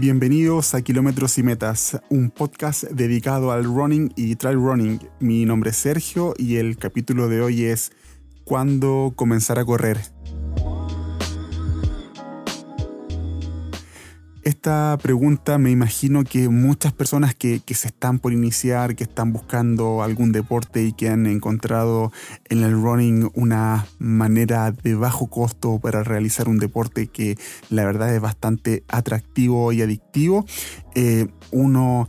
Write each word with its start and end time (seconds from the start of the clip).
Bienvenidos 0.00 0.76
a 0.76 0.82
Kilómetros 0.82 1.38
y 1.38 1.42
Metas, 1.42 2.00
un 2.08 2.30
podcast 2.30 2.84
dedicado 2.84 3.50
al 3.50 3.64
running 3.64 4.12
y 4.14 4.36
trail 4.36 4.54
running. 4.54 5.00
Mi 5.18 5.44
nombre 5.44 5.70
es 5.70 5.76
Sergio 5.76 6.34
y 6.38 6.58
el 6.58 6.76
capítulo 6.76 7.26
de 7.26 7.40
hoy 7.42 7.64
es 7.64 7.90
¿Cuándo 8.44 9.12
comenzar 9.16 9.58
a 9.58 9.64
correr? 9.64 9.98
Esta 14.48 14.96
pregunta 15.02 15.58
me 15.58 15.70
imagino 15.70 16.24
que 16.24 16.48
muchas 16.48 16.94
personas 16.94 17.34
que, 17.34 17.60
se 17.66 17.88
están 17.88 18.18
por 18.18 18.32
iniciar, 18.32 18.96
que 18.96 19.04
están 19.04 19.30
buscando 19.30 20.02
algún 20.02 20.32
deporte 20.32 20.84
y 20.84 20.94
que 20.94 21.10
han 21.10 21.26
encontrado 21.26 22.12
en 22.48 22.62
el 22.62 22.72
running 22.72 23.30
una 23.34 23.86
manera 23.98 24.72
de 24.72 24.94
bajo 24.94 25.26
costo 25.26 25.78
para 25.80 26.02
realizar 26.02 26.48
un 26.48 26.58
deporte 26.58 27.08
que 27.08 27.36
la 27.68 27.84
verdad 27.84 28.14
es 28.14 28.22
bastante 28.22 28.84
atractivo 28.88 29.70
y 29.72 29.82
adictivo, 29.82 30.46
eh, 30.94 31.26
uno 31.50 32.08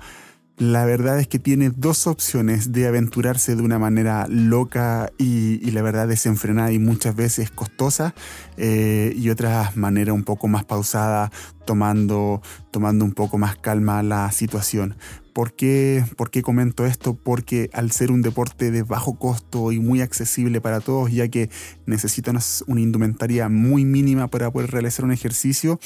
la 0.60 0.84
verdad 0.84 1.20
es 1.20 1.28
que 1.28 1.40
tiene 1.40 1.70
dos 1.70 2.06
opciones 2.06 2.74
de 2.74 2.86
aventurarse 2.86 3.56
de 3.56 3.64
una 3.64 3.80
manera 3.80 4.28
loca 4.28 5.10
y, 5.18 5.72
la 5.72 5.82
verdad 5.82 6.08
desenfrenada 6.08 6.72
y 6.74 6.80
muchas 6.80 7.16
veces 7.16 7.50
costosa 7.50 8.14
eh, 8.58 9.14
y 9.16 9.30
otra 9.30 9.72
manera 9.76 10.12
un 10.12 10.24
poco 10.24 10.50
más 10.50 10.66
pausada 10.66 11.32
tomando, 11.66 12.42
tomando 12.72 13.06
un 13.06 13.14
poco 13.14 13.38
más 13.38 13.56
calma 13.56 14.04
la 14.04 14.32
situación. 14.32 14.96
¿Por 15.40 15.54
qué, 15.54 16.04
¿Por 16.18 16.32
qué 16.32 16.42
comento 16.42 16.86
esto? 16.86 17.14
Porque 17.14 17.70
al 17.72 17.92
ser 17.92 18.12
un 18.12 18.22
deporte 18.22 18.72
de 18.72 18.84
bajo 18.84 19.18
costo 19.18 19.72
y 19.72 19.80
muy 19.80 20.02
accesible 20.02 20.60
para 20.60 20.82
todos, 20.82 21.14
ya 21.14 21.30
que 21.30 21.50
necesitan 21.86 22.38
una 22.68 22.82
indumentaria 22.82 23.48
muy 23.48 23.86
mínima 23.86 24.28
para 24.28 24.52
poder 24.52 24.72
realizar 24.72 25.06
un 25.06 25.14
ejercicio, 25.14 25.80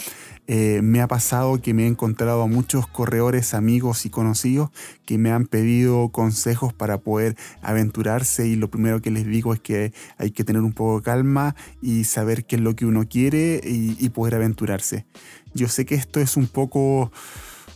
eh, 0.47 0.79
me 0.81 1.01
ha 1.01 1.07
pasado 1.07 1.61
que 1.61 1.75
me 1.75 1.83
he 1.83 1.85
encontrado 1.85 2.41
a 2.41 2.47
muchos 2.47 2.87
corredores, 2.87 3.53
amigos 3.53 4.07
y 4.07 4.09
conocidos 4.09 4.71
que 5.05 5.19
me 5.19 5.31
han 5.31 5.45
pedido 5.45 6.09
consejos 6.09 6.73
para 6.73 6.97
poder 6.97 7.37
aventurarse 7.61 8.47
y 8.47 8.55
lo 8.55 8.71
primero 8.71 9.03
que 9.03 9.11
les 9.11 9.27
digo 9.27 9.53
es 9.53 9.59
que 9.59 9.93
hay 10.17 10.31
que 10.31 10.43
tener 10.43 10.63
un 10.63 10.73
poco 10.73 10.97
de 10.97 11.03
calma 11.03 11.55
y 11.79 12.05
saber 12.05 12.45
qué 12.45 12.55
es 12.55 12.61
lo 12.63 12.75
que 12.75 12.87
uno 12.87 13.07
quiere 13.07 13.61
y, 13.63 14.03
y 14.03 14.09
poder 14.09 14.33
aventurarse. 14.33 15.05
Yo 15.53 15.67
sé 15.67 15.85
que 15.85 15.93
esto 15.93 16.19
es 16.19 16.37
un 16.37 16.47
poco 16.47 17.11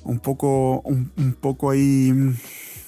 un 0.08 0.20
poco, 0.20 0.82
un, 0.82 1.36
poco 1.40 1.70
ahí 1.70 2.12
mm, 2.14 2.34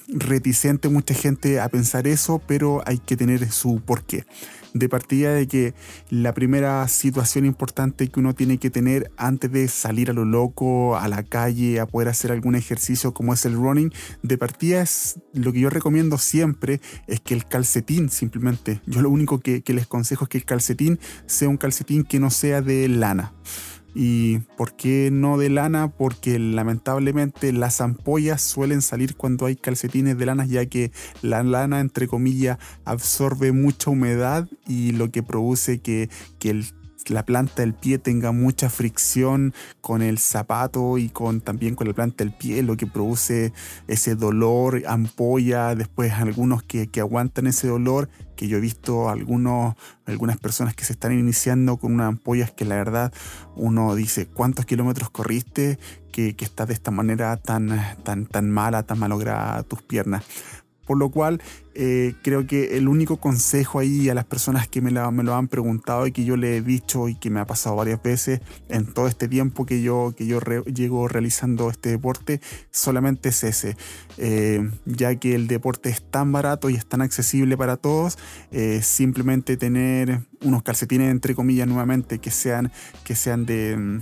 reticente 0.08 0.88
mucha 0.88 1.14
gente 1.14 1.60
a 1.60 1.68
pensar 1.68 2.06
eso, 2.06 2.40
pero 2.46 2.82
hay 2.86 2.98
que 2.98 3.16
tener 3.16 3.50
su 3.52 3.80
porqué. 3.80 4.24
De 4.72 4.88
partida 4.88 5.34
de 5.34 5.48
que 5.48 5.74
la 6.10 6.32
primera 6.32 6.86
situación 6.86 7.44
importante 7.44 8.06
que 8.06 8.20
uno 8.20 8.34
tiene 8.34 8.58
que 8.58 8.70
tener 8.70 9.10
antes 9.16 9.50
de 9.50 9.66
salir 9.66 10.10
a 10.10 10.12
lo 10.12 10.24
loco, 10.24 10.96
a 10.96 11.08
la 11.08 11.24
calle, 11.24 11.80
a 11.80 11.86
poder 11.86 12.08
hacer 12.08 12.30
algún 12.30 12.54
ejercicio 12.54 13.12
como 13.12 13.34
es 13.34 13.44
el 13.44 13.54
running, 13.54 13.92
de 14.22 14.38
partida 14.38 14.80
es 14.80 15.18
lo 15.34 15.52
que 15.52 15.58
yo 15.58 15.70
recomiendo 15.70 16.18
siempre 16.18 16.80
es 17.08 17.18
que 17.20 17.34
el 17.34 17.46
calcetín 17.46 18.10
simplemente, 18.10 18.80
yo 18.86 19.02
lo 19.02 19.10
único 19.10 19.40
que, 19.40 19.62
que 19.62 19.74
les 19.74 19.88
consejo 19.88 20.24
es 20.24 20.28
que 20.28 20.38
el 20.38 20.44
calcetín 20.44 21.00
sea 21.26 21.48
un 21.48 21.56
calcetín 21.56 22.04
que 22.04 22.20
no 22.20 22.30
sea 22.30 22.62
de 22.62 22.86
lana. 22.88 23.32
¿Y 23.94 24.38
por 24.56 24.76
qué 24.76 25.10
no 25.12 25.36
de 25.36 25.50
lana? 25.50 25.88
Porque 25.88 26.38
lamentablemente 26.38 27.52
las 27.52 27.80
ampollas 27.80 28.40
suelen 28.40 28.82
salir 28.82 29.16
cuando 29.16 29.46
hay 29.46 29.56
calcetines 29.56 30.16
de 30.16 30.26
lana, 30.26 30.46
ya 30.46 30.66
que 30.66 30.92
la 31.22 31.42
lana, 31.42 31.80
entre 31.80 32.06
comillas, 32.06 32.58
absorbe 32.84 33.52
mucha 33.52 33.90
humedad 33.90 34.48
y 34.66 34.92
lo 34.92 35.10
que 35.10 35.22
produce 35.22 35.80
que, 35.80 36.08
que 36.38 36.50
el 36.50 36.66
la 37.10 37.24
planta 37.24 37.62
del 37.62 37.74
pie 37.74 37.98
tenga 37.98 38.32
mucha 38.32 38.70
fricción 38.70 39.52
con 39.80 40.00
el 40.02 40.18
zapato 40.18 40.96
y 40.98 41.08
con 41.08 41.40
también 41.40 41.74
con 41.74 41.88
la 41.88 41.94
planta 41.94 42.24
del 42.24 42.32
pie, 42.32 42.62
lo 42.62 42.76
que 42.76 42.86
produce 42.86 43.52
ese 43.88 44.14
dolor, 44.14 44.82
ampolla, 44.86 45.74
después 45.74 46.12
algunos 46.12 46.62
que, 46.62 46.88
aguantan 47.00 47.46
ese 47.46 47.68
dolor, 47.68 48.08
que 48.36 48.46
yo 48.48 48.58
he 48.58 48.60
visto 48.60 49.08
algunos, 49.08 49.74
algunas 50.06 50.38
personas 50.38 50.74
que 50.74 50.84
se 50.84 50.92
están 50.92 51.12
iniciando 51.12 51.76
con 51.76 51.92
unas 51.92 52.08
ampollas 52.08 52.52
que 52.52 52.64
la 52.64 52.76
verdad 52.76 53.12
uno 53.56 53.94
dice, 53.94 54.26
¿cuántos 54.26 54.66
kilómetros 54.66 55.10
corriste? 55.10 55.78
Que, 56.12 56.34
que 56.34 56.44
estás 56.44 56.68
de 56.68 56.74
esta 56.74 56.90
manera 56.90 57.36
tan, 57.36 57.80
tan, 58.02 58.26
tan 58.26 58.50
mala, 58.50 58.82
tan 58.82 58.98
malograda 58.98 59.62
tus 59.62 59.82
piernas. 59.82 60.24
Por 60.90 60.98
lo 60.98 61.10
cual, 61.10 61.40
eh, 61.76 62.14
creo 62.20 62.48
que 62.48 62.76
el 62.76 62.88
único 62.88 63.18
consejo 63.18 63.78
ahí 63.78 64.08
a 64.08 64.14
las 64.14 64.24
personas 64.24 64.66
que 64.66 64.80
me, 64.80 64.90
lo 64.90 65.36
han 65.36 65.46
preguntado 65.46 66.04
y 66.08 66.10
que 66.10 66.24
yo 66.24 66.36
le 66.36 66.56
he 66.56 66.62
dicho 66.62 67.08
y 67.08 67.14
que 67.14 67.30
me 67.30 67.38
ha 67.38 67.46
pasado 67.46 67.76
varias 67.76 68.02
veces 68.02 68.40
en 68.68 68.86
todo 68.86 69.06
este 69.06 69.28
tiempo 69.28 69.66
que 69.66 69.82
yo, 69.82 70.12
que 70.16 70.26
yo 70.26 70.40
llego 70.64 71.06
realizando 71.06 71.70
este 71.70 71.90
deporte, 71.90 72.40
solamente 72.72 73.28
es 73.28 73.44
ese. 73.44 73.76
Eh, 74.18 74.68
ya 74.84 75.14
que 75.14 75.36
el 75.36 75.46
deporte 75.46 75.90
es 75.90 76.02
tan 76.02 76.32
barato 76.32 76.70
y 76.70 76.74
es 76.74 76.84
tan 76.86 77.02
accesible 77.02 77.56
para 77.56 77.76
todos, 77.76 78.18
eh, 78.50 78.80
simplemente 78.82 79.56
tener 79.56 80.22
unos 80.42 80.64
calcetines, 80.64 81.12
entre 81.12 81.36
comillas, 81.36 81.68
nuevamente, 81.68 82.18
que 82.18 82.32
sean, 82.32 82.72
que 83.04 83.14
sean 83.14 83.46
de 83.46 84.00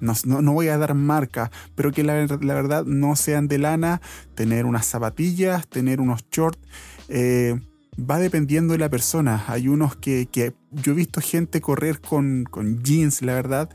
no, 0.00 0.52
voy 0.52 0.68
a 0.68 0.78
dar 0.78 0.94
marca, 0.94 1.50
pero 1.74 1.92
que 1.92 2.02
la, 2.02 2.14
verdad 2.14 2.84
no 2.84 3.16
sean 3.16 3.48
de 3.48 3.58
lana, 3.58 4.00
tener 4.34 4.66
unas 4.66 4.86
zapatillas, 4.86 5.66
tener 5.68 6.00
unos 6.00 6.24
shorts. 6.30 6.60
Eh, 7.08 7.58
va 7.98 8.18
dependiendo 8.18 8.72
de 8.72 8.78
la 8.78 8.88
persona. 8.88 9.44
Hay 9.48 9.68
unos 9.68 9.96
que, 9.96 10.28
yo 10.70 10.92
he 10.92 10.94
visto 10.94 11.20
gente 11.20 11.60
correr 11.60 12.00
con, 12.00 12.46
jeans, 12.82 13.22
la 13.22 13.34
verdad. 13.34 13.70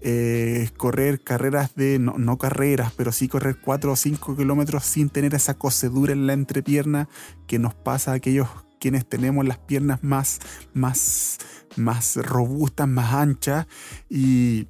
Eh, 0.00 0.70
correr 0.76 1.22
carreras 1.22 1.74
de, 1.74 1.98
no, 1.98 2.38
carreras, 2.38 2.92
pero 2.96 3.12
sí 3.12 3.28
correr 3.28 3.58
4 3.60 3.92
o 3.92 3.96
5 3.96 4.36
kilómetros 4.36 4.84
sin 4.84 5.10
tener 5.10 5.34
esa 5.34 5.54
cocedura 5.54 6.12
en 6.12 6.26
la 6.26 6.34
entrepierna 6.34 7.08
que 7.48 7.58
nos 7.58 7.74
pasa 7.74 8.12
a 8.12 8.14
aquellos 8.14 8.48
quienes 8.78 9.08
tenemos 9.08 9.44
las 9.44 9.58
piernas 9.58 10.04
más, 10.04 10.38
más, 10.72 11.38
más 11.76 12.16
robustas, 12.16 12.86
más 12.86 13.12
anchas. 13.12 13.66
Y 14.08 14.68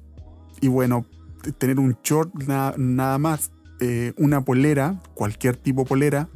y 0.61 0.67
bueno, 0.67 1.05
tener 1.57 1.79
un 1.79 1.97
short 2.03 2.33
nada 2.43 3.17
más, 3.17 3.51
eh, 3.79 4.13
una 4.17 4.41
polera, 4.41 5.01
cualquier 5.13 5.55
tipo 5.55 5.83
de 5.83 5.87
polera. 5.87 6.29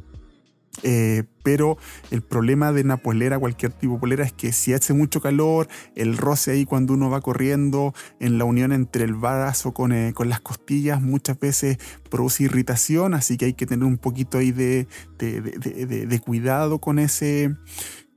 Eh, 0.82 1.22
pero 1.44 1.78
el 2.10 2.20
problema 2.22 2.72
de 2.72 2.82
una 2.82 2.96
polera, 2.96 3.38
cualquier 3.38 3.70
tipo 3.70 3.94
de 3.94 4.00
polera, 4.00 4.24
es 4.24 4.32
que 4.32 4.50
si 4.50 4.72
hace 4.72 4.92
mucho 4.92 5.20
calor, 5.20 5.68
el 5.94 6.16
roce 6.16 6.50
ahí 6.50 6.64
cuando 6.64 6.94
uno 6.94 7.10
va 7.10 7.20
corriendo, 7.20 7.94
en 8.18 8.38
la 8.38 8.44
unión 8.44 8.72
entre 8.72 9.04
el 9.04 9.14
brazo 9.14 9.72
con, 9.72 9.92
eh, 9.92 10.12
con 10.14 10.28
las 10.28 10.40
costillas, 10.40 11.00
muchas 11.00 11.38
veces 11.38 11.78
produce 12.10 12.44
irritación, 12.44 13.14
así 13.14 13.36
que 13.36 13.44
hay 13.44 13.54
que 13.54 13.66
tener 13.66 13.84
un 13.84 13.98
poquito 13.98 14.38
ahí 14.38 14.50
de, 14.50 14.88
de 15.18 16.20
cuidado 16.24 16.80
con 16.80 16.98
ese, 16.98 17.54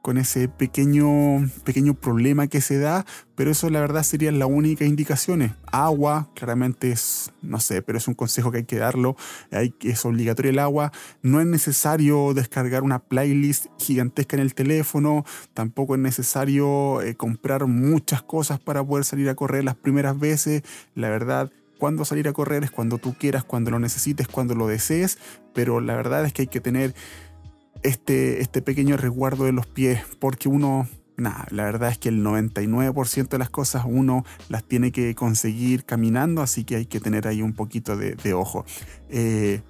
con 0.08 0.18
ese 0.18 0.48
pequeño, 0.48 1.50
pequeño 1.66 1.94
problema 1.94 2.48
que 2.48 2.62
se 2.62 2.80
da, 2.80 3.06
pero 3.36 3.52
eso 3.52 3.70
la 3.70 3.82
verdad 3.82 4.04
serían 4.04 4.40
las 4.40 4.48
únicas 4.48 4.88
indicaciones. 4.88 5.52
Agua, 5.70 6.30
claramente 6.34 6.92
es, 6.92 7.34
no 7.42 7.60
sé, 7.60 7.82
pero 7.82 7.98
es 7.98 8.08
un 8.08 8.14
consejo 8.14 8.50
que 8.50 8.60
hay 8.60 8.64
que 8.64 8.78
darlo, 8.78 9.18
es 9.52 10.06
obligatorio 10.06 10.52
el 10.52 10.60
agua, 10.60 10.94
no 11.24 11.42
es 11.42 11.46
necesario 11.46 12.34
descargar 12.34 12.84
una 12.84 13.00
playlist 13.00 13.66
gigantesca 13.80 14.38
en 14.38 14.44
el 14.44 14.54
teléfono, 14.56 15.26
tampoco 15.54 15.96
es 15.96 16.00
necesario 16.00 17.02
eh, 17.02 17.16
comprar 17.16 17.68
muchas 17.68 18.22
cosas 18.22 18.62
para 18.62 18.82
poder 18.82 19.04
salir 19.04 19.28
a 19.28 19.36
correr 19.36 19.66
las 19.66 19.76
primeras 19.76 20.18
veces, 20.18 20.64
la 20.96 21.10
verdad 21.10 21.52
cuando 21.78 22.06
salir 22.06 22.28
a 22.28 22.34
correr 22.34 22.64
es 22.64 22.72
cuando 22.72 22.98
tú 22.98 23.14
quieras, 23.14 23.44
cuando 23.44 23.72
lo 23.72 23.78
necesites, 23.78 24.28
cuando 24.28 24.56
lo 24.56 24.68
desees, 24.68 25.20
pero 25.54 25.80
la 25.80 25.96
verdad 25.96 26.26
es 26.26 26.34
que 26.34 26.44
hay 26.44 26.48
que 26.48 26.60
tener 26.60 26.96
este, 27.84 28.42
este 28.42 28.62
pequeño 28.62 28.98
resguardo 28.98 29.46
de 29.46 29.52
los 29.52 29.68
pies, 29.68 30.02
porque 30.20 30.50
uno, 30.50 30.88
nada, 31.16 31.48
la 31.52 31.64
verdad 31.64 31.90
es 31.90 31.98
que 31.98 32.10
el 32.10 32.24
99% 32.24 33.30
de 33.30 33.38
las 33.38 33.50
cosas 33.50 33.84
uno 33.86 34.26
las 34.50 34.64
tiene 34.64 34.92
que 34.92 35.16
conseguir 35.16 35.86
caminando, 35.86 36.42
así 36.42 36.64
que 36.64 36.76
hay 36.76 36.86
que 36.86 37.00
tener 37.00 37.28
ahí 37.28 37.42
un 37.42 37.54
poquito 37.54 37.98
de, 37.98 38.34
ojo. 38.34 38.66
Eh, 39.10 39.62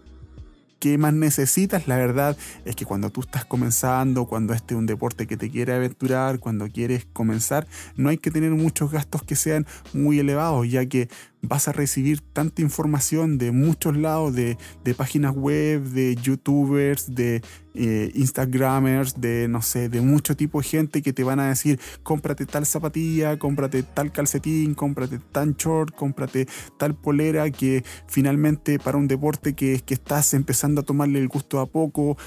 ¿Qué 0.80 1.00
más 1.00 1.14
necesitas? 1.14 1.88
La 1.88 1.98
verdad 1.98 2.38
es 2.64 2.76
que 2.76 2.86
cuando 2.86 3.10
tú 3.10 3.22
estás 3.22 3.46
comenzando, 3.46 4.26
cuando 4.26 4.54
este 4.54 4.76
es 4.76 4.78
un 4.78 4.86
deporte 4.86 5.26
que 5.26 5.36
te 5.36 5.50
quiere 5.50 5.74
aventurar, 5.74 6.40
cuando 6.40 6.68
quieres 6.68 7.08
comenzar, 7.14 7.68
no 7.96 8.10
hay 8.10 8.20
que 8.20 8.30
tener 8.30 8.52
muchos 8.52 8.92
gastos 8.92 9.24
que 9.24 9.36
sean 9.36 9.66
muy 9.94 10.20
elevados, 10.20 10.70
ya 10.70 10.86
que 10.86 11.10
vas 11.42 11.68
a 11.68 11.72
recibir 11.72 12.22
tanta 12.22 12.62
información 12.62 13.38
de 13.38 13.52
muchos 13.52 13.96
lados, 13.96 14.34
de, 14.34 14.58
páginas 14.96 15.36
web, 15.36 15.84
de 15.84 16.16
youtubers, 16.16 17.14
de 17.14 17.42
eh, 17.76 18.12
instagramers, 18.16 19.22
de 19.22 19.48
no 19.48 19.62
sé, 19.62 19.90
de 19.90 20.02
mucho 20.02 20.36
tipo 20.36 20.60
de 20.60 20.68
gente 20.68 21.02
que 21.02 21.14
te 21.14 21.24
van 21.24 21.40
a 21.40 21.50
decir, 21.50 21.80
cómprate 22.04 22.46
tal 22.46 22.66
zapatilla, 22.66 23.38
cómprate 23.38 23.84
tal 23.84 24.12
calcetín, 24.12 24.74
cómprate 24.74 25.20
tan 25.20 25.54
short, 25.54 25.94
cómprate 25.96 26.48
tal 26.78 26.96
polera, 26.96 27.50
que 27.52 27.84
finalmente 28.08 28.80
para 28.80 28.98
un 28.98 29.08
deporte 29.08 29.54
que, 29.54 29.82
que 29.86 29.94
estás 29.94 30.34
empezando 30.34 30.82
a 30.82 30.84
tomarle 30.84 31.20
el 31.20 31.28
gusto 31.28 31.60
a 31.60 31.68
poco, 31.68 32.18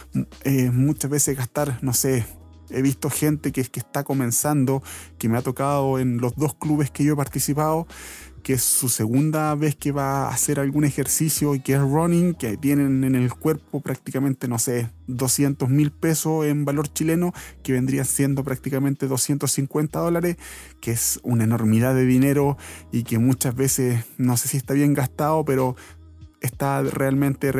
eh, 0.44 0.70
muchas 0.70 1.10
veces 1.10 1.36
gastar, 1.36 1.78
no 1.82 1.92
sé, 1.92 2.24
he 2.70 2.82
visto 2.82 3.10
gente 3.10 3.52
que, 3.52 3.64
que 3.64 3.80
está 3.80 4.04
comenzando, 4.04 4.82
que 5.18 5.28
me 5.28 5.38
ha 5.38 5.42
tocado 5.42 5.98
en 5.98 6.18
los 6.18 6.36
dos 6.36 6.54
clubes 6.54 6.90
que 6.90 7.04
yo 7.04 7.14
he 7.14 7.16
participado, 7.16 7.86
que 8.42 8.54
es 8.54 8.62
su 8.62 8.88
segunda 8.88 9.54
vez 9.54 9.76
que 9.76 9.92
va 9.92 10.24
a 10.24 10.30
hacer 10.30 10.60
algún 10.60 10.84
ejercicio 10.84 11.54
y 11.54 11.60
que 11.60 11.74
es 11.74 11.80
running, 11.80 12.34
que 12.34 12.56
tienen 12.56 13.04
en 13.04 13.14
el 13.14 13.32
cuerpo 13.34 13.80
prácticamente, 13.80 14.48
no 14.48 14.58
sé, 14.58 14.90
200 15.06 15.68
mil 15.68 15.90
pesos 15.90 16.46
en 16.46 16.64
valor 16.64 16.88
chileno, 16.88 17.32
que 17.62 17.72
vendría 17.72 18.04
siendo 18.04 18.42
prácticamente 18.44 19.06
250 19.06 19.98
dólares, 19.98 20.36
que 20.80 20.92
es 20.92 21.20
una 21.22 21.44
enormidad 21.44 21.94
de 21.94 22.06
dinero 22.06 22.56
y 22.92 23.04
que 23.04 23.18
muchas 23.18 23.54
veces, 23.54 24.04
no 24.16 24.36
sé 24.36 24.48
si 24.48 24.56
está 24.56 24.74
bien 24.74 24.94
gastado, 24.94 25.44
pero 25.44 25.76
está 26.40 26.82
realmente 26.82 27.52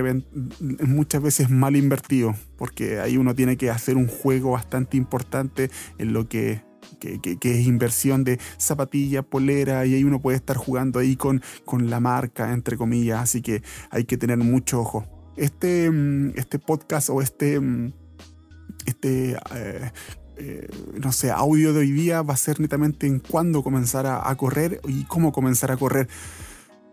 muchas 0.86 1.22
veces 1.22 1.50
mal 1.50 1.76
invertido, 1.76 2.34
porque 2.56 3.00
ahí 3.00 3.16
uno 3.16 3.34
tiene 3.34 3.56
que 3.56 3.70
hacer 3.70 3.96
un 3.96 4.06
juego 4.08 4.52
bastante 4.52 4.96
importante 4.96 5.70
en 5.98 6.12
lo 6.12 6.28
que 6.28 6.62
que, 7.00 7.38
es 7.42 7.66
inversión 7.66 8.24
de 8.24 8.38
zapatilla, 8.58 9.22
polera, 9.22 9.86
y 9.86 9.94
ahí 9.94 10.04
uno 10.04 10.20
puede 10.20 10.36
estar 10.36 10.56
jugando 10.56 10.98
ahí 10.98 11.16
con, 11.16 11.42
con 11.64 11.90
la 11.90 12.00
marca, 12.00 12.52
entre 12.52 12.76
comillas, 12.76 13.20
así 13.20 13.42
que 13.42 13.62
hay 13.90 14.04
que 14.04 14.16
tener 14.16 14.38
mucho 14.38 14.80
ojo. 14.80 15.06
Este, 15.36 15.90
mm, 15.90 16.32
este 16.36 16.58
podcast 16.58 17.08
o 17.10 17.22
este, 17.22 17.58
mm, 17.58 17.92
este 18.86 19.36
eh, 19.54 19.92
eh, 20.36 20.68
no 21.02 21.12
sé, 21.12 21.30
audio 21.30 21.72
de 21.72 21.80
hoy 21.80 21.92
día 21.92 22.22
va 22.22 22.34
a 22.34 22.36
ser 22.36 22.60
netamente 22.60 23.06
en 23.06 23.18
cuándo 23.18 23.62
comenzar 23.62 24.06
a 24.06 24.34
correr 24.36 24.80
y 24.86 25.04
cómo 25.04 25.32
comenzar 25.32 25.70
a 25.70 25.76
correr 25.76 26.08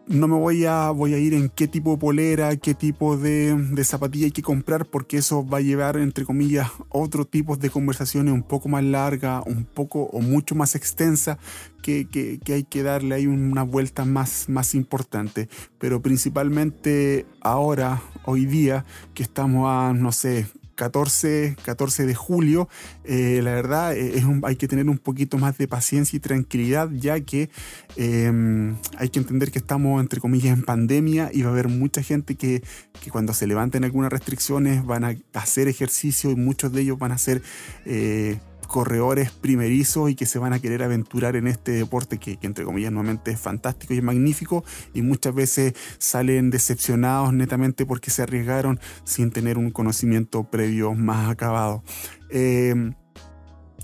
no 0.07 0.27
me 0.27 0.35
voy 0.35 0.65
a, 0.65 0.89
voy 0.91 1.13
a 1.13 1.17
ir 1.17 1.33
en 1.33 1.49
qué 1.49 1.67
tipo 1.67 1.91
de 1.91 1.97
polera, 1.97 2.55
qué 2.55 2.73
tipo 2.73 3.17
de, 3.17 3.55
zapatilla 3.83 4.25
hay 4.25 4.31
que 4.31 4.41
comprar, 4.41 4.85
porque 4.85 5.17
eso 5.17 5.45
va 5.47 5.57
a 5.57 5.61
llevar, 5.61 5.97
entre 5.97 6.25
comillas, 6.25 6.69
otro 6.89 7.25
tipo 7.25 7.57
de 7.57 7.69
conversaciones 7.69 8.33
un 8.33 8.43
poco 8.43 8.69
más 8.69 8.83
largas, 8.83 9.43
un 9.45 9.65
poco 9.65 10.03
o 10.03 10.21
mucho 10.21 10.55
más 10.55 10.75
extensa, 10.75 11.37
que, 11.81 12.39
hay 12.47 12.63
que 12.63 12.83
darle 12.83 13.15
ahí 13.15 13.27
una 13.27 13.63
vuelta 13.63 14.05
más, 14.05 14.49
más 14.49 14.75
importante. 14.75 15.49
Pero 15.77 16.01
principalmente 16.01 17.25
ahora, 17.41 18.01
hoy 18.25 18.45
día, 18.45 18.85
que 19.13 19.23
estamos 19.23 19.67
a, 19.69 19.93
no 19.93 20.11
sé, 20.11 20.47
14, 20.77 21.57
14 21.65 22.05
de 22.05 22.15
julio, 22.15 22.69
eh, 23.03 23.41
la 23.43 23.51
verdad 23.51 23.97
eh, 23.97 24.17
es 24.17 24.23
hay 24.43 24.55
que 24.55 24.67
tener 24.67 24.87
un 24.87 24.99
poquito 24.99 25.37
más 25.37 25.57
de 25.57 25.67
paciencia 25.67 26.15
y 26.15 26.19
tranquilidad, 26.19 26.89
ya 26.91 27.19
que 27.19 27.49
em, 27.97 28.77
hay 28.97 29.09
que 29.09 29.19
entender 29.19 29.51
que 29.51 29.57
estamos, 29.57 29.99
entre 29.99 30.21
comillas, 30.21 30.57
en 30.57 30.63
pandemia 30.63 31.29
y 31.33 31.41
va 31.41 31.49
a 31.49 31.51
haber 31.51 31.67
mucha 31.67 32.01
gente 32.03 32.35
que, 32.35 32.63
que, 33.03 33.09
cuando 33.09 33.33
se 33.33 33.47
levanten 33.47 33.83
algunas 33.83 34.11
restricciones 34.11 34.85
van 34.85 35.03
a 35.03 35.15
hacer 35.33 35.67
ejercicio 35.67 36.29
y 36.31 36.35
muchos 36.35 36.71
de 36.71 36.81
ellos 36.81 36.99
van 36.99 37.11
a 37.11 37.15
hacer 37.15 37.41
eh, 37.85 38.37
corredores 38.67 39.31
primerizos 39.31 40.09
y 40.09 40.15
que 40.15 40.25
se 40.25 40.39
van 40.39 40.53
a 40.53 40.59
querer 40.59 40.83
aventurar 40.83 41.35
en 41.35 41.47
este 41.47 41.71
deporte 41.71 42.17
que, 42.17 42.37
entre 42.41 42.65
comillas 42.65 42.91
nuevamente 42.91 43.31
es 43.31 43.39
fantástico 43.39 43.93
y 43.93 43.97
es 43.97 44.03
magnífico 44.03 44.63
y 44.93 45.01
muchas 45.01 45.33
veces 45.33 45.73
salen 45.97 46.49
decepcionados 46.49 47.33
netamente 47.33 47.85
porque 47.85 48.11
se 48.11 48.21
arriesgaron 48.21 48.79
sin 49.03 49.31
tener 49.31 49.57
un 49.57 49.71
conocimiento 49.71 50.43
previo 50.43 50.93
más 50.93 51.29
acabado. 51.29 51.83
Em, 52.29 52.93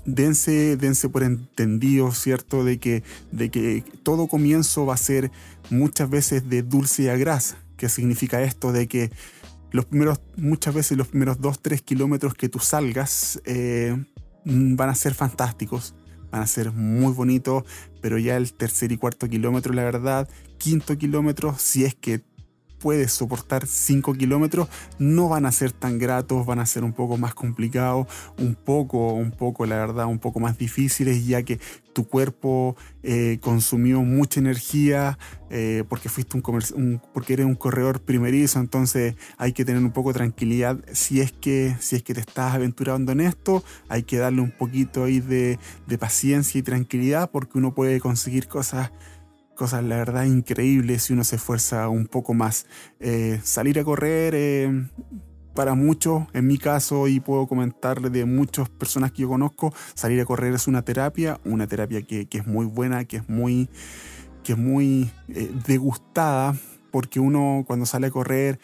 dense, 0.04 0.76
dense 0.76 1.08
por 1.08 1.22
entendido, 1.22 2.12
¿cierto? 2.12 2.64
De 2.64 2.78
que, 2.78 3.02
de 3.32 3.50
que 3.50 3.84
todo 4.02 4.28
comienzo 4.28 4.86
va 4.86 4.94
a 4.94 4.98
ser 4.98 5.30
muchas 5.70 6.10
veces 6.10 6.48
de 6.48 6.62
dulce 6.62 7.10
a 7.10 7.16
grasa. 7.16 7.56
¿Qué 7.76 7.88
significa 7.88 8.42
esto? 8.42 8.72
De 8.72 8.86
que 8.86 9.10
los 9.70 9.86
primeros, 9.86 10.20
muchas 10.36 10.74
veces 10.74 10.96
los 10.96 11.08
primeros 11.08 11.40
2-3 11.40 11.80
kilómetros 11.80 12.34
que 12.34 12.48
tú 12.48 12.60
salgas, 12.60 13.40
eh, 13.44 13.96
van 14.44 14.88
a 14.88 14.94
ser 14.94 15.14
fantásticos, 15.14 15.94
van 16.30 16.42
a 16.42 16.46
ser 16.46 16.72
muy 16.72 17.12
bonitos, 17.12 17.64
pero 18.00 18.18
ya 18.18 18.36
el 18.36 18.52
tercer 18.52 18.92
y 18.92 18.96
cuarto 18.96 19.28
kilómetro, 19.28 19.72
la 19.72 19.84
verdad, 19.84 20.28
quinto 20.58 20.96
kilómetro, 20.98 21.56
si 21.58 21.84
es 21.84 21.94
que 21.94 22.22
puedes 22.84 23.12
soportar 23.12 23.66
5 23.66 24.12
kilómetros, 24.12 24.68
no 24.98 25.30
van 25.30 25.46
a 25.46 25.52
ser 25.52 25.72
tan 25.72 25.98
gratos, 25.98 26.44
van 26.44 26.58
a 26.58 26.66
ser 26.66 26.84
un 26.84 26.92
poco 26.92 27.16
más 27.16 27.32
complicados, 27.32 28.06
un 28.38 28.54
poco, 28.54 29.14
un 29.14 29.30
poco, 29.30 29.64
la 29.64 29.76
verdad, 29.76 30.04
un 30.04 30.18
poco 30.18 30.38
más 30.38 30.58
difíciles, 30.58 31.26
ya 31.26 31.42
que 31.44 31.58
tu 31.94 32.06
cuerpo 32.06 32.76
eh, 33.02 33.38
consumió 33.40 34.02
mucha 34.02 34.38
energía 34.38 35.18
eh, 35.48 35.84
porque 35.88 36.10
fuiste 36.10 36.36
un, 36.36 37.00
porque 37.14 37.32
eres 37.32 37.46
un 37.46 37.54
corredor 37.54 38.02
primerizo, 38.02 38.60
entonces 38.60 39.14
hay 39.38 39.54
que 39.54 39.64
tener 39.64 39.82
un 39.82 39.92
poco 39.92 40.12
de 40.12 40.18
tranquilidad. 40.18 40.84
Si 40.92 41.22
es 41.22 41.32
que 41.32 41.76
si 41.80 41.96
es 41.96 42.02
que 42.02 42.12
te 42.12 42.20
estás 42.20 42.54
aventurando 42.54 43.12
en 43.12 43.22
esto, 43.22 43.64
hay 43.88 44.02
que 44.02 44.18
darle 44.18 44.42
un 44.42 44.50
poquito 44.50 45.04
ahí 45.04 45.20
de, 45.20 45.58
de 45.86 45.96
paciencia 45.96 46.58
y 46.58 46.62
tranquilidad 46.62 47.30
porque 47.30 47.56
uno 47.56 47.72
puede 47.72 47.98
conseguir 47.98 48.46
cosas 48.46 48.90
cosas, 49.54 49.82
la 49.84 49.96
verdad, 49.96 50.24
increíbles 50.24 51.04
si 51.04 51.12
uno 51.12 51.24
se 51.24 51.36
esfuerza 51.36 51.88
un 51.88 52.06
poco 52.06 52.34
más. 52.34 52.66
Eh, 53.00 53.40
salir 53.42 53.78
a 53.78 53.84
correr, 53.84 54.34
eh, 54.36 54.88
para 55.54 55.74
muchos, 55.74 56.24
en 56.32 56.46
mi 56.46 56.58
caso, 56.58 57.08
y 57.08 57.20
puedo 57.20 57.46
comentarle 57.46 58.10
de 58.10 58.24
muchas 58.24 58.68
personas 58.68 59.12
que 59.12 59.22
yo 59.22 59.28
conozco, 59.28 59.72
salir 59.94 60.20
a 60.20 60.24
correr 60.24 60.52
es 60.52 60.66
una 60.66 60.82
terapia, 60.82 61.40
una 61.44 61.66
terapia 61.66 62.02
que, 62.02 62.28
es 62.30 62.46
muy 62.46 62.66
buena, 62.66 63.04
que 63.04 63.18
es 63.18 63.28
muy, 63.28 63.68
que 64.42 64.52
es 64.52 64.58
muy 64.58 65.10
eh, 65.28 65.50
degustada, 65.66 66.56
porque 66.90 67.20
uno 67.20 67.64
cuando 67.66 67.86
sale 67.86 68.08
a 68.08 68.10
correr 68.10 68.58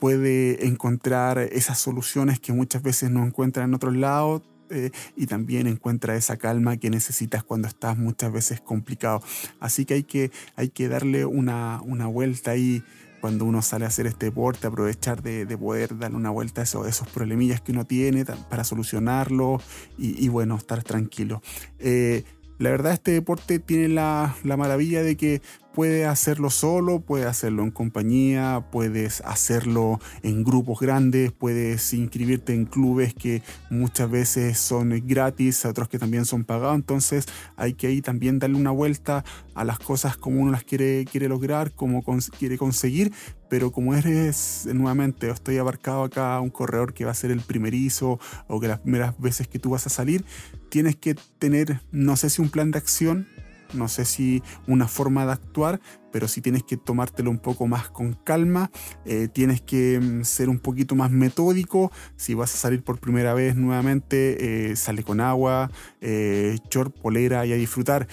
puede 0.00 0.66
encontrar 0.66 1.36
esas 1.38 1.78
soluciones 1.78 2.40
que 2.40 2.54
muchas 2.54 2.82
veces 2.82 3.10
no 3.10 3.22
encuentra 3.22 3.64
en 3.64 3.74
otros 3.74 3.94
lados 3.94 4.40
eh, 4.72 4.90
y 5.16 5.26
también 5.26 5.66
encuentra 5.66 6.16
esa 6.16 6.36
calma 6.36 6.76
que 6.76 6.90
necesitas 6.90 7.44
cuando 7.44 7.68
estás 7.68 7.98
muchas 7.98 8.32
veces 8.32 8.60
complicado. 8.60 9.22
Así 9.60 9.84
que 9.84 9.94
hay 9.94 10.02
que, 10.04 10.30
hay 10.56 10.68
que 10.68 10.88
darle 10.88 11.24
una, 11.24 11.80
una 11.82 12.06
vuelta 12.06 12.52
ahí 12.52 12.82
cuando 13.22 13.44
uno 13.44 13.62
sale 13.62 13.84
a 13.84 13.88
hacer 13.88 14.08
este 14.08 14.26
deporte, 14.26 14.66
aprovechar 14.66 15.22
de, 15.22 15.46
poder 15.56 15.96
darle 15.96 16.16
una 16.16 16.30
vuelta 16.30 16.62
a 16.62 16.64
esos, 16.64 17.08
problemillas 17.14 17.60
que 17.60 17.70
uno 17.70 17.84
tiene 17.84 18.24
para 18.24 18.64
solucionarlo 18.64 19.60
y, 19.96 20.28
bueno, 20.28 20.56
estar 20.56 20.82
tranquilo. 20.82 21.40
Eh, 21.78 22.24
la 22.58 22.70
verdad 22.70 22.92
este 22.92 23.12
deporte 23.12 23.60
tiene 23.60 23.88
la, 23.88 24.34
la, 24.42 24.56
maravilla 24.56 25.04
de 25.04 25.16
que 25.16 25.40
Puedes 25.74 26.06
hacerlo 26.06 26.50
solo, 26.50 27.00
puedes 27.00 27.26
hacerlo 27.26 27.62
en 27.62 27.70
compañía, 27.70 28.66
puedes 28.70 29.22
hacerlo 29.22 30.00
en 30.22 30.44
grupos 30.44 30.80
grandes, 30.80 31.32
puedes 31.32 31.94
inscribirte 31.94 32.52
en 32.52 32.66
clubes 32.66 33.14
que 33.14 33.42
muchas 33.70 34.10
veces 34.10 34.58
son 34.58 34.90
gratis, 35.06 35.64
otros 35.64 35.88
que 35.88 35.98
también 35.98 36.26
son 36.26 36.44
pagados. 36.44 36.74
Entonces 36.74 37.26
hay 37.56 37.72
que 37.72 37.86
ahí 37.86 38.02
también 38.02 38.38
darle 38.38 38.58
una 38.58 38.70
vuelta 38.70 39.24
a 39.54 39.64
las 39.64 39.78
cosas 39.78 40.18
como 40.18 40.42
uno 40.42 40.52
las 40.52 40.64
quiere, 40.64 41.06
quiere 41.10 41.28
lograr, 41.28 41.72
como 41.72 42.04
quiere 42.38 42.58
conseguir. 42.58 43.10
Pero 43.48 43.70
como 43.70 43.94
eres, 43.94 44.66
nuevamente, 44.72 45.30
estoy 45.30 45.58
abarcado 45.58 46.04
acá 46.04 46.40
un 46.40 46.50
corredor 46.50 46.94
que 46.94 47.04
va 47.04 47.10
a 47.10 47.14
ser 47.14 47.30
el 47.30 47.40
primerizo 47.40 48.18
o 48.48 48.60
que 48.60 48.68
las 48.68 48.80
primeras 48.80 49.18
veces 49.18 49.48
que 49.48 49.58
tú 49.58 49.70
vas 49.70 49.86
a 49.86 49.90
salir, 49.90 50.24
tienes 50.70 50.96
que 50.96 51.14
tener, 51.38 51.80
no 51.90 52.16
sé 52.16 52.30
si 52.30 52.40
un 52.40 52.48
plan 52.48 52.70
de 52.70 52.78
acción, 52.78 53.28
no 53.74 53.88
sé 53.88 54.04
si 54.04 54.42
una 54.66 54.88
forma 54.88 55.26
de 55.26 55.32
actuar, 55.32 55.80
pero 56.12 56.28
si 56.28 56.40
tienes 56.40 56.62
que 56.62 56.76
tomártelo 56.76 57.30
un 57.30 57.38
poco 57.38 57.66
más 57.66 57.88
con 57.88 58.12
calma, 58.12 58.70
eh, 59.04 59.28
tienes 59.28 59.60
que 59.60 59.98
mm, 60.00 60.24
ser 60.24 60.48
un 60.48 60.58
poquito 60.58 60.94
más 60.94 61.10
metódico, 61.10 61.90
si 62.16 62.34
vas 62.34 62.54
a 62.54 62.58
salir 62.58 62.82
por 62.84 62.98
primera 62.98 63.34
vez 63.34 63.56
nuevamente, 63.56 64.70
eh, 64.70 64.76
sale 64.76 65.02
con 65.02 65.20
agua, 65.20 65.70
eh, 66.00 66.58
polera 67.02 67.46
y 67.46 67.52
a 67.52 67.56
disfrutar. 67.56 68.06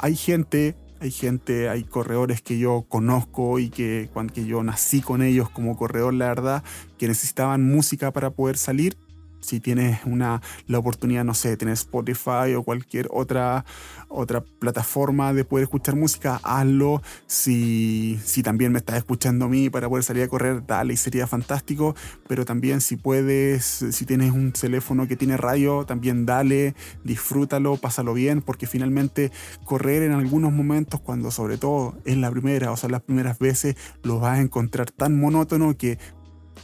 hay 0.00 0.16
gente 0.16 0.76
hay 1.00 1.10
gente, 1.10 1.70
hay 1.70 1.84
corredores 1.84 2.42
que 2.42 2.58
yo 2.58 2.84
conozco 2.86 3.58
y 3.58 3.70
que 3.70 4.10
cuando 4.12 4.34
yo 4.34 4.62
nací 4.62 5.00
con 5.00 5.22
ellos 5.22 5.48
como 5.48 5.74
corredor, 5.74 6.12
la 6.12 6.26
verdad, 6.26 6.62
que 6.98 7.08
necesitaban 7.08 7.64
música 7.64 8.12
para 8.12 8.30
poder 8.30 8.58
salir 8.58 8.98
si 9.40 9.60
tienes 9.60 10.00
una, 10.04 10.40
la 10.66 10.78
oportunidad, 10.78 11.24
no 11.24 11.34
sé, 11.34 11.50
de 11.50 11.56
tener 11.56 11.74
Spotify 11.74 12.54
o 12.56 12.62
cualquier 12.62 13.08
otra, 13.10 13.64
otra 14.08 14.42
plataforma 14.42 15.32
de 15.32 15.44
poder 15.44 15.64
escuchar 15.64 15.96
música, 15.96 16.40
hazlo. 16.42 17.02
Si, 17.26 18.18
si 18.24 18.42
también 18.42 18.72
me 18.72 18.78
estás 18.78 18.96
escuchando 18.96 19.46
a 19.46 19.48
mí 19.48 19.70
para 19.70 19.88
poder 19.88 20.04
salir 20.04 20.22
a 20.22 20.28
correr, 20.28 20.66
dale 20.66 20.94
y 20.94 20.96
sería 20.96 21.26
fantástico. 21.26 21.94
Pero 22.28 22.44
también 22.44 22.80
si 22.80 22.96
puedes, 22.96 23.64
si 23.64 24.06
tienes 24.06 24.32
un 24.32 24.52
teléfono 24.52 25.06
que 25.08 25.16
tiene 25.16 25.36
radio, 25.36 25.84
también 25.84 26.26
dale, 26.26 26.74
disfrútalo, 27.04 27.76
pásalo 27.76 28.14
bien, 28.14 28.42
porque 28.42 28.66
finalmente 28.66 29.32
correr 29.64 30.02
en 30.02 30.12
algunos 30.12 30.52
momentos, 30.52 31.00
cuando 31.00 31.30
sobre 31.30 31.58
todo 31.58 31.96
en 32.04 32.20
la 32.20 32.30
primera 32.30 32.72
o 32.72 32.76
sea 32.76 32.88
las 32.88 33.02
primeras 33.02 33.38
veces, 33.38 33.76
lo 34.02 34.20
vas 34.20 34.38
a 34.38 34.42
encontrar 34.42 34.90
tan 34.90 35.18
monótono 35.18 35.76
que 35.76 35.98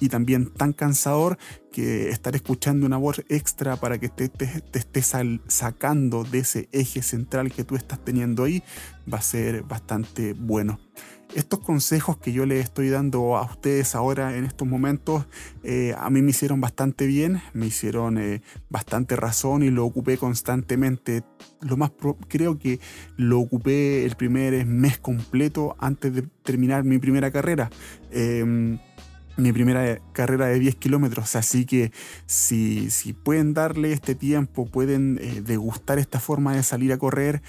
y 0.00 0.08
también 0.08 0.52
tan 0.52 0.72
cansador 0.72 1.38
que 1.72 2.08
estar 2.08 2.34
escuchando 2.34 2.86
una 2.86 2.96
voz 2.96 3.22
extra 3.28 3.76
para 3.76 3.98
que 3.98 4.08
te, 4.08 4.30
estés 4.72 5.12
sacando 5.46 6.24
de 6.24 6.38
ese 6.38 6.68
eje 6.72 7.02
central 7.02 7.52
que 7.52 7.64
tú 7.64 7.76
estás 7.76 8.02
teniendo 8.02 8.44
ahí 8.44 8.62
va 9.12 9.18
a 9.18 9.22
ser 9.22 9.62
bastante 9.62 10.32
bueno. 10.32 10.80
estos 11.34 11.60
consejos 11.60 12.16
que 12.16 12.32
yo 12.32 12.46
les 12.46 12.64
estoy 12.64 12.88
dando 12.88 13.36
a 13.36 13.42
ustedes 13.42 13.94
ahora 13.94 14.36
en 14.38 14.44
estos 14.44 14.66
momentos, 14.66 15.26
eh, 15.64 15.94
a 15.98 16.08
mí 16.08 16.22
me 16.22 16.30
hicieron 16.30 16.60
bastante 16.60 17.06
bien, 17.06 17.42
me 17.52 17.66
hicieron 17.66 18.16
eh, 18.16 18.40
bastante 18.70 19.16
razón 19.16 19.62
y 19.62 19.70
lo 19.70 19.84
ocupé 19.84 20.16
constantemente. 20.16 21.24
Lo 21.60 21.76
más 21.76 21.90
creo 22.28 22.58
que 22.58 22.80
lo 23.16 23.40
ocupé 23.40 24.06
el 24.06 24.16
primer 24.16 24.64
mes 24.64 24.98
completo 24.98 25.76
antes 25.78 26.14
de 26.14 26.22
terminar 26.42 26.84
mi 26.84 26.98
primera 26.98 27.30
carrera. 27.30 27.70
Em, 28.10 28.78
mi 29.36 29.52
primera 29.52 29.98
carrera 30.12 30.46
de 30.46 30.58
10 30.58 30.76
kilómetros, 30.76 31.36
así 31.36 31.66
que 31.66 31.92
si, 32.26 32.90
si, 32.90 33.12
pueden 33.12 33.54
darle 33.54 33.92
este 33.92 34.14
tiempo, 34.14 34.66
pueden 34.66 35.18
eh, 35.20 35.42
degustar 35.44 35.98
esta 35.98 36.20
forma 36.20 36.54
de 36.54 36.62
salir 36.62 36.92
a 36.92 36.98
correr, 36.98 37.42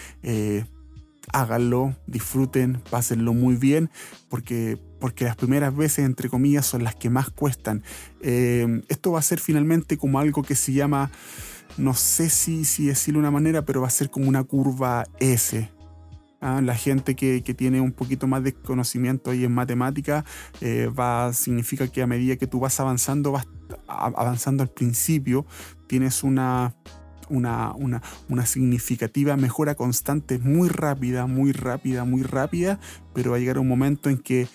háganlo, 1.33 1.95
disfruten, 2.07 2.81
pásenlo 2.89 3.33
muy 3.33 3.55
bien, 3.55 3.89
porque, 4.29 4.77
porque 4.99 5.25
las 5.25 5.35
primeras 5.35 5.75
veces, 5.75 6.05
entre 6.05 6.29
comillas, 6.29 6.65
son 6.65 6.83
las 6.83 6.95
que 6.95 7.09
más 7.09 7.29
cuestan. 7.29 7.83
Eh, 8.21 8.81
esto 8.87 9.11
va 9.11 9.19
a 9.19 9.23
ser 9.23 9.39
finalmente 9.39 9.97
como 9.97 10.19
algo 10.19 10.43
que 10.43 10.55
se 10.55 10.73
llama, 10.73 11.11
no 11.77 11.93
sé 11.93 12.29
si, 12.29 12.65
si 12.65 12.87
decirlo 12.87 13.19
de 13.19 13.21
una 13.21 13.31
manera, 13.31 13.63
pero 13.63 13.81
va 13.81 13.87
a 13.87 13.91
ser 13.91 14.09
como 14.09 14.27
una 14.27 14.43
curva 14.43 15.05
S. 15.19 15.69
¿ah? 16.41 16.61
La 16.61 16.75
gente 16.75 17.15
que, 17.15 17.41
tiene 17.41 17.81
un 17.81 17.91
poquito 17.91 18.27
más 18.27 18.43
de 18.43 18.53
conocimiento 18.53 19.31
ahí 19.31 19.43
en 19.43 19.53
matemática 19.53 20.25
eh, 20.61 20.87
va, 20.87 21.33
significa 21.33 21.87
que 21.87 22.01
a 22.01 22.07
medida 22.07 22.35
que 22.35 22.47
tú 22.47 22.59
vas 22.59 22.79
avanzando, 22.79 23.31
vas 23.31 23.47
avanzando 23.87 24.63
al 24.63 24.69
principio, 24.69 25.45
tienes 25.87 26.23
una, 26.23 26.75
una, 27.29 27.73
una, 28.29 28.45
significativa 28.45 29.37
mejora 29.37 29.75
constante, 29.75 30.39
muy 30.39 30.69
rápida, 30.69 31.25
muy 31.25 31.51
rápida, 31.51 32.05
muy 32.05 32.23
rápida, 32.23 32.79
pero 33.13 33.31
va 33.31 33.37
a 33.37 33.39
llegar 33.39 33.59
un 33.59 33.67
momento 33.67 34.09
en 34.09 34.17
que 34.17 34.47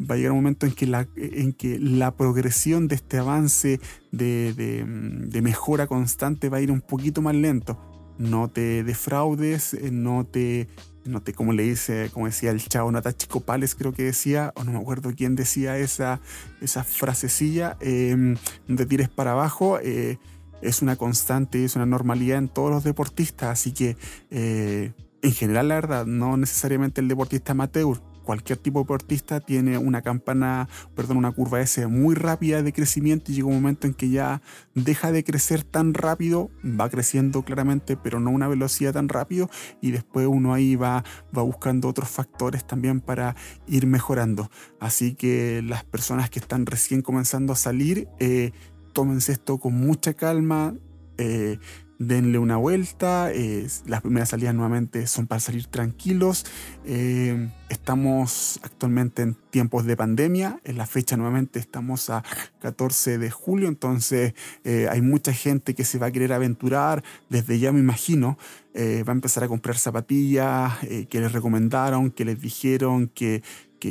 va 0.00 0.14
a 0.14 0.18
llegar 0.18 0.32
un 0.32 0.38
momento 0.38 0.66
en 0.66 0.72
que 0.72 0.86
la, 0.86 1.06
en 1.16 1.52
que 1.52 1.78
la 1.78 2.16
progresión 2.16 2.88
de 2.88 2.96
este 2.96 3.18
avance 3.18 3.80
de, 4.10 5.40
mejora 5.42 5.86
constante 5.86 6.48
va 6.48 6.58
a 6.58 6.60
ir 6.60 6.70
un 6.70 6.80
poquito 6.80 7.22
más 7.22 7.34
lento. 7.34 7.78
No 8.18 8.48
te 8.48 8.84
defraudes, 8.84 9.74
eh, 9.74 9.90
no 9.90 10.24
te, 10.24 10.68
no 11.04 11.20
te, 11.20 11.32
como 11.34 11.52
le 11.52 11.64
dice, 11.64 12.10
como 12.12 12.26
decía 12.26 12.50
el 12.50 12.66
chavo 12.66 12.90
Natachi 12.90 13.26
Copales, 13.26 13.74
creo 13.74 13.92
que 13.92 14.04
decía, 14.04 14.52
o 14.56 14.64
no 14.64 14.72
me 14.72 14.78
acuerdo 14.78 15.12
quién 15.16 15.36
decía 15.36 15.76
esa, 15.78 16.20
esa 16.60 16.84
frasecilla, 16.84 17.76
em, 17.80 18.36
no 18.68 18.76
te 18.76 18.86
tires 18.86 19.08
para 19.08 19.32
abajo. 19.32 19.78
Eh, 19.82 20.18
es 20.62 20.80
una 20.80 20.96
constante, 20.96 21.64
es 21.64 21.76
una 21.76 21.86
normalidad 21.86 22.38
en 22.38 22.48
todos 22.48 22.70
los 22.70 22.84
deportistas, 22.84 23.50
así 23.50 23.72
que 23.72 23.96
eh, 24.30 24.92
en 25.22 25.32
general 25.32 25.68
la 25.68 25.74
verdad, 25.74 26.06
no 26.06 26.36
necesariamente 26.36 27.00
el 27.00 27.08
deportista 27.08 27.52
amateur, 27.52 28.00
cualquier 28.24 28.58
tipo 28.58 28.80
de 28.80 28.84
deportista 28.84 29.40
tiene 29.40 29.78
una 29.78 30.02
campana, 30.02 30.68
perdón, 30.94 31.18
una 31.18 31.32
curva 31.32 31.60
S 31.60 31.86
muy 31.86 32.14
rápida 32.14 32.62
de 32.62 32.72
crecimiento 32.72 33.30
y 33.30 33.36
llega 33.36 33.48
un 33.48 33.54
momento 33.54 33.86
en 33.86 33.94
que 33.94 34.10
ya 34.10 34.42
deja 34.74 35.12
de 35.12 35.22
crecer 35.24 35.62
tan 35.62 35.94
rápido, 35.94 36.50
va 36.64 36.88
creciendo 36.88 37.42
claramente, 37.42 37.96
pero 37.96 38.20
no 38.20 38.30
una 38.30 38.48
velocidad 38.48 38.94
tan 38.94 39.08
rápido 39.08 39.48
y 39.80 39.90
después 39.92 40.26
uno 40.26 40.54
ahí 40.54 40.76
va, 40.76 41.04
va 41.36 41.42
buscando 41.42 41.88
otros 41.88 42.08
factores 42.08 42.66
también 42.66 43.00
para 43.00 43.36
ir 43.66 43.86
mejorando. 43.86 44.50
Así 44.80 45.14
que 45.14 45.62
las 45.64 45.84
personas 45.84 46.30
que 46.30 46.38
están 46.38 46.66
recién 46.66 47.02
comenzando 47.02 47.52
a 47.52 47.56
salir, 47.56 48.08
eh, 48.18 48.52
tómense 48.92 49.32
esto 49.32 49.58
con 49.58 49.74
mucha 49.74 50.14
calma, 50.14 50.74
eh, 51.18 51.58
denle 51.98 52.38
una 52.38 52.56
vuelta, 52.56 53.30
eh, 53.32 53.66
las 53.86 54.00
primeras 54.00 54.30
salidas 54.30 54.54
nuevamente 54.54 55.06
son 55.06 55.26
para 55.26 55.40
salir 55.40 55.66
tranquilos. 55.66 56.44
Eh, 56.84 57.50
estamos 57.68 58.60
actualmente 58.62 59.22
en 59.22 59.34
tiempos 59.50 59.84
de 59.84 59.96
pandemia, 59.96 60.60
en 60.64 60.78
la 60.78 60.86
fecha 60.86 61.16
nuevamente 61.16 61.58
estamos 61.58 62.10
a 62.10 62.24
14 62.60 63.18
de 63.18 63.30
julio, 63.30 63.68
entonces 63.68 64.34
hay 64.64 65.00
mucha 65.00 65.32
gente 65.32 65.74
que 65.74 65.84
se 65.84 65.98
va 65.98 66.06
a 66.06 66.10
querer 66.10 66.32
aventurar, 66.32 67.02
desde 67.28 67.58
ya 67.58 67.72
me 67.72 67.80
imagino, 67.80 68.38
va 68.76 69.12
a 69.12 69.12
empezar 69.12 69.44
a 69.44 69.48
comprar 69.48 69.76
zapatillas 69.76 70.72
que 71.08 71.20
les 71.20 71.32
recomendaron, 71.32 72.10
que 72.10 72.24
les 72.24 72.40
dijeron 72.40 73.08
que 73.08 73.42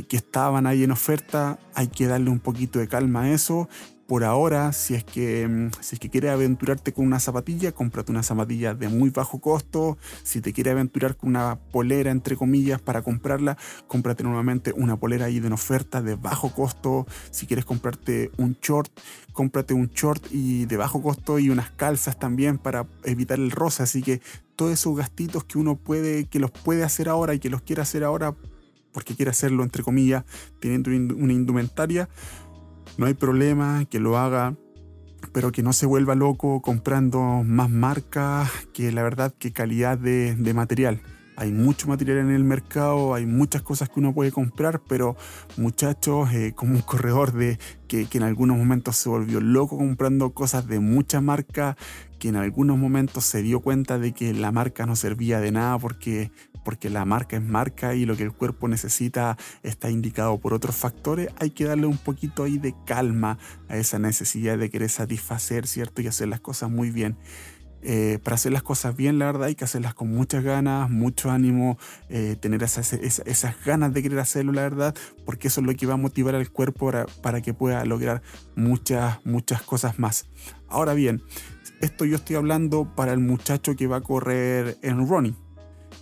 que, 0.01 0.17
estaban 0.17 0.65
ahí 0.65 0.83
en 0.83 0.91
oferta, 0.91 1.59
hay 1.75 1.87
que 1.87 2.07
darle 2.07 2.29
un 2.29 2.39
poquito 2.39 2.79
de 2.79 2.87
calma 2.87 3.23
a 3.23 3.31
eso 3.31 3.69
por 4.13 4.25
ahora, 4.25 4.73
si 4.73 4.93
es 4.93 5.03
que 5.03 5.47
mm, 5.47 5.71
si 5.79 5.95
es 5.95 5.99
que 5.99 6.07
quieres 6.07 6.29
aventurarte 6.29 6.93
con 6.93 7.07
una 7.07 7.19
zapatilla, 7.19 7.71
cómprate 7.71 8.11
una 8.11 8.21
zapatilla 8.21 8.75
de 8.75 8.87
muy 8.87 9.09
bajo 9.09 9.39
costo. 9.41 9.97
Si 10.21 10.39
te 10.39 10.53
quieres 10.53 10.73
aventurar 10.73 11.17
con 11.17 11.29
una 11.29 11.57
polera, 11.71 12.11
entre 12.11 12.35
comillas, 12.37 12.79
para 12.79 13.01
comprarla, 13.01 13.57
cómprate 13.87 14.23
nuevamente 14.23 14.71
una 14.71 14.97
polera 14.97 15.25
ahí 15.25 15.39
de 15.39 15.47
una 15.47 15.55
oferta 15.55 16.03
de 16.03 16.13
bajo 16.13 16.53
costo. 16.53 17.07
Si 17.31 17.47
quieres 17.47 17.65
comprarte 17.65 18.29
un 18.37 18.55
short, 18.61 18.91
cómprate 19.31 19.73
un 19.73 19.87
short 19.87 20.23
y 20.29 20.65
de 20.65 20.77
bajo 20.77 21.01
costo 21.01 21.39
y 21.39 21.49
unas 21.49 21.71
calzas 21.71 22.19
también 22.19 22.59
para 22.59 22.85
evitar 23.05 23.39
el 23.39 23.49
rosa. 23.49 23.81
Así 23.81 24.03
que 24.03 24.21
todos 24.55 24.73
esos 24.73 24.95
gastitos 24.95 25.43
que 25.43 25.57
uno 25.57 25.75
puede, 25.75 26.25
que 26.25 26.37
los 26.37 26.51
puede 26.51 26.83
hacer 26.83 27.09
ahora 27.09 27.33
y 27.33 27.39
que 27.39 27.49
los 27.49 27.63
quiere 27.63 27.81
hacer 27.81 28.03
ahora 28.03 28.35
porque 28.93 29.15
quiere 29.15 29.31
hacerlo, 29.31 29.63
entre 29.63 29.83
comillas, 29.83 30.23
teniendo 30.59 30.91
una 31.15 31.33
indumentaria, 31.33 32.07
no 32.97 33.05
hay 33.05 33.13
problema 33.13 33.85
que 33.85 33.99
lo 33.99 34.17
haga, 34.17 34.55
pero 35.31 35.51
que 35.51 35.63
no 35.63 35.73
se 35.73 35.85
vuelva 35.85 36.15
loco 36.15 36.61
comprando 36.61 37.43
más 37.43 37.69
marcas 37.69 38.49
que 38.73 38.91
la 38.91 39.03
verdad 39.03 39.33
que 39.37 39.51
calidad 39.51 39.97
de, 39.97 40.53
material. 40.53 41.01
Hay 41.35 41.51
mucho 41.51 41.87
material 41.87 42.19
en 42.19 42.29
el 42.29 42.43
mercado, 42.43 43.15
hay 43.15 43.25
muchas 43.25 43.63
cosas 43.63 43.89
que 43.89 43.99
uno 43.99 44.13
puede 44.13 44.31
comprar, 44.31 44.81
pero 44.87 45.15
muchachos, 45.57 46.31
eh, 46.31 46.53
como 46.55 46.75
un 46.75 46.81
corredor 46.81 47.33
de 47.33 47.57
que, 47.87 48.05
que, 48.05 48.19
en 48.19 48.23
algunos 48.23 48.57
momentos 48.57 48.97
se 48.97 49.09
volvió 49.09 49.41
loco 49.41 49.75
comprando 49.75 50.31
cosas 50.33 50.67
de 50.67 50.79
mucha 50.79 51.21
marca, 51.21 51.75
que 52.19 52.27
en 52.27 52.35
algunos 52.35 52.77
momentos 52.77 53.25
se 53.25 53.41
dio 53.41 53.61
cuenta 53.61 53.97
de 53.97 54.11
que 54.13 54.31
la 54.33 54.51
marca 54.51 54.85
no 54.85 54.95
servía 54.95 55.39
de 55.39 55.51
nada 55.51 55.79
porque 55.79 56.31
porque 56.63 56.89
la 56.89 57.05
marca 57.05 57.37
es 57.37 57.43
marca 57.43 57.95
y 57.95 58.05
lo 58.05 58.15
que 58.15 58.23
el 58.23 58.31
cuerpo 58.31 58.67
necesita 58.67 59.37
está 59.63 59.89
indicado 59.89 60.37
por 60.39 60.53
otros 60.53 60.75
factores, 60.75 61.29
hay 61.39 61.51
que 61.51 61.65
darle 61.65 61.85
un 61.85 61.97
poquito 61.97 62.43
ahí 62.43 62.57
de 62.57 62.73
calma 62.85 63.37
a 63.69 63.77
esa 63.77 63.99
necesidad 63.99 64.57
de 64.57 64.69
querer 64.69 64.89
satisfacer, 64.89 65.67
¿cierto? 65.67 66.01
Y 66.01 66.07
hacer 66.07 66.27
las 66.27 66.39
cosas 66.39 66.69
muy 66.69 66.89
bien. 66.89 67.17
Eh, 67.85 68.19
para 68.23 68.35
hacer 68.35 68.53
las 68.53 68.63
cosas 68.63 68.95
bien, 68.95 69.19
la 69.19 69.25
verdad, 69.25 69.43
hay 69.43 69.55
que 69.55 69.65
hacerlas 69.65 69.93
con 69.93 70.07
muchas 70.07 70.41
ganas, 70.41 70.89
mucho 70.89 71.31
ánimo, 71.31 71.77
eh, 72.07 72.37
tener 72.39 72.63
esas, 72.63 72.93
esas, 72.93 73.55
ganas 73.65 73.93
de 73.93 74.01
querer 74.01 74.19
hacerlo, 74.19 74.53
la 74.53 74.61
verdad, 74.61 74.95
porque 75.25 75.49
eso 75.49 75.59
es 75.59 75.67
lo 75.67 75.73
que 75.73 75.85
va 75.85 75.95
a 75.95 75.97
motivar 75.97 76.33
al 76.33 76.49
cuerpo 76.49 76.85
para, 76.85 77.05
para 77.21 77.41
que 77.41 77.53
pueda 77.53 77.83
lograr 77.83 78.21
muchas, 78.55 79.19
muchas 79.25 79.61
cosas 79.63 79.99
más. 79.99 80.27
Ahora 80.69 80.93
bien, 80.93 81.23
esto 81.81 82.05
yo 82.05 82.15
estoy 82.15 82.37
hablando 82.37 82.95
para 82.95 83.11
el 83.11 83.19
muchacho 83.19 83.75
que 83.75 83.87
va 83.87 83.97
a 83.97 84.01
correr 84.01 84.77
en 84.81 85.05
running 85.05 85.42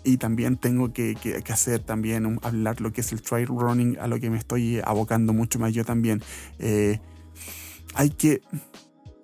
y 0.03 0.17
también 0.17 0.57
tengo 0.57 0.93
que, 0.93 1.15
hacer 1.49 1.79
también 1.79 2.39
hablar 2.41 2.81
lo 2.81 2.91
que 2.91 3.01
es 3.01 3.11
el 3.11 3.21
trail 3.21 3.47
running 3.47 3.97
a 3.99 4.07
lo 4.07 4.19
que 4.19 4.29
me 4.29 4.37
estoy 4.37 4.79
abocando 4.83 5.33
mucho 5.33 5.59
más 5.59 5.73
yo 5.73 5.85
también. 5.85 6.21
Eh, 6.59 6.99
hay 7.93 8.09
que 8.09 8.41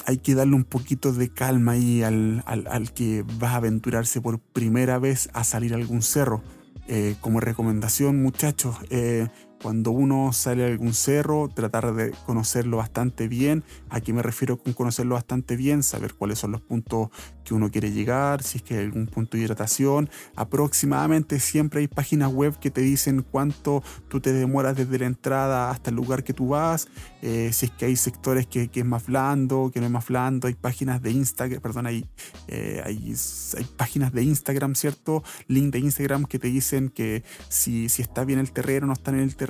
hay 0.06 0.20
que 0.20 0.36
darle 0.36 0.56
un 0.56 0.64
poquito 0.64 1.12
de 1.12 1.30
calma 1.30 1.74
ahí 1.74 2.02
al, 2.02 2.92
que 2.96 3.26
va 3.44 3.52
a 3.52 3.56
aventurarse 3.58 4.22
por 4.22 4.40
primera 4.40 5.00
vez 5.00 5.30
a 5.34 5.44
salir 5.44 5.74
a 5.74 5.76
algún 5.76 6.02
cerro. 6.02 6.42
Eh, 6.90 7.16
como 7.20 7.42
recomendación 7.42 8.24
muchachos 8.24 8.78
eh, 8.90 9.28
cuando 9.62 9.92
uno 9.92 10.34
sale 10.34 10.64
a 10.64 10.68
algún 10.68 10.94
cerro, 10.94 11.50
tratar 11.54 11.94
de 11.94 12.12
conocerlo 12.26 12.78
bastante 12.78 13.28
bien. 13.28 13.64
Aquí 13.90 14.14
me 14.14 14.22
refiero 14.22 14.58
con 14.58 14.74
conocerlo 14.74 15.16
bastante 15.16 15.56
bien, 15.56 15.84
saber 15.84 16.14
cuáles 16.14 16.40
son 16.40 16.52
los 16.52 16.62
puntos 16.62 17.10
que 17.44 17.54
uno 17.54 17.72
quiere 17.72 17.92
llegar, 17.92 18.44
si 18.44 18.58
es 18.58 18.64
que 18.64 18.76
hay 18.76 18.86
algún 18.86 19.08
punto 19.08 19.38
de 19.38 19.44
hidratación. 19.44 20.10
Aproximadamente 20.36 21.40
siempre 21.40 21.80
hay 21.80 21.88
páginas 21.88 22.32
web 22.32 22.60
que 22.60 22.72
te 22.72 22.82
dicen 22.82 23.26
cuánto 23.30 23.84
tú 24.10 24.20
te 24.20 24.34
demoras 24.34 24.76
desde 24.76 25.00
la 25.00 25.06
entrada 25.06 25.72
hasta 25.72 25.90
el 25.90 25.96
lugar 25.96 26.24
que 26.24 26.34
tú 26.34 26.50
vas, 26.50 26.88
eh, 27.22 27.52
si 27.54 27.68
es 27.68 27.72
que 27.72 27.86
hay 27.86 27.96
sectores 27.96 28.48
que, 28.48 28.70
es 28.74 28.86
más 28.86 29.08
blando, 29.08 29.72
que 29.74 29.80
no 29.80 29.88
es 29.88 29.92
más 29.92 30.08
blando, 30.08 30.48
hay 30.48 30.54
páginas 30.54 31.02
de 31.02 31.12
Instagram, 31.12 31.62
perdón, 31.62 31.88
hay, 31.88 32.06
eh, 32.48 32.82
hay, 32.86 33.16
páginas 33.76 34.14
de 34.14 34.24
Instagram, 34.24 34.76
¿cierto? 34.76 35.24
Link 35.48 35.74
de 35.74 35.80
Instagram 35.80 36.26
que 36.26 36.40
te 36.40 36.48
dicen 36.48 36.90
que 36.90 37.24
si, 37.50 37.90
si 37.90 38.02
está 38.02 38.24
bien 38.24 38.40
el 38.40 38.52
terreno, 38.52 38.88
no 38.88 38.94
está 38.94 39.12
en 39.12 39.20
el 39.20 39.36
terreno, 39.36 39.47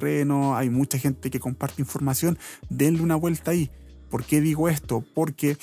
hay 0.55 0.69
mucha 0.69 0.97
gente 0.97 1.29
que 1.29 1.39
comparte 1.39 1.81
información, 1.81 2.37
denle 2.69 3.01
una 3.01 3.15
vuelta 3.15 3.51
ahí. 3.51 3.69
¿Por 4.09 4.23
qué 4.23 4.39
digo 4.39 4.69
esto? 4.69 5.03
Porque 5.13 5.57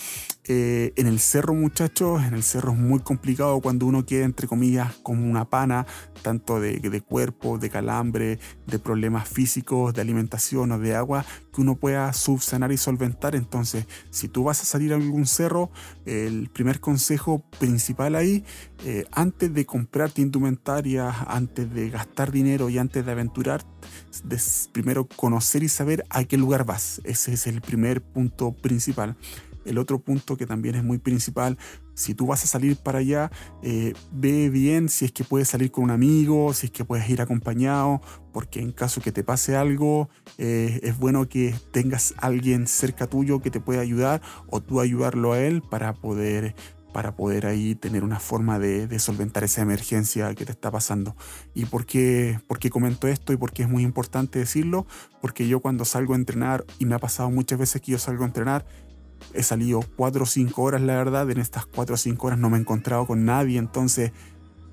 eh, 0.44 0.92
en 0.96 1.06
el 1.06 1.18
cerro, 1.18 1.54
muchachos, 1.54 2.22
en 2.24 2.34
el 2.34 2.42
cerro 2.42 2.72
es 2.72 2.78
muy 2.78 3.00
complicado 3.00 3.58
cuando 3.60 3.86
uno 3.86 4.04
queda, 4.04 4.26
entre 4.26 4.46
comillas, 4.46 4.92
como 5.02 5.26
una 5.26 5.46
pana, 5.46 5.86
tanto 6.20 6.60
de, 6.60 6.78
de, 6.78 7.00
cuerpo, 7.00 7.56
de 7.56 7.70
calambre, 7.70 8.38
de 8.66 8.78
problemas 8.78 9.28
físicos, 9.28 9.94
de 9.94 10.02
alimentación 10.02 10.72
o 10.72 10.78
de 10.78 10.94
agua, 10.94 11.24
que 11.54 11.61
uno 11.61 11.76
pueda 11.76 12.12
subsanar 12.12 12.73
y 12.73 12.76
solventar. 12.76 13.37
Entonces, 13.37 13.87
si 14.11 14.28
tú 14.28 14.44
vas 14.44 14.61
a 14.61 14.64
salir 14.64 14.92
a 14.92 14.96
algún 14.96 15.26
cerro, 15.26 15.70
el 16.04 16.50
primer 16.50 16.80
consejo 16.80 17.44
principal 17.58 18.16
ahí, 18.16 18.44
eh, 18.84 19.04
antes 19.12 19.54
de 19.54 19.64
comprarte 19.64 20.20
indumentaria, 20.20 21.08
antes 21.08 21.73
de 21.73 21.90
gastar 21.90 22.32
dinero 22.32 22.68
y 22.68 22.78
antes 22.78 23.06
de 23.06 23.12
aventurar, 23.12 23.64
primero 24.73 25.06
conocer 25.06 25.62
y 25.62 25.68
saber 25.68 26.04
a 26.11 26.25
qué 26.25 26.37
lugar 26.37 26.64
vas. 26.64 27.00
Ese 27.04 27.32
es 27.34 27.46
el 27.46 27.61
primer 27.61 28.02
punto 28.02 28.52
principal. 28.52 29.16
El 29.64 29.78
otro 29.78 29.99
punto 29.99 30.37
que 30.37 30.46
también 30.46 30.75
es 30.75 30.84
muy 30.84 30.99
principal, 30.99 31.56
si 31.94 32.14
tú 32.14 32.26
vas 32.26 32.44
a 32.44 32.46
salir 32.46 32.76
para 32.76 32.98
allá, 32.98 33.30
eh, 33.62 33.94
ve 34.12 34.50
bien 34.50 34.88
si 34.88 35.04
es 35.04 35.12
que 35.12 35.24
puedes 35.24 35.48
salir 35.48 35.70
con 35.70 35.84
un 35.84 35.90
amigo, 35.90 36.52
si 36.52 36.66
es 36.66 36.72
que 36.72 36.84
puedes 36.84 37.08
ir 37.08 37.20
acompañado, 37.20 38.00
porque 38.32 38.60
en 38.60 38.72
caso 38.72 39.00
que 39.00 39.12
te 39.12 39.24
pase 39.24 39.56
algo, 39.56 40.08
eh, 40.38 40.80
es 40.82 40.98
bueno 40.98 41.28
que 41.28 41.54
tengas 41.72 42.14
alguien 42.18 42.66
cerca 42.66 43.06
tuyo 43.06 43.40
que 43.40 43.50
te 43.50 43.60
pueda 43.60 43.80
ayudar 43.80 44.20
o 44.48 44.60
tú 44.60 44.80
ayudarlo 44.80 45.32
a 45.32 45.40
él 45.40 45.62
para 45.62 45.92
poder 45.94 46.54
para 46.94 47.16
poder 47.16 47.44
ahí 47.44 47.74
tener 47.74 48.04
una 48.04 48.20
forma 48.20 48.60
de, 48.60 48.98
solventar 49.00 49.42
esa 49.42 49.60
emergencia 49.62 50.32
que 50.36 50.46
te 50.46 50.52
está 50.52 50.70
pasando. 50.70 51.16
¿Y 51.52 51.64
por 51.64 51.86
qué, 51.86 52.38
por 52.46 52.60
qué 52.60 52.70
comento 52.70 53.08
esto 53.08 53.32
y 53.32 53.36
por 53.36 53.52
qué 53.52 53.64
es 53.64 53.68
muy 53.68 53.82
importante 53.82 54.38
decirlo? 54.38 54.86
Porque 55.20 55.48
yo 55.48 55.58
cuando 55.58 55.84
salgo 55.84 56.14
a 56.14 56.16
entrenar, 56.16 56.64
y 56.78 56.86
me 56.86 56.94
ha 56.94 57.00
pasado 57.00 57.30
muchas 57.30 57.58
veces 57.58 57.82
que 57.82 57.90
yo 57.90 57.98
salgo 57.98 58.22
a 58.22 58.28
entrenar, 58.28 58.64
he 59.33 59.42
salido 59.42 59.80
4 59.97 60.23
o 60.23 60.26
5 60.26 60.62
horas, 60.62 60.80
la 60.80 60.97
verdad. 60.97 61.30
En 61.30 61.38
estas 61.38 61.66
4 61.66 61.94
o 61.94 61.99
5 61.99 62.26
horas 62.26 62.38
no 62.38 62.50
me 62.50 62.59
he 62.59 62.61
encontrado 62.61 63.06
con 63.06 63.25
nadie. 63.25 63.59
Entonces, 63.59 64.12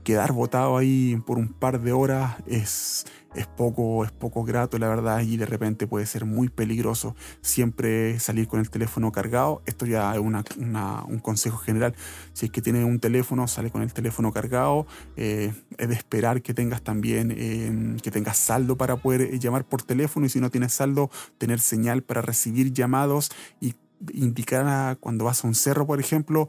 quedar 0.03 0.31
botado 0.31 0.77
ahí 0.77 1.21
por 1.25 1.37
un 1.37 1.49
par 1.49 1.79
de 1.81 1.91
horas 1.91 2.35
es, 2.47 3.05
es, 3.35 3.47
poco, 3.47 4.03
es 4.03 4.11
poco 4.11 4.43
grato, 4.43 4.77
la 4.77 4.87
verdad. 4.87 5.21
Y 5.21 5.37
de 5.37 5.45
repente 5.45 5.87
puede 5.87 6.05
ser 6.05 6.25
muy 6.25 6.49
peligroso. 6.49 7.15
Siempre 7.41 8.19
salir 8.19 8.47
con 8.47 8.59
el 8.59 8.69
teléfono 8.69 9.11
cargado. 9.11 9.61
Esto 9.65 9.85
ya 9.85 10.13
es 10.13 10.19
un 10.19 11.19
consejo 11.21 11.57
general. 11.57 11.95
Si 12.33 12.47
es 12.47 12.51
que 12.51 12.61
tienes 12.61 12.85
un 12.85 12.99
teléfono, 12.99 13.47
sale 13.47 13.71
con 13.71 13.81
el 13.81 13.93
teléfono 13.93 14.31
cargado. 14.31 14.85
Eh, 15.15 15.53
es 15.77 15.87
de 15.87 15.95
esperar 15.95 16.41
que 16.41 16.53
tengas 16.53 16.81
también 16.81 17.33
eh, 17.35 17.97
que 18.01 18.11
tengas 18.11 18.37
saldo 18.37 18.77
para 18.77 18.97
poder 18.97 19.39
llamar 19.39 19.65
por 19.65 19.83
teléfono. 19.83 20.25
Y 20.25 20.29
si 20.29 20.39
no 20.39 20.49
tienes 20.49 20.73
saldo, 20.73 21.09
tener 21.37 21.59
señal 21.59 22.03
para 22.03 22.21
recibir 22.21 22.73
llamados 22.73 23.31
y 23.59 23.75
indicar 24.13 24.67
a, 24.67 24.95
cuando 24.99 25.25
vas 25.25 25.43
a 25.43 25.47
un 25.47 25.55
cerro, 25.55 25.85
por 25.85 25.99
ejemplo, 25.99 26.47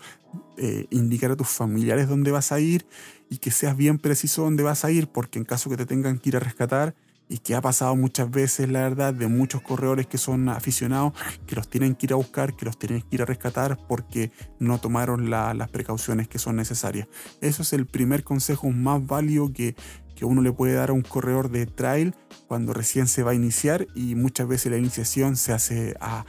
eh, 0.57 0.87
indicar 0.91 1.31
a 1.31 1.37
tus 1.37 1.49
familiares 1.49 2.09
dónde 2.09 2.31
vas 2.31 2.53
a 2.53 2.61
ir 2.61 2.87
y 3.29 3.39
que 3.39 3.51
seas 3.51 3.77
bien 3.77 3.99
preciso 3.99 4.43
dónde 4.43 4.63
vas 4.63 4.85
a 4.85 4.91
ir, 4.91 5.09
porque 5.09 5.39
en 5.39 5.45
caso 5.45 5.71
que 5.71 5.77
te 5.77 5.87
tengan 5.87 6.19
que 6.19 6.31
ir 6.31 6.37
a 6.37 6.41
rescatar, 6.41 6.95
y 7.33 7.39
que 7.39 7.55
ha 7.55 7.63
pasado 7.63 7.97
muchas 7.97 8.31
veces, 8.31 8.69
la 8.69 8.83
verdad, 8.83 9.15
de 9.15 9.27
muchos 9.27 9.63
corredores 9.63 10.07
que 10.07 10.19
son 10.19 10.51
aficionados, 10.51 11.15
que 11.47 11.57
los 11.57 11.67
tienen 11.67 11.95
que 11.95 12.05
ir 12.05 12.13
a 12.13 12.17
buscar, 12.17 12.55
que 12.55 12.67
los 12.67 12.79
tienen 12.79 13.01
que 13.01 13.17
ir 13.17 13.23
a 13.23 13.25
rescatar 13.25 13.79
porque 13.89 14.31
no 14.59 14.79
tomaron 14.79 15.31
las 15.31 15.69
precauciones 15.71 16.29
que 16.29 16.39
son 16.39 16.57
necesarias. 16.57 17.09
Eso 17.41 17.63
es 17.63 17.73
el 17.73 17.87
primer 17.87 18.23
consejo 18.23 18.71
más 18.71 19.07
válido 19.07 19.51
que, 19.51 19.75
que 20.23 20.27
uno 20.27 20.41
le 20.41 20.53
puede 20.53 20.75
dar 20.75 20.91
a 20.91 20.93
un 20.93 21.03
corredor 21.03 21.51
de 21.51 21.67
trail 21.67 22.15
cuando 22.47 22.73
recién 22.73 23.09
se 23.09 23.25
va 23.25 23.33
a 23.33 23.35
iniciar 23.35 23.89
y 23.93 24.15
muchas 24.15 24.47
veces 24.47 24.71
la 24.71 24.79
iniciación 24.79 25.35
se 25.35 25.53
hace 25.53 25.97
a, 25.99 26.25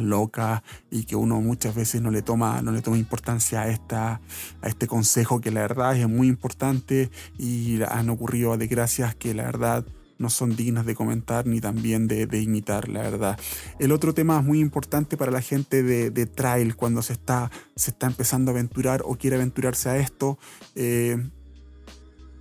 loca 0.00 0.62
y 0.92 1.06
que 1.06 1.16
uno 1.16 1.40
muchas 1.40 1.74
veces 1.74 2.00
no 2.02 2.12
le 2.12 2.22
toma, 2.22 2.62
no 2.62 2.70
le 2.70 2.82
toma 2.82 2.98
importancia 2.98 3.62
a, 3.62 3.68
esta, 3.68 4.20
a 4.62 4.68
este 4.68 4.86
consejo 4.86 5.40
que 5.40 5.50
la 5.50 5.62
verdad 5.62 5.96
es 5.96 6.08
muy 6.08 6.28
importante 6.28 7.10
y 7.36 7.82
han 7.82 8.10
ocurrido 8.10 8.56
desgracias 8.56 9.16
que 9.16 9.34
la 9.34 9.42
verdad 9.42 9.84
no 10.18 10.30
son 10.30 10.54
dignas 10.54 10.86
de 10.86 10.94
comentar 10.94 11.48
ni 11.48 11.60
también 11.60 12.06
de, 12.06 12.28
imitar, 12.40 12.88
la 12.88 13.02
verdad. 13.02 13.40
El 13.80 13.90
otro 13.90 14.14
tema 14.14 14.40
muy 14.40 14.60
importante 14.60 15.16
para 15.16 15.32
la 15.32 15.42
gente 15.42 15.82
de, 15.82 16.26
trail 16.26 16.76
cuando 16.76 17.02
se 17.02 17.14
está, 17.14 17.50
se 17.74 17.90
está 17.90 18.06
empezando 18.06 18.52
a 18.52 18.54
aventurar 18.54 19.02
o 19.04 19.16
quiere 19.16 19.34
aventurarse 19.34 19.88
a 19.88 19.96
esto, 19.96 20.38
eh, 20.76 21.18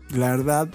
la 0.09 0.31
verdad, 0.31 0.69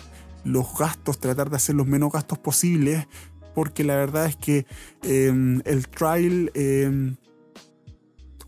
los 0.45 0.67
gastos, 0.79 1.19
tratar 1.19 1.51
de 1.51 1.57
hacer 1.57 1.75
los 1.75 1.87
menos 1.87 2.13
gastos 2.13 2.39
posibles, 2.39 3.07
porque 3.55 3.85
la 3.85 3.97
verdad 3.97 4.26
es 4.26 4.37
que 4.37 4.67
eh, 5.02 5.61
el 5.65 5.89
trail 5.89 6.50
eh, 6.54 7.15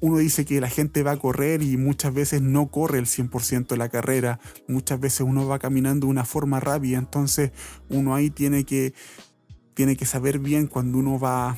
uno 0.01 0.19
dice 0.19 0.45
que 0.45 0.61
la 0.61 0.69
gente 0.69 1.05
va 1.05 1.13
a 1.13 1.17
correr 1.17 1.63
y 1.63 1.77
muchas 1.77 2.13
veces 2.13 2.43
no 2.43 2.67
corre 2.69 2.99
el 2.99 3.07
100% 3.07 3.69
de 3.69 3.77
la 3.77 3.89
carrera, 3.89 4.41
muchas 4.67 4.99
veces 4.99 5.21
uno 5.21 5.47
va 5.47 5.61
caminando 5.61 6.07
de 6.07 6.11
una 6.11 6.25
forma 6.25 6.59
rápida, 6.59 6.99
entonces 6.99 7.53
uno 7.89 8.15
ahí 8.15 8.29
tiene 8.29 8.65
que, 8.65 8.95
tiene 9.75 9.97
que 9.97 10.05
saber 10.05 10.41
bien 10.41 10.67
cuando 10.67 10.99
uno 10.99 11.21
va, 11.21 11.57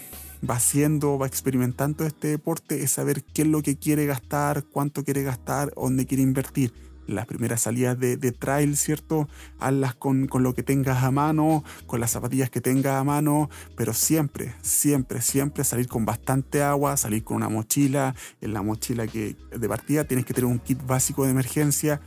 va 0.48 0.57
haciendo, 0.57 1.18
va 1.18 1.27
experimentando 1.27 2.05
este 2.05 2.29
deporte, 2.29 2.83
es 2.83 2.90
saber 2.90 3.25
qué 3.25 3.42
es 3.42 3.48
lo 3.48 3.62
que 3.62 3.77
quiere 3.79 4.05
gastar, 4.05 4.64
cuánto 4.64 5.05
quiere 5.05 5.22
gastar, 5.22 5.72
dónde 5.75 6.05
quiere 6.05 6.22
invertir 6.22 6.72
las 7.07 7.27
primeras 7.27 7.62
salidas 7.62 7.99
de, 7.99 8.17
trail, 8.33 8.77
¿cierto? 8.77 9.29
Hazlas 9.59 9.95
con, 9.95 10.27
con, 10.27 10.43
lo 10.43 10.55
que 10.55 10.62
tengas 10.62 11.03
a 11.03 11.11
mano, 11.11 11.64
con 11.87 12.01
las 12.01 12.11
zapatillas 12.12 12.51
que 12.51 12.61
tengas 12.61 12.95
a 12.95 13.05
mano, 13.05 13.51
pero 13.77 13.93
siempre, 13.93 14.55
siempre, 14.62 15.21
siempre 15.21 15.64
salir 15.64 15.88
con 15.88 16.05
bastante 16.05 16.62
agua, 16.62 16.97
salir 16.97 17.25
con 17.25 17.37
una 17.37 17.49
mochila. 17.49 18.14
En 18.40 18.53
la 18.53 18.62
mochila 18.62 19.07
que 19.07 19.37
de 19.57 19.69
partida 19.69 20.05
tienes 20.05 20.27
que 20.27 20.35
tener 20.35 20.51
un 20.51 20.59
kit 20.59 20.85
básico 20.87 21.25
de 21.25 21.31
emergencia, 21.31 22.01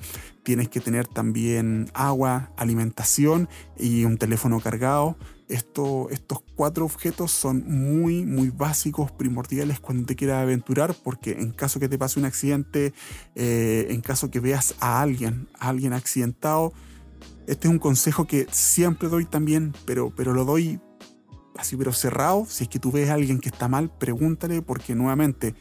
tienes 0.44 0.70
que 0.70 0.80
tener 0.80 1.08
también 1.08 1.90
agua, 1.94 2.52
alimentación 2.58 3.50
y 3.78 4.06
un 4.06 4.18
teléfono 4.18 4.60
cargado 4.60 5.18
estos 5.48 6.40
cuatro 6.56 6.86
objetos 6.86 7.32
son 7.32 7.64
muy, 7.68 8.26
muy 8.26 8.50
básicos, 8.50 9.12
primordiales 9.12 9.80
cuando 9.80 10.06
te 10.06 10.16
quieras 10.16 10.44
aventurar, 10.44 10.96
porque 11.04 11.32
en 11.32 11.52
caso 11.52 11.80
que 11.80 11.88
te 11.88 11.98
pase 11.98 12.20
un 12.20 12.26
accidente, 12.26 12.94
eh, 13.36 13.88
en 13.90 14.02
caso 14.02 14.30
que 14.30 14.40
veas 14.40 14.76
a 14.80 15.02
alguien, 15.02 15.48
a 15.58 15.70
alguien 15.70 15.94
accidentado, 15.94 16.74
este 17.48 17.68
es 17.68 17.72
un 17.72 17.80
consejo 17.80 18.26
que 18.26 18.46
siempre 18.52 19.08
doy 19.08 19.26
también, 19.26 19.74
pero, 19.86 20.12
pero 20.16 20.34
lo 20.34 20.44
doy 20.44 20.82
así, 21.58 21.78
pero 21.78 21.94
cerrado. 21.94 22.46
Si 22.48 22.66
es 22.66 22.70
que 22.70 22.80
tú 22.80 22.92
ves 22.92 23.10
a 23.10 23.14
alguien 23.14 23.40
que 23.40 23.50
está 23.50 23.68
mal, 23.68 23.90
pregúntale, 23.90 24.62
porque 24.62 24.96
nuevamente 24.96 25.56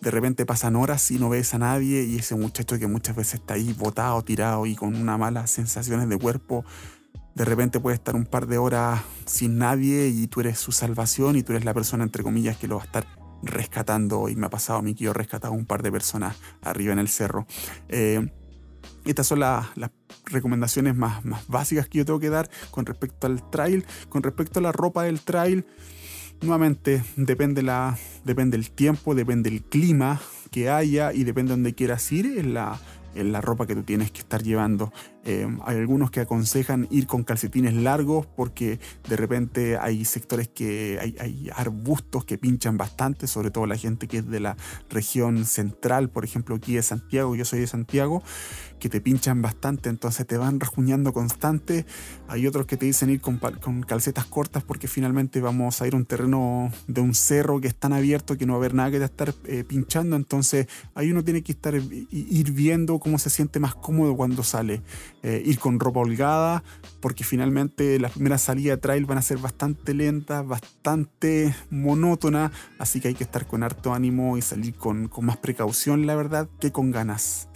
de 0.00 0.10
repente 0.10 0.46
pasan 0.46 0.76
horas 0.76 1.10
y 1.10 1.18
no 1.18 1.28
ves 1.28 1.52
a 1.54 1.58
nadie 1.58 2.04
y 2.04 2.16
ese 2.16 2.34
muchacho 2.34 2.78
que 2.78 2.86
muchas 2.86 3.16
veces 3.16 3.34
está 3.34 3.54
ahí 3.54 3.72
botado, 3.72 4.22
tirado 4.22 4.66
y 4.66 4.74
con 4.74 4.94
una 4.94 5.18
mala 5.18 5.46
sensaciones 5.46 6.08
de 6.08 6.16
cuerpo, 6.16 6.64
de 7.34 7.44
repente 7.44 7.80
puede 7.80 7.94
estar 7.94 8.16
un 8.16 8.26
par 8.26 8.46
de 8.46 8.58
horas 8.58 9.00
sin 9.26 9.58
nadie 9.58 10.08
y 10.08 10.26
tú 10.26 10.40
eres 10.40 10.58
su 10.58 10.72
salvación 10.72 11.36
y 11.36 11.42
tú 11.42 11.52
eres 11.52 11.64
la 11.64 11.74
persona, 11.74 12.04
entre 12.04 12.22
comillas, 12.22 12.56
que 12.56 12.68
lo 12.68 12.76
va 12.76 12.82
a 12.82 12.86
estar 12.86 13.06
rescatando. 13.42 14.28
Y 14.28 14.36
me 14.36 14.46
ha 14.46 14.50
pasado 14.50 14.78
a 14.78 14.82
mí 14.82 14.94
que 14.94 15.04
yo 15.04 15.10
he 15.10 15.14
rescatado 15.14 15.52
un 15.52 15.66
par 15.66 15.82
de 15.82 15.92
personas 15.92 16.36
arriba 16.62 16.92
en 16.92 16.98
el 16.98 17.08
cerro. 17.08 17.46
Eh, 17.88 18.30
estas 19.04 19.26
son 19.26 19.40
las 19.40 19.66
recomendaciones 20.26 20.94
más, 20.96 21.24
más 21.24 21.46
básicas 21.48 21.88
que 21.88 21.98
yo 21.98 22.04
tengo 22.04 22.20
que 22.20 22.30
dar 22.30 22.50
con 22.70 22.84
respecto 22.86 23.26
al 23.26 23.48
trail. 23.50 23.86
Con 24.08 24.22
respecto 24.22 24.58
a 24.58 24.62
la 24.62 24.72
ropa 24.72 25.04
del 25.04 25.20
trail, 25.20 25.64
nuevamente 26.42 27.02
depende, 27.16 27.62
la, 27.62 27.96
depende 28.24 28.56
el 28.56 28.70
tiempo, 28.70 29.14
depende 29.14 29.48
el 29.48 29.62
clima 29.62 30.20
que 30.50 30.68
haya 30.68 31.12
y 31.12 31.24
depende 31.24 31.50
de 31.50 31.56
donde 31.56 31.74
quieras 31.74 32.10
ir. 32.12 32.26
En 32.38 32.54
la, 32.54 32.78
en 33.14 33.32
la 33.32 33.40
ropa 33.40 33.66
que 33.66 33.74
tú 33.74 33.82
tienes 33.82 34.10
que 34.10 34.20
estar 34.20 34.42
llevando. 34.42 34.92
Eh, 35.24 35.46
hay 35.66 35.76
algunos 35.76 36.10
que 36.10 36.20
aconsejan 36.20 36.88
ir 36.90 37.06
con 37.06 37.24
calcetines 37.24 37.74
largos 37.74 38.26
porque 38.26 38.80
de 39.06 39.16
repente 39.16 39.76
hay 39.76 40.06
sectores 40.06 40.48
que 40.48 40.98
hay, 40.98 41.50
arbustos 41.54 42.24
que 42.24 42.38
pinchan 42.38 42.78
bastante, 42.78 43.26
sobre 43.26 43.50
todo 43.50 43.66
la 43.66 43.76
gente 43.76 44.08
que 44.08 44.18
es 44.18 44.26
de 44.26 44.40
la 44.40 44.56
región 44.88 45.44
central, 45.44 46.08
por 46.08 46.24
ejemplo 46.24 46.56
aquí 46.56 46.74
de 46.74 46.82
Santiago, 46.82 47.36
yo 47.36 47.44
soy 47.44 47.60
de 47.60 47.66
Santiago, 47.66 48.22
que 48.78 48.88
te 48.88 49.02
pinchan 49.02 49.42
bastante, 49.42 49.90
entonces 49.90 50.26
te 50.26 50.38
van 50.38 50.58
rajuñando 50.58 51.12
constante. 51.12 51.84
Hay 52.28 52.46
otros 52.46 52.64
que 52.64 52.78
te 52.78 52.86
dicen 52.86 53.10
ir 53.10 53.20
con, 53.20 53.38
con 53.38 53.82
calcetas 53.82 54.24
cortas 54.24 54.62
porque 54.62 54.88
finalmente 54.88 55.42
vamos 55.42 55.82
a 55.82 55.86
ir 55.86 55.92
a 55.92 55.96
un 55.98 56.06
terreno 56.06 56.72
de 56.86 57.02
un 57.02 57.14
cerro 57.14 57.60
que 57.60 57.68
es 57.68 57.74
tan 57.74 57.92
abierto 57.92 58.38
que 58.38 58.46
no 58.46 58.54
va 58.54 58.56
a 58.56 58.60
haber 58.60 58.74
nada 58.74 58.90
que 58.90 58.98
te 58.98 59.04
estar 59.04 59.34
eh, 59.44 59.64
pinchando, 59.64 60.16
entonces 60.16 60.66
ahí 60.94 61.10
uno 61.10 61.22
tiene 61.22 61.42
que 61.42 61.52
estar 61.52 61.74
ir 61.74 62.52
viendo 62.52 62.98
cómo 62.98 63.18
se 63.18 63.28
siente 63.28 63.60
más 63.60 63.74
cómodo 63.74 64.16
cuando 64.16 64.42
sale. 64.42 64.82
Eh, 65.22 65.42
ir 65.44 65.58
con 65.58 65.78
ropa 65.78 66.00
holgada, 66.00 66.64
porque 67.00 67.24
finalmente 67.24 67.98
las 67.98 68.12
primeras 68.12 68.40
salidas 68.40 68.78
de 68.78 68.80
trail 68.80 69.04
van 69.04 69.18
a 69.18 69.22
ser 69.22 69.36
bastante 69.36 69.92
lentas, 69.92 70.46
bastante 70.46 71.54
monótonas, 71.68 72.52
así 72.78 73.00
que 73.00 73.08
hay 73.08 73.14
que 73.14 73.24
estar 73.24 73.46
con 73.46 73.62
harto 73.62 73.92
ánimo 73.92 74.38
y 74.38 74.42
salir 74.42 74.74
con, 74.74 75.08
con 75.08 75.26
más 75.26 75.36
precaución, 75.36 76.06
la 76.06 76.14
verdad, 76.14 76.48
que 76.58 76.72
con 76.72 76.90
ganas. 76.90 77.48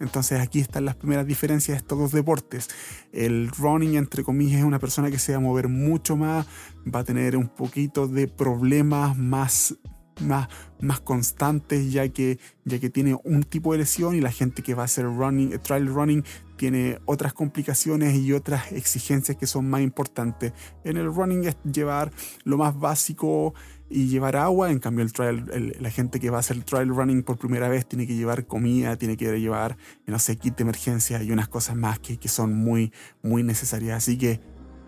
Entonces 0.00 0.40
aquí 0.40 0.58
están 0.58 0.84
las 0.84 0.96
primeras 0.96 1.26
diferencias 1.26 1.76
de 1.76 1.78
estos 1.78 1.98
dos 1.98 2.12
deportes. 2.12 2.68
El 3.12 3.48
running, 3.50 3.94
entre 3.94 4.24
comillas, 4.24 4.58
es 4.58 4.64
una 4.64 4.80
persona 4.80 5.08
que 5.08 5.18
se 5.18 5.32
va 5.32 5.38
a 5.38 5.40
mover 5.40 5.68
mucho 5.68 6.16
más, 6.16 6.46
va 6.92 7.00
a 7.00 7.04
tener 7.04 7.36
un 7.36 7.48
poquito 7.48 8.08
de 8.08 8.26
problemas 8.26 9.16
más 9.16 9.76
más, 10.20 10.48
más 10.80 11.00
constantes 11.00 11.92
ya 11.92 12.08
que, 12.08 12.38
ya 12.64 12.78
que 12.78 12.90
tiene 12.90 13.16
un 13.24 13.42
tipo 13.42 13.72
de 13.72 13.78
lesión 13.78 14.14
y 14.14 14.20
la 14.20 14.32
gente 14.32 14.62
que 14.62 14.74
va 14.74 14.82
a 14.82 14.84
hacer 14.86 15.04
running, 15.04 15.58
trial 15.60 15.86
running 15.86 16.24
tiene 16.56 16.98
otras 17.04 17.32
complicaciones 17.34 18.16
y 18.16 18.32
otras 18.32 18.72
exigencias 18.72 19.36
que 19.36 19.46
son 19.46 19.68
más 19.68 19.82
importantes. 19.82 20.52
En 20.84 20.96
el 20.96 21.12
running 21.12 21.44
es 21.44 21.56
llevar 21.70 22.12
lo 22.44 22.56
más 22.56 22.78
básico 22.78 23.54
y 23.88 24.08
llevar 24.08 24.36
agua, 24.36 24.70
en 24.70 24.78
cambio 24.78 25.04
el 25.04 25.12
trial, 25.12 25.74
la 25.78 25.90
gente 25.90 26.18
que 26.18 26.30
va 26.30 26.38
a 26.38 26.40
hacer 26.40 26.62
trial 26.64 26.88
running 26.88 27.22
por 27.22 27.38
primera 27.38 27.68
vez 27.68 27.86
tiene 27.86 28.06
que 28.06 28.16
llevar 28.16 28.46
comida, 28.46 28.96
tiene 28.96 29.16
que 29.16 29.38
llevar, 29.38 29.76
no 30.06 30.18
sé, 30.18 30.36
kit 30.36 30.56
de 30.56 30.62
emergencia 30.62 31.22
y 31.22 31.30
unas 31.30 31.48
cosas 31.48 31.76
más 31.76 31.98
que, 31.98 32.16
que 32.16 32.28
son 32.28 32.54
muy, 32.54 32.92
muy 33.22 33.42
necesarias. 33.42 33.98
Así 33.98 34.18
que 34.18 34.40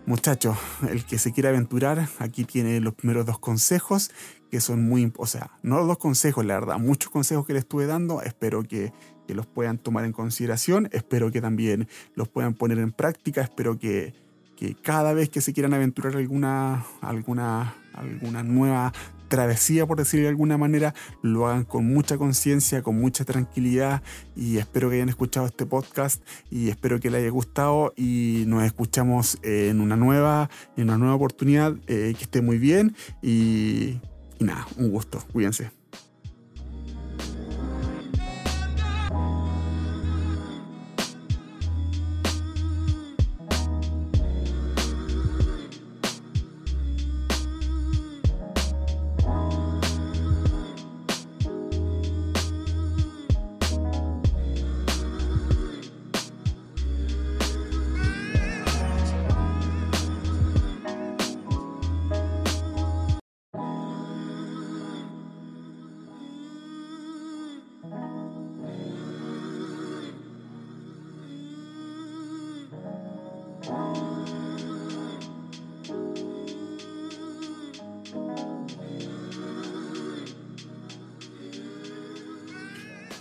Muchachos, 0.09 0.57
el 0.89 1.05
que 1.05 1.19
se 1.19 1.31
quiera 1.31 1.49
aventurar, 1.49 2.09
aquí 2.17 2.43
tiene 2.43 2.79
los 2.79 2.95
primeros 2.95 3.27
dos 3.27 3.37
consejos 3.37 4.09
que 4.49 4.61
son 4.61 4.87
muy, 4.87 5.11
o 5.17 5.25
sea, 5.25 5.51
no 5.61 5.77
los 5.77 5.87
dos 5.87 5.97
consejos, 5.97 6.45
la 6.45 6.55
verdad, 6.55 6.77
muchos 6.79 7.11
consejos 7.11 7.45
que 7.45 7.53
les 7.53 7.63
estuve 7.63 7.85
dando, 7.85 8.21
espero 8.21 8.63
que, 8.63 8.93
que 9.27 9.35
los 9.35 9.45
puedan 9.45 9.77
tomar 9.77 10.05
en 10.05 10.11
consideración, 10.11 10.89
espero 10.91 11.31
que 11.31 11.41
también 11.41 11.87
los 12.15 12.27
puedan 12.27 12.53
poner 12.53 12.79
en 12.79 12.91
práctica, 12.91 13.41
espero 13.41 13.77
que, 13.77 14.13
que 14.57 14.75
cada 14.75 15.13
vez 15.13 15.29
que 15.29 15.41
se 15.41 15.53
quieran 15.53 15.73
aventurar 15.73 16.15
alguna, 16.15 16.85
alguna, 17.01 17.75
alguna 17.93 18.43
nueva 18.43 18.91
travesía, 19.29 19.85
por 19.85 19.97
decirlo 19.97 20.23
de 20.23 20.29
alguna 20.29 20.57
manera, 20.57 20.93
lo 21.21 21.47
hagan 21.47 21.63
con 21.63 21.85
mucha 21.85 22.17
conciencia, 22.17 22.81
con 22.81 22.99
mucha 22.99 23.23
tranquilidad 23.23 24.01
y 24.35 24.57
espero 24.57 24.89
que 24.89 24.95
hayan 24.95 25.09
escuchado 25.09 25.45
este 25.45 25.65
podcast 25.65 26.21
y 26.49 26.69
espero 26.69 26.99
que 26.99 27.09
les 27.09 27.21
haya 27.21 27.29
gustado 27.29 27.93
y 27.95 28.43
nos 28.47 28.63
escuchamos 28.63 29.37
en 29.43 29.79
una 29.79 29.95
nueva, 29.95 30.49
en 30.75 30.85
una 30.85 30.97
nueva 30.97 31.15
oportunidad, 31.15 31.75
eh, 31.87 32.13
que 32.17 32.23
esté 32.23 32.41
muy 32.41 32.57
bien 32.57 32.95
y, 33.21 33.99
y 34.39 34.43
nada, 34.45 34.67
un 34.77 34.89
gusto, 34.89 35.23
cuídense. 35.31 35.71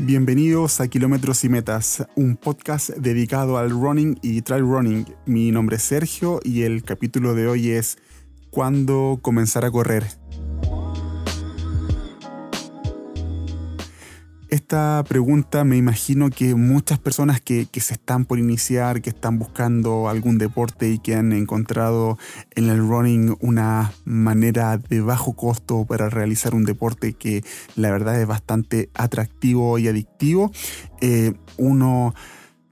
Bienvenidos 0.08 0.80
a 0.80 0.88
Kilómetros 0.88 1.44
y 1.44 1.50
Metas, 1.50 2.08
un 2.16 2.38
podcast 2.38 2.88
dedicado 2.96 3.58
al 3.58 3.68
running 3.68 4.18
y 4.22 4.40
trail 4.40 4.62
running. 4.62 5.04
Mi 5.26 5.50
nombre 5.50 5.76
es 5.76 5.82
Sergio 5.82 6.40
y 6.42 6.62
el 6.62 6.82
capítulo 6.82 7.34
de 7.34 7.46
hoy 7.46 7.72
es 7.72 7.98
¿Cuándo 8.48 9.18
comenzar 9.20 9.66
a 9.66 9.70
correr? 9.70 10.17
Esta 14.68 15.02
pregunta 15.08 15.64
me 15.64 15.78
imagino 15.78 16.28
que 16.28 16.54
muchas 16.54 16.98
personas 16.98 17.40
que, 17.40 17.66
se 17.72 17.94
están 17.94 18.26
por 18.26 18.38
iniciar, 18.38 19.00
que 19.00 19.08
están 19.08 19.38
buscando 19.38 20.10
algún 20.10 20.36
deporte 20.36 20.90
y 20.90 20.98
que 20.98 21.14
han 21.14 21.32
encontrado 21.32 22.18
en 22.54 22.68
el 22.68 22.86
running 22.86 23.34
una 23.40 23.94
manera 24.04 24.76
de 24.76 25.00
bajo 25.00 25.32
costo 25.32 25.86
para 25.86 26.10
realizar 26.10 26.54
un 26.54 26.66
deporte 26.66 27.14
que 27.14 27.42
la 27.76 27.90
verdad 27.90 28.20
es 28.20 28.26
bastante 28.26 28.90
atractivo 28.92 29.78
y 29.78 29.88
adictivo, 29.88 30.52
eh, 31.00 31.32
uno 31.56 32.14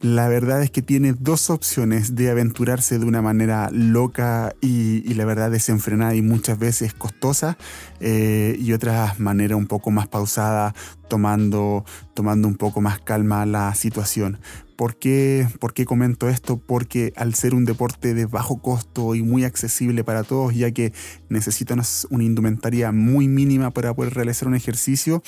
la 0.00 0.28
verdad 0.28 0.62
es 0.62 0.70
que 0.70 0.82
tiene 0.82 1.14
dos 1.18 1.48
opciones 1.48 2.14
de 2.14 2.30
aventurarse 2.30 2.98
de 2.98 3.06
una 3.06 3.22
manera 3.22 3.70
loca 3.72 4.54
y, 4.61 5.02
la 5.14 5.24
verdad 5.24 5.50
desenfrenada 5.50 6.14
y 6.14 6.22
muchas 6.22 6.59
veces 6.59 6.92
costosa 6.92 7.56
eh, 8.00 8.56
y 8.59 8.72
otra 8.74 9.14
manera 9.18 9.56
un 9.56 9.66
poco 9.66 9.90
más 9.90 10.06
pausada 10.06 10.74
tomando, 11.09 11.85
tomando 12.12 12.46
un 12.46 12.56
poco 12.56 12.80
más 12.80 13.00
calma 13.00 13.46
la 13.46 13.74
situación. 13.74 14.38
¿Por 14.76 14.96
qué, 14.96 15.48
¿Por 15.58 15.72
qué 15.72 15.86
comento 15.86 16.28
esto? 16.28 16.58
Porque 16.58 17.14
al 17.16 17.34
ser 17.34 17.54
un 17.54 17.64
deporte 17.64 18.12
de 18.12 18.26
bajo 18.26 18.60
costo 18.60 19.14
y 19.14 19.22
muy 19.22 19.44
accesible 19.44 20.04
para 20.04 20.22
todos, 20.22 20.54
ya 20.54 20.70
que 20.70 20.92
necesitan 21.30 21.80
una 22.10 22.24
indumentaria 22.24 22.92
muy 22.92 23.26
mínima 23.26 23.70
para 23.70 23.94
poder 23.94 24.12
realizar 24.12 24.48
un 24.48 24.54
ejercicio, 24.54 25.22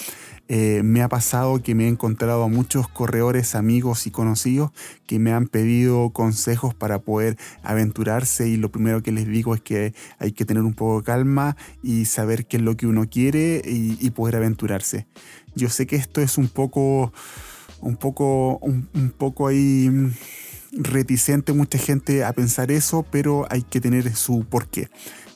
eh, 0.49 0.83
me 0.85 1.03
ha 1.03 1.09
pasado 1.09 1.63
que 1.63 1.75
me 1.75 1.85
he 1.85 1.89
encontrado 1.89 2.43
a 2.43 2.49
muchos 2.49 2.89
corredores, 2.89 3.55
amigos 3.55 4.07
y 4.07 4.11
conocidos 4.11 4.71
que 5.07 5.19
me 5.19 5.33
han 5.33 5.47
pedido 5.47 6.11
consejos 6.11 6.75
para 6.75 6.99
poder 6.99 7.39
aventurarse 7.63 8.49
y 8.49 8.59
lo 8.59 8.71
primero 8.71 9.03
que 9.03 9.13
les 9.13 9.27
digo 9.27 9.55
es 9.55 9.63
que 9.63 9.95
hay 10.19 10.33
que 10.33 10.45
tener 10.45 10.63
un 10.63 10.75
poco 10.75 10.99
de 10.99 11.05
calma 11.05 11.57
y 11.83 12.05
saber 12.05 12.47
qué 12.47 12.59
es 12.59 12.63
lo 12.63 12.77
que 12.77 12.87
uno 12.87 13.09
quiere 13.09 13.63
y, 13.65 13.97
y 13.99 14.11
poder 14.11 14.37
aventurarse. 14.37 15.07
Yo 15.55 15.71
sé 15.71 15.87
que 15.87 15.97
esto 15.97 16.21
es 16.21 16.39
un 16.39 16.49
poco 16.49 17.13
un 17.81 17.97
poco, 17.97 18.59
un, 18.59 19.13
poco 19.17 19.49
ahí 19.49 19.89
mm, 19.91 20.13
reticente 20.73 21.53
mucha 21.53 21.79
gente 21.79 22.25
a 22.25 22.33
pensar 22.33 22.71
eso, 22.71 23.05
pero 23.11 23.47
hay 23.51 23.63
que 23.63 23.81
tener 23.81 24.15
su 24.15 24.45
porqué. 24.45 24.89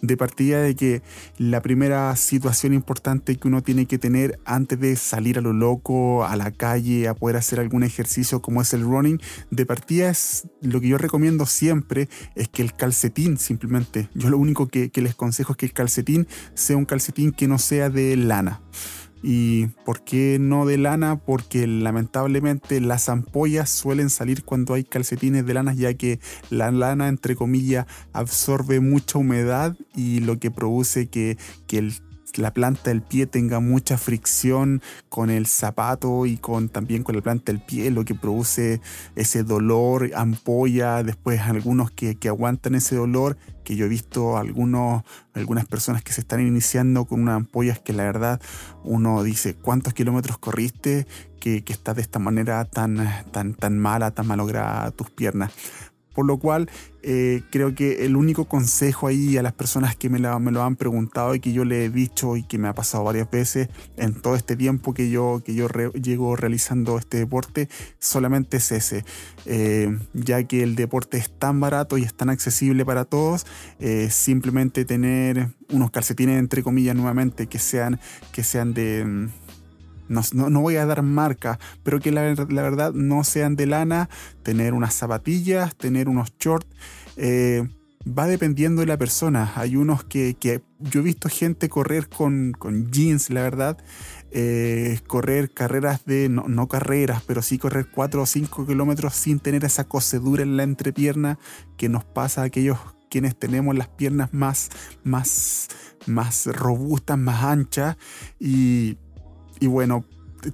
De 0.02 0.16
partida 0.16 0.60
de 0.60 0.74
que 0.74 1.00
la 1.38 1.62
primera 1.62 2.14
situación 2.16 2.74
importante 2.74 3.36
que 3.36 3.46
uno 3.46 3.62
tiene 3.62 3.86
que 3.86 3.98
tener 3.98 4.40
antes 4.44 4.80
de 4.80 4.96
salir 4.96 5.38
a 5.38 5.42
lo 5.42 5.52
loco, 5.52 6.24
a 6.24 6.34
la 6.34 6.50
calle, 6.50 7.06
a 7.06 7.14
poder 7.14 7.36
hacer 7.36 7.60
algún 7.60 7.84
ejercicio 7.84 8.42
como 8.42 8.60
es 8.60 8.74
el 8.74 8.82
running, 8.82 9.20
de 9.52 9.64
partida 9.64 10.10
es 10.10 10.48
lo 10.60 10.80
que 10.80 10.88
yo 10.88 10.98
recomiendo 10.98 11.46
siempre 11.46 12.08
es 12.34 12.48
que 12.48 12.62
el 12.62 12.74
calcetín 12.74 13.38
simplemente, 13.38 14.08
yo 14.12 14.28
lo 14.28 14.38
único 14.38 14.66
que, 14.66 14.90
que 14.90 15.02
les 15.02 15.14
consejo 15.14 15.52
es 15.52 15.56
que 15.56 15.66
el 15.66 15.72
calcetín 15.72 16.26
sea 16.54 16.76
un 16.76 16.84
calcetín 16.84 17.30
que 17.30 17.46
no 17.46 17.58
sea 17.58 17.88
de 17.88 18.16
lana. 18.16 18.60
¿Y 19.22 19.66
por 19.84 20.02
qué 20.02 20.38
no 20.40 20.66
de 20.66 20.78
lana? 20.78 21.20
Porque 21.20 21.66
lamentablemente 21.66 22.80
las 22.80 23.08
ampollas 23.08 23.70
suelen 23.70 24.10
salir 24.10 24.44
cuando 24.44 24.74
hay 24.74 24.84
calcetines 24.84 25.46
de 25.46 25.54
lana, 25.54 25.74
ya 25.74 25.94
que 25.94 26.18
la 26.50 26.70
lana, 26.70 27.08
entre 27.08 27.36
comillas, 27.36 27.86
absorbe 28.12 28.80
mucha 28.80 29.18
humedad 29.18 29.76
y 29.94 30.20
lo 30.20 30.38
que 30.38 30.50
produce 30.50 31.08
que, 31.08 31.38
que 31.66 31.78
el 31.78 31.94
la 32.36 32.52
planta 32.52 32.90
del 32.90 33.02
pie 33.02 33.26
tenga 33.26 33.60
mucha 33.60 33.98
fricción 33.98 34.80
con 35.08 35.30
el 35.30 35.46
zapato 35.46 36.26
y 36.26 36.36
con 36.36 36.68
también 36.68 37.02
con 37.02 37.14
la 37.14 37.22
planta 37.22 37.52
del 37.52 37.60
pie, 37.60 37.90
lo 37.90 38.04
que 38.04 38.14
produce 38.14 38.80
ese 39.16 39.42
dolor, 39.42 40.10
ampolla, 40.14 41.02
después 41.02 41.40
algunos 41.40 41.90
que, 41.90 42.16
aguantan 42.26 42.74
ese 42.74 42.96
dolor, 42.96 43.36
que 43.64 43.76
yo 43.76 43.86
he 43.86 43.88
visto 43.88 44.38
algunos, 44.38 45.02
algunas 45.34 45.66
personas 45.66 46.02
que 46.02 46.12
se 46.12 46.22
están 46.22 46.40
iniciando 46.40 47.04
con 47.04 47.20
unas 47.20 47.36
ampollas 47.36 47.78
que 47.78 47.92
la 47.92 48.04
verdad 48.04 48.40
uno 48.84 49.22
dice, 49.22 49.54
¿cuántos 49.54 49.92
kilómetros 49.92 50.38
corriste? 50.38 51.06
Que, 51.38 51.64
que 51.64 51.72
estás 51.72 51.96
de 51.96 52.02
esta 52.02 52.20
manera 52.20 52.64
tan, 52.64 53.08
tan, 53.32 53.54
tan 53.54 53.76
mala, 53.76 54.12
tan 54.12 54.28
malograda 54.28 54.90
tus 54.92 55.10
piernas. 55.10 55.52
Por 56.14 56.26
lo 56.26 56.38
cual, 56.38 56.68
eh, 57.04 57.42
creo 57.50 57.74
que 57.74 58.04
el 58.04 58.14
único 58.14 58.44
consejo 58.44 59.08
ahí 59.08 59.36
a 59.36 59.42
las 59.42 59.52
personas 59.52 59.96
que 59.96 60.08
me, 60.08 60.20
lo 60.20 60.62
han 60.62 60.76
preguntado 60.76 61.34
y 61.34 61.40
que 61.40 61.52
yo 61.52 61.64
le 61.64 61.84
he 61.84 61.90
dicho 61.90 62.36
y 62.36 62.44
que 62.44 62.58
me 62.58 62.68
ha 62.68 62.74
pasado 62.74 63.02
varias 63.02 63.28
veces 63.28 63.68
en 63.96 64.14
todo 64.14 64.36
este 64.36 64.56
tiempo 64.56 64.94
que 64.94 65.10
yo, 65.10 65.42
que 65.44 65.54
yo 65.54 65.68
llego 65.68 66.36
realizando 66.36 66.98
este 66.98 67.18
deporte, 67.18 67.68
solamente 67.98 68.58
es 68.58 68.70
ese. 68.70 69.04
Eh, 69.46 69.98
ya 70.12 70.44
que 70.44 70.62
el 70.62 70.76
deporte 70.76 71.18
es 71.18 71.30
tan 71.30 71.58
barato 71.58 71.98
y 71.98 72.02
es 72.02 72.14
tan 72.14 72.30
accesible 72.30 72.84
para 72.84 73.04
todos, 73.04 73.46
eh, 73.80 74.08
simplemente 74.10 74.84
tener 74.84 75.48
unos 75.70 75.90
calcetines, 75.90 76.38
entre 76.38 76.62
comillas, 76.62 76.94
nuevamente, 76.94 77.46
que 77.46 77.58
sean, 77.58 77.98
que 78.30 78.44
sean 78.44 78.74
de 78.74 79.28
no, 80.34 80.60
voy 80.60 80.76
a 80.76 80.86
dar 80.86 81.02
marca, 81.02 81.58
pero 81.82 82.00
que 82.00 82.12
la, 82.12 82.22
verdad 82.22 82.92
no 82.92 83.24
sean 83.24 83.56
de 83.56 83.66
lana, 83.66 84.08
tener 84.42 84.74
unas 84.74 84.94
zapatillas, 84.94 85.74
tener 85.76 86.08
unos 86.08 86.32
shorts. 86.38 86.68
Eh, 87.16 87.66
va 88.06 88.26
dependiendo 88.26 88.80
de 88.80 88.86
la 88.86 88.96
persona. 88.96 89.52
Hay 89.56 89.76
unos 89.76 90.04
que, 90.04 90.36
yo 90.80 91.00
he 91.00 91.02
visto 91.02 91.28
gente 91.28 91.68
correr 91.68 92.08
con, 92.08 92.54
jeans, 92.90 93.30
la 93.30 93.42
verdad. 93.42 93.78
Eh, 94.30 95.00
correr 95.06 95.52
carreras 95.52 96.04
de, 96.06 96.28
no, 96.28 96.48
no, 96.48 96.66
carreras, 96.66 97.22
pero 97.26 97.42
sí 97.42 97.58
correr 97.58 97.88
4 97.92 98.22
o 98.22 98.26
5 98.26 98.66
kilómetros 98.66 99.14
sin 99.14 99.40
tener 99.40 99.64
esa 99.64 99.84
cocedura 99.84 100.42
en 100.42 100.56
la 100.56 100.62
entrepierna 100.62 101.38
que 101.76 101.90
nos 101.90 102.04
pasa 102.04 102.40
a 102.40 102.44
aquellos 102.44 102.78
quienes 103.10 103.36
tenemos 103.36 103.76
las 103.76 103.88
piernas 103.88 104.32
más, 104.32 104.70
más, 105.04 105.68
más 106.06 106.46
robustas, 106.46 107.18
más 107.18 107.44
anchas 107.44 107.98
y, 108.40 108.96
bueno, 109.66 110.04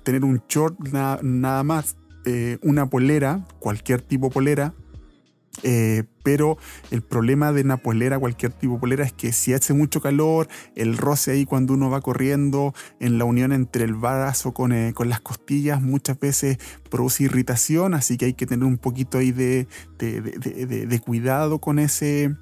tener 0.02 0.24
un 0.24 0.42
short 0.48 0.78
nada 0.88 1.62
más, 1.62 1.96
eh, 2.24 2.58
una 2.62 2.90
polera, 2.90 3.46
cualquier 3.58 4.02
tipo 4.02 4.30
polera, 4.30 4.74
eh, 5.62 6.04
pero 6.22 6.58
el 6.90 7.02
problema 7.02 7.52
de 7.52 7.62
una 7.62 7.78
polera, 7.78 8.18
cualquier 8.18 8.52
tipo 8.52 8.74
de 8.74 8.80
polera, 8.80 9.04
es 9.04 9.12
que 9.12 9.32
si 9.32 9.54
hace 9.54 9.72
mucho 9.72 10.00
calor, 10.00 10.46
el 10.76 10.96
roce 10.96 11.32
ahí 11.32 11.44
cuando 11.46 11.74
uno 11.74 11.90
va 11.90 12.00
corriendo, 12.00 12.74
en 13.00 13.18
la 13.18 13.24
unión 13.24 13.52
entre 13.52 13.84
el 13.84 13.94
brazo 13.94 14.52
con, 14.52 14.72
eh, 14.72 14.92
con 14.94 15.08
las 15.08 15.20
costillas, 15.20 15.80
muchas 15.80 16.20
veces 16.20 16.58
produce 16.90 17.24
irritación, 17.24 17.94
así 17.94 18.18
que 18.18 18.26
hay 18.26 18.34
que 18.34 18.46
tener 18.46 18.66
un 18.66 18.78
poquito 18.78 19.18
ahí 19.18 19.32
de, 19.32 19.66
de 19.98 21.00
cuidado 21.00 21.60
con 21.60 21.78
ese, 21.78 22.36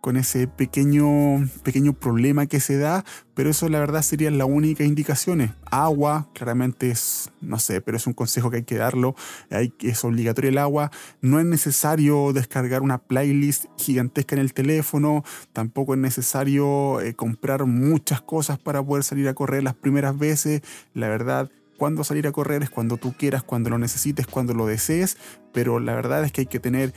con 0.00 0.16
ese 0.16 0.46
pequeño, 0.46 1.48
pequeño 1.62 1.92
problema 1.92 2.46
que 2.46 2.60
se 2.60 2.78
da, 2.78 3.04
pero 3.34 3.50
eso 3.50 3.68
la 3.68 3.80
verdad 3.80 4.02
serían 4.02 4.38
las 4.38 4.48
únicas 4.48 4.86
indicaciones. 4.86 5.50
Agua, 5.70 6.28
claramente 6.34 6.90
es, 6.90 7.30
no 7.40 7.58
sé, 7.58 7.80
pero 7.80 7.96
es 7.96 8.06
un 8.06 8.14
consejo 8.14 8.50
que 8.50 8.58
hay 8.58 8.62
que 8.64 8.76
darlo, 8.76 9.14
hay, 9.50 9.72
es 9.80 10.04
obligatorio 10.04 10.50
el 10.50 10.58
agua. 10.58 10.90
No 11.20 11.38
es 11.38 11.46
necesario 11.46 12.32
descargar 12.32 12.82
una 12.82 12.98
playlist 12.98 13.66
gigantesca 13.76 14.34
en 14.34 14.40
el 14.40 14.54
teléfono, 14.54 15.24
tampoco 15.52 15.94
es 15.94 16.00
necesario 16.00 17.00
eh, 17.00 17.14
comprar 17.14 17.66
muchas 17.66 18.22
cosas 18.22 18.58
para 18.58 18.82
poder 18.82 19.04
salir 19.04 19.28
a 19.28 19.34
correr 19.34 19.62
las 19.62 19.74
primeras 19.74 20.18
veces. 20.18 20.62
La 20.94 21.08
verdad, 21.08 21.50
cuando 21.80 22.04
salir 22.04 22.26
a 22.26 22.32
correr 22.32 22.62
es 22.62 22.68
cuando 22.68 22.98
tú 22.98 23.14
quieras, 23.14 23.42
cuando 23.42 23.70
lo 23.70 23.78
necesites, 23.78 24.26
cuando 24.26 24.52
lo 24.52 24.66
desees, 24.66 25.16
pero 25.52 25.80
la 25.80 25.94
verdad 25.94 26.22
es 26.24 26.30
que 26.30 26.42
hay 26.42 26.46
que 26.46 26.60
tener 26.60 26.92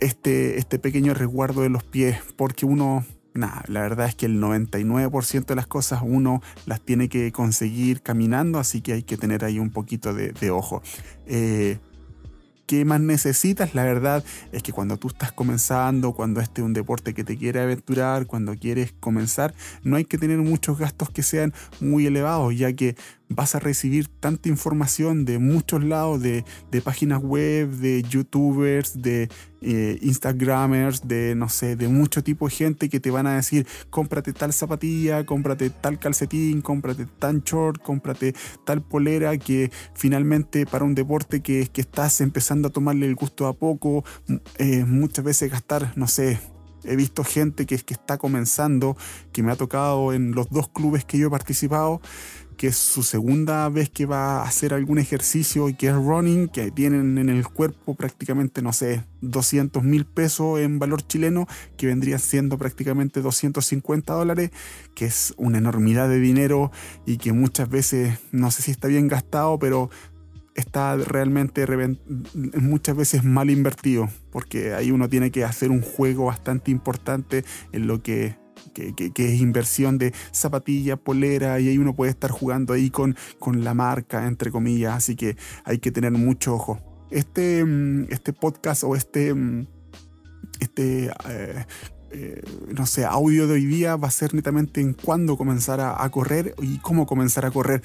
este, 0.00 0.58
este 0.58 0.78
pequeño 0.78 1.14
resguardo 1.14 1.62
de 1.62 1.68
los 1.68 1.84
pies, 1.84 2.18
porque 2.36 2.66
uno, 2.66 3.04
nada, 3.34 3.64
la 3.68 3.80
verdad 3.80 4.06
es 4.06 4.14
que 4.14 4.26
el 4.26 4.40
99% 4.40 5.46
de 5.46 5.54
las 5.54 5.66
cosas 5.66 6.00
uno 6.02 6.42
las 6.66 6.80
tiene 6.80 7.08
que 7.08 7.32
conseguir 7.32 8.02
caminando, 8.02 8.58
así 8.58 8.80
que 8.80 8.92
hay 8.92 9.02
que 9.02 9.16
tener 9.16 9.44
ahí 9.44 9.58
un 9.58 9.70
poquito 9.70 10.14
de, 10.14 10.50
ojo. 10.50 10.82
Eh, 11.26 11.78
¿Qué 12.68 12.84
más 12.84 13.00
necesitas? 13.00 13.74
La 13.74 13.82
verdad 13.82 14.22
es 14.52 14.62
que 14.62 14.72
cuando 14.72 14.98
tú 14.98 15.08
estás 15.08 15.32
comenzando, 15.32 16.12
cuando 16.12 16.42
este 16.42 16.60
es 16.60 16.66
un 16.66 16.74
deporte 16.74 17.14
que 17.14 17.24
te 17.24 17.38
quiere 17.38 17.62
aventurar, 17.62 18.26
cuando 18.26 18.54
quieres 18.56 18.92
comenzar, 19.00 19.54
no 19.84 19.96
hay 19.96 20.04
que 20.04 20.18
tener 20.18 20.36
muchos 20.36 20.78
gastos 20.78 21.08
que 21.08 21.22
sean 21.22 21.54
muy 21.80 22.04
elevados, 22.04 22.54
ya 22.54 22.70
que 22.74 22.94
vas 23.28 23.54
a 23.54 23.58
recibir 23.58 24.08
tanta 24.08 24.48
información 24.48 25.24
de 25.24 25.38
muchos 25.38 25.84
lados, 25.84 26.20
de, 26.22 26.44
páginas 26.82 27.22
web, 27.22 27.68
de 27.70 28.02
youtubers, 28.02 29.02
de 29.02 29.28
eh, 29.60 29.98
instagramers, 30.02 31.06
de 31.06 31.34
no 31.34 31.48
sé, 31.48 31.76
de 31.76 31.88
mucho 31.88 32.22
tipo 32.22 32.48
de 32.48 32.54
gente 32.54 32.88
que 32.88 33.00
te 33.00 33.10
van 33.10 33.26
a 33.26 33.36
decir, 33.36 33.66
cómprate 33.90 34.32
tal 34.32 34.52
zapatilla, 34.52 35.26
cómprate 35.26 35.70
tal 35.70 35.98
calcetín, 35.98 36.62
cómprate 36.62 37.06
tan 37.18 37.42
short, 37.42 37.82
cómprate 37.82 38.34
tal 38.64 38.82
polera, 38.82 39.36
que 39.36 39.70
finalmente 39.94 40.64
para 40.66 40.84
un 40.84 40.94
deporte 40.94 41.40
que, 41.40 41.68
que 41.68 41.80
estás 41.80 42.20
empezando 42.20 42.68
a 42.68 42.70
tomarle 42.70 43.06
el 43.06 43.14
gusto 43.14 43.46
a 43.46 43.52
poco, 43.52 44.04
eh, 44.58 44.84
muchas 44.84 45.24
veces 45.24 45.50
gastar, 45.50 45.92
no 45.96 46.06
sé, 46.06 46.38
he 46.84 46.96
visto 46.96 47.24
gente 47.24 47.66
que, 47.66 47.76
que 47.78 47.94
está 47.94 48.18
comenzando, 48.18 48.96
que 49.32 49.42
me 49.42 49.52
ha 49.52 49.56
tocado 49.56 50.12
en 50.12 50.32
los 50.32 50.48
dos 50.50 50.68
clubes 50.68 51.04
que 51.04 51.18
yo 51.18 51.26
he 51.26 51.30
participado, 51.30 52.00
que 52.58 52.66
es 52.66 52.76
su 52.76 53.04
segunda 53.04 53.68
vez 53.68 53.88
que 53.88 54.04
va 54.04 54.40
a 54.40 54.42
hacer 54.42 54.74
algún 54.74 54.98
ejercicio 54.98 55.68
y 55.68 55.74
que 55.74 55.86
es 55.86 55.94
running, 55.94 56.48
que 56.48 56.72
tienen 56.72 57.16
en 57.16 57.28
el 57.28 57.46
cuerpo 57.48 57.94
prácticamente, 57.94 58.62
no 58.62 58.72
sé, 58.72 59.04
200 59.20 59.84
mil 59.84 60.04
pesos 60.04 60.58
en 60.58 60.80
valor 60.80 61.06
chileno, 61.06 61.46
que 61.76 61.86
vendría 61.86 62.18
siendo 62.18 62.58
prácticamente 62.58 63.22
250 63.22 64.12
dólares, 64.12 64.50
que 64.96 65.06
es 65.06 65.32
una 65.38 65.58
enormidad 65.58 66.08
de 66.08 66.18
dinero 66.18 66.72
y 67.06 67.18
que 67.18 67.32
muchas 67.32 67.70
veces, 67.70 68.18
no 68.32 68.50
sé 68.50 68.62
si 68.62 68.72
está 68.72 68.88
bien 68.88 69.06
gastado, 69.06 69.60
pero 69.60 69.88
está 70.56 70.96
realmente 70.96 71.64
muchas 72.60 72.96
veces 72.96 73.22
mal 73.22 73.50
invertido, 73.50 74.08
porque 74.32 74.74
ahí 74.74 74.90
uno 74.90 75.08
tiene 75.08 75.30
que 75.30 75.44
hacer 75.44 75.70
un 75.70 75.80
juego 75.80 76.24
bastante 76.24 76.72
importante 76.72 77.44
en 77.70 77.86
lo 77.86 78.02
que 78.02 78.36
que, 78.72 79.12
es 79.16 79.40
inversión 79.40 79.98
de 79.98 80.12
zapatilla, 80.32 80.96
polera, 80.96 81.60
y 81.60 81.68
ahí 81.68 81.78
uno 81.78 81.94
puede 81.94 82.10
estar 82.10 82.30
jugando 82.30 82.72
ahí 82.72 82.90
con, 82.90 83.16
con 83.38 83.64
la 83.64 83.74
marca, 83.74 84.26
entre 84.26 84.50
comillas, 84.50 84.94
así 84.94 85.16
que 85.16 85.36
hay 85.64 85.78
que 85.78 85.90
tener 85.90 86.12
mucho 86.12 86.54
ojo. 86.54 86.80
Este, 87.10 87.64
mm, 87.64 88.06
este 88.10 88.32
podcast 88.32 88.84
o 88.84 88.94
este, 88.94 89.32
mm, 89.34 89.66
este 90.60 91.10
eh, 91.28 91.66
eh, 92.10 92.42
no 92.72 92.86
sé, 92.86 93.04
audio 93.04 93.46
de 93.46 93.54
hoy 93.54 93.66
día 93.66 93.96
va 93.96 94.08
a 94.08 94.10
ser 94.10 94.34
netamente 94.34 94.80
en 94.80 94.94
cuándo 94.94 95.36
comenzar 95.36 95.80
a 95.80 96.08
correr 96.10 96.54
y 96.62 96.78
cómo 96.78 97.06
comenzar 97.06 97.44
a 97.44 97.50
correr 97.50 97.82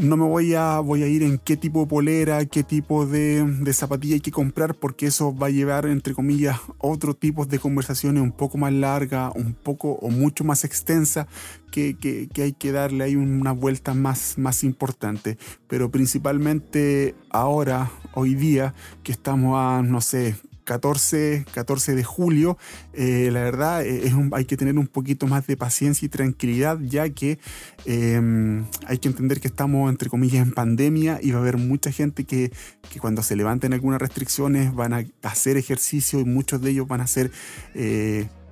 no 0.00 0.16
me 0.16 0.24
voy 0.24 0.54
a, 0.54 0.80
voy 0.80 1.02
a 1.02 1.06
ir 1.06 1.22
en 1.22 1.38
qué 1.38 1.56
tipo 1.56 1.80
de 1.80 1.86
polera, 1.86 2.44
qué 2.46 2.62
tipo 2.62 3.06
de, 3.06 3.46
zapatilla 3.72 4.14
hay 4.14 4.20
que 4.20 4.30
comprar, 4.30 4.74
porque 4.74 5.06
eso 5.06 5.36
va 5.36 5.48
a 5.48 5.50
llevar, 5.50 5.86
entre 5.86 6.14
comillas, 6.14 6.58
otro 6.78 7.14
tipo 7.14 7.44
de 7.44 7.58
conversaciones 7.58 8.22
un 8.22 8.32
poco 8.32 8.58
más 8.58 8.72
largas, 8.72 9.32
un 9.36 9.54
poco 9.54 9.92
o 9.92 10.10
mucho 10.10 10.44
más 10.44 10.64
extensa, 10.64 11.26
que, 11.70 11.96
hay 12.36 12.52
que 12.52 12.72
darle 12.72 13.04
ahí 13.04 13.16
una 13.16 13.52
vuelta 13.52 13.94
más, 13.94 14.38
más 14.38 14.64
importante. 14.64 15.38
Pero 15.68 15.90
principalmente 15.90 17.14
ahora, 17.28 17.90
hoy 18.14 18.34
día, 18.34 18.74
que 19.02 19.12
estamos 19.12 19.56
a, 19.56 19.82
no 19.82 20.00
sé, 20.00 20.34
14, 20.70 21.46
14 21.52 21.96
de 21.96 22.04
julio, 22.04 22.56
eh, 22.92 23.30
la 23.32 23.40
verdad 23.40 23.84
eh, 23.84 24.06
es 24.06 24.14
hay 24.30 24.44
que 24.44 24.56
tener 24.56 24.78
un 24.78 24.86
poquito 24.86 25.26
más 25.26 25.44
de 25.48 25.56
paciencia 25.56 26.06
y 26.06 26.08
tranquilidad, 26.08 26.78
ya 26.80 27.08
que 27.08 27.40
em, 27.86 28.64
hay 28.86 28.98
que 28.98 29.08
entender 29.08 29.40
que 29.40 29.48
estamos, 29.48 29.90
entre 29.90 30.08
comillas, 30.08 30.46
en 30.46 30.52
pandemia 30.52 31.18
y 31.20 31.32
va 31.32 31.38
a 31.38 31.40
haber 31.40 31.56
mucha 31.56 31.90
gente 31.90 32.22
que, 32.22 32.52
que, 32.88 33.00
cuando 33.00 33.24
se 33.24 33.34
levanten 33.34 33.72
algunas 33.72 34.00
restricciones 34.00 34.72
van 34.72 34.92
a 34.92 35.04
hacer 35.24 35.56
ejercicio 35.56 36.20
y 36.20 36.24
muchos 36.24 36.62
de 36.62 36.70
ellos 36.70 36.86
van 36.86 37.00
a 37.00 37.04
hacer... 37.04 37.32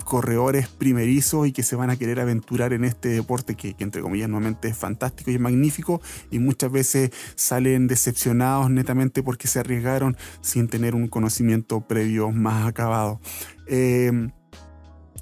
Corredores 0.08 0.68
primerizos 0.68 1.46
y 1.46 1.52
que 1.52 1.62
se 1.62 1.76
van 1.76 1.90
a 1.90 1.96
querer 1.96 2.18
aventurar 2.18 2.72
en 2.72 2.84
este 2.84 3.10
deporte 3.10 3.56
que, 3.56 3.76
entre 3.78 4.00
comillas 4.00 4.30
nuevamente 4.30 4.68
es 4.68 4.76
fantástico 4.76 5.30
y 5.30 5.34
es 5.34 5.40
magnífico 5.40 6.00
y 6.30 6.38
muchas 6.38 6.72
veces 6.72 7.10
salen 7.34 7.88
decepcionados 7.88 8.70
netamente 8.70 9.22
porque 9.22 9.48
se 9.48 9.60
arriesgaron 9.60 10.16
sin 10.40 10.68
tener 10.68 10.94
un 10.94 11.08
conocimiento 11.08 11.82
previo 11.82 12.30
más 12.30 12.66
acabado. 12.66 13.20
Eh, 13.66 14.30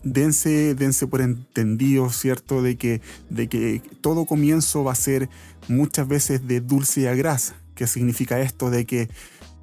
dense, 0.05 0.77
dense 0.77 1.09
por 1.09 1.21
entendido, 1.21 2.09
¿cierto? 2.11 2.63
De 2.63 2.77
que, 2.77 3.01
de 3.29 3.49
que 3.49 3.83
todo 4.01 4.25
comienzo 4.25 4.85
va 4.85 4.93
a 4.93 4.95
ser 4.95 5.29
muchas 5.67 6.07
veces 6.07 6.47
de 6.47 6.61
dulce 6.61 7.09
a 7.09 7.15
grasa. 7.17 7.57
¿Qué 7.75 7.89
significa 7.89 8.41
esto? 8.41 8.71
De 8.71 8.87
que 8.87 9.09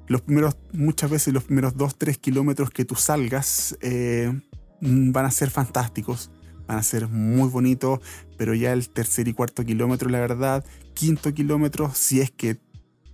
los 0.06 0.20
primeros, 0.20 0.58
muchas 0.72 1.10
veces 1.10 1.32
los 1.32 1.44
primeros 1.44 1.76
2-3 1.76 2.18
kilómetros 2.18 2.68
que 2.68 2.84
tú 2.84 2.94
salgas, 2.94 3.78
eh, 3.80 4.38
van 4.84 5.24
a 5.24 5.30
ser 5.30 5.50
fantásticos, 5.50 6.30
van 6.66 6.78
a 6.78 6.82
ser 6.82 7.08
muy 7.08 7.48
bonitos, 7.48 8.00
pero 8.36 8.54
ya 8.54 8.72
el 8.72 8.88
tercer 8.88 9.28
y 9.28 9.32
cuarto 9.32 9.64
kilómetro, 9.64 10.10
la 10.10 10.20
verdad, 10.20 10.64
quinto 10.94 11.32
kilómetro, 11.32 11.90
si 11.94 12.20
es 12.20 12.30
que 12.30 12.58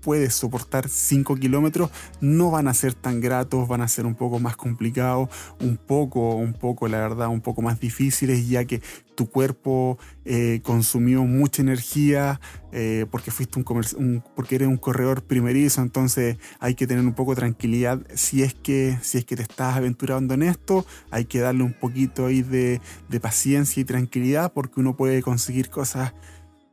puedes 0.01 0.35
soportar 0.35 0.89
5 0.89 1.37
kilómetros, 1.37 1.91
no 2.21 2.51
van 2.51 2.69
a 2.69 2.75
ser 2.75 2.95
tan 2.95 3.21
gratos, 3.21 3.69
van 3.69 3.83
a 3.83 3.89
ser 3.89 4.07
un 4.07 4.15
poco 4.15 4.39
más 4.39 4.57
complicados, 4.57 5.29
un 5.61 5.77
poco, 5.77 6.35
un 6.35 6.53
poco, 6.53 6.89
la 6.89 6.99
verdad, 6.99 7.29
un 7.29 7.41
poco 7.41 7.63
más 7.63 7.81
difíciles, 7.81 8.49
ya 8.49 8.65
que 8.65 8.83
tu 9.15 9.29
cuerpo 9.29 9.99
eh, 10.25 10.61
consumió 10.63 11.25
mucha 11.25 11.61
energía 11.61 12.41
eh, 12.73 13.05
porque 13.11 13.31
fuiste 13.31 13.59
un, 13.59 14.23
porque 14.35 14.55
eres 14.55 14.69
un 14.69 14.79
corredor 14.79 15.25
primerizo, 15.25 15.83
entonces 15.83 16.39
hay 16.59 16.75
que 16.75 16.87
tener 16.87 17.05
un 17.05 17.13
poco 17.13 17.33
de 17.33 17.41
tranquilidad. 17.41 18.01
Si 18.15 18.43
es 18.43 18.55
que 18.55 18.97
si 19.03 19.19
es 19.19 19.27
que 19.27 19.37
te 19.37 19.43
estás 19.43 19.77
aventurando 19.77 20.33
en 20.33 20.43
esto, 20.43 20.87
hay 21.11 21.27
que 21.27 21.41
darle 21.41 21.65
un 21.65 21.75
poquito 21.75 22.27
ahí 22.27 22.41
de, 22.41 22.81
de 23.09 23.21
paciencia 23.21 23.81
y 23.81 23.85
tranquilidad 23.85 24.53
porque 24.55 24.81
uno 24.81 24.97
puede 24.97 25.21
conseguir 25.21 25.69
cosas 25.69 26.15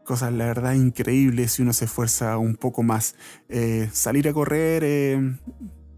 cosas, 0.08 0.32
la 0.32 0.46
verdad, 0.46 0.74
increíbles 0.74 1.52
si 1.52 1.62
uno 1.62 1.74
se 1.74 1.86
esfuerza 1.86 2.38
un 2.38 2.56
poco 2.56 2.82
más. 2.82 3.16
Eh, 3.50 3.90
salir 3.92 4.28
a 4.30 4.34
correr, 4.34 4.84
eh, 4.86 5.38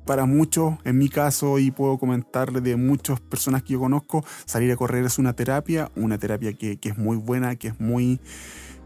para 0.06 0.26
muchos, 0.26 0.74
en 0.84 0.98
mi 0.98 1.08
caso, 1.08 1.60
y 1.60 1.70
puedo 1.70 2.00
comentarle 2.00 2.60
de 2.60 2.76
muchas 2.76 3.22
personas 3.22 3.62
que 3.62 3.74
yo 3.74 3.80
conozco, 3.80 4.26
salir 4.46 4.72
a 4.72 4.76
correr 4.76 5.06
es 5.06 5.20
una 5.20 5.34
terapia, 5.34 5.92
una 5.96 6.18
terapia 6.18 6.54
que, 6.54 6.80
es 6.82 6.98
muy 6.98 7.18
buena, 7.18 7.56
que 7.56 7.68
es 7.68 7.80
muy, 7.80 8.20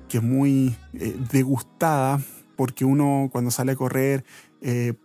que 0.09 0.17
es 0.17 0.23
muy 0.23 0.75
eh, 0.93 1.15
degustada, 1.31 2.19
porque 2.57 2.83
uno 2.83 3.29
cuando 3.31 3.49
sale 3.49 3.71
a 3.71 3.75
correr 3.75 4.23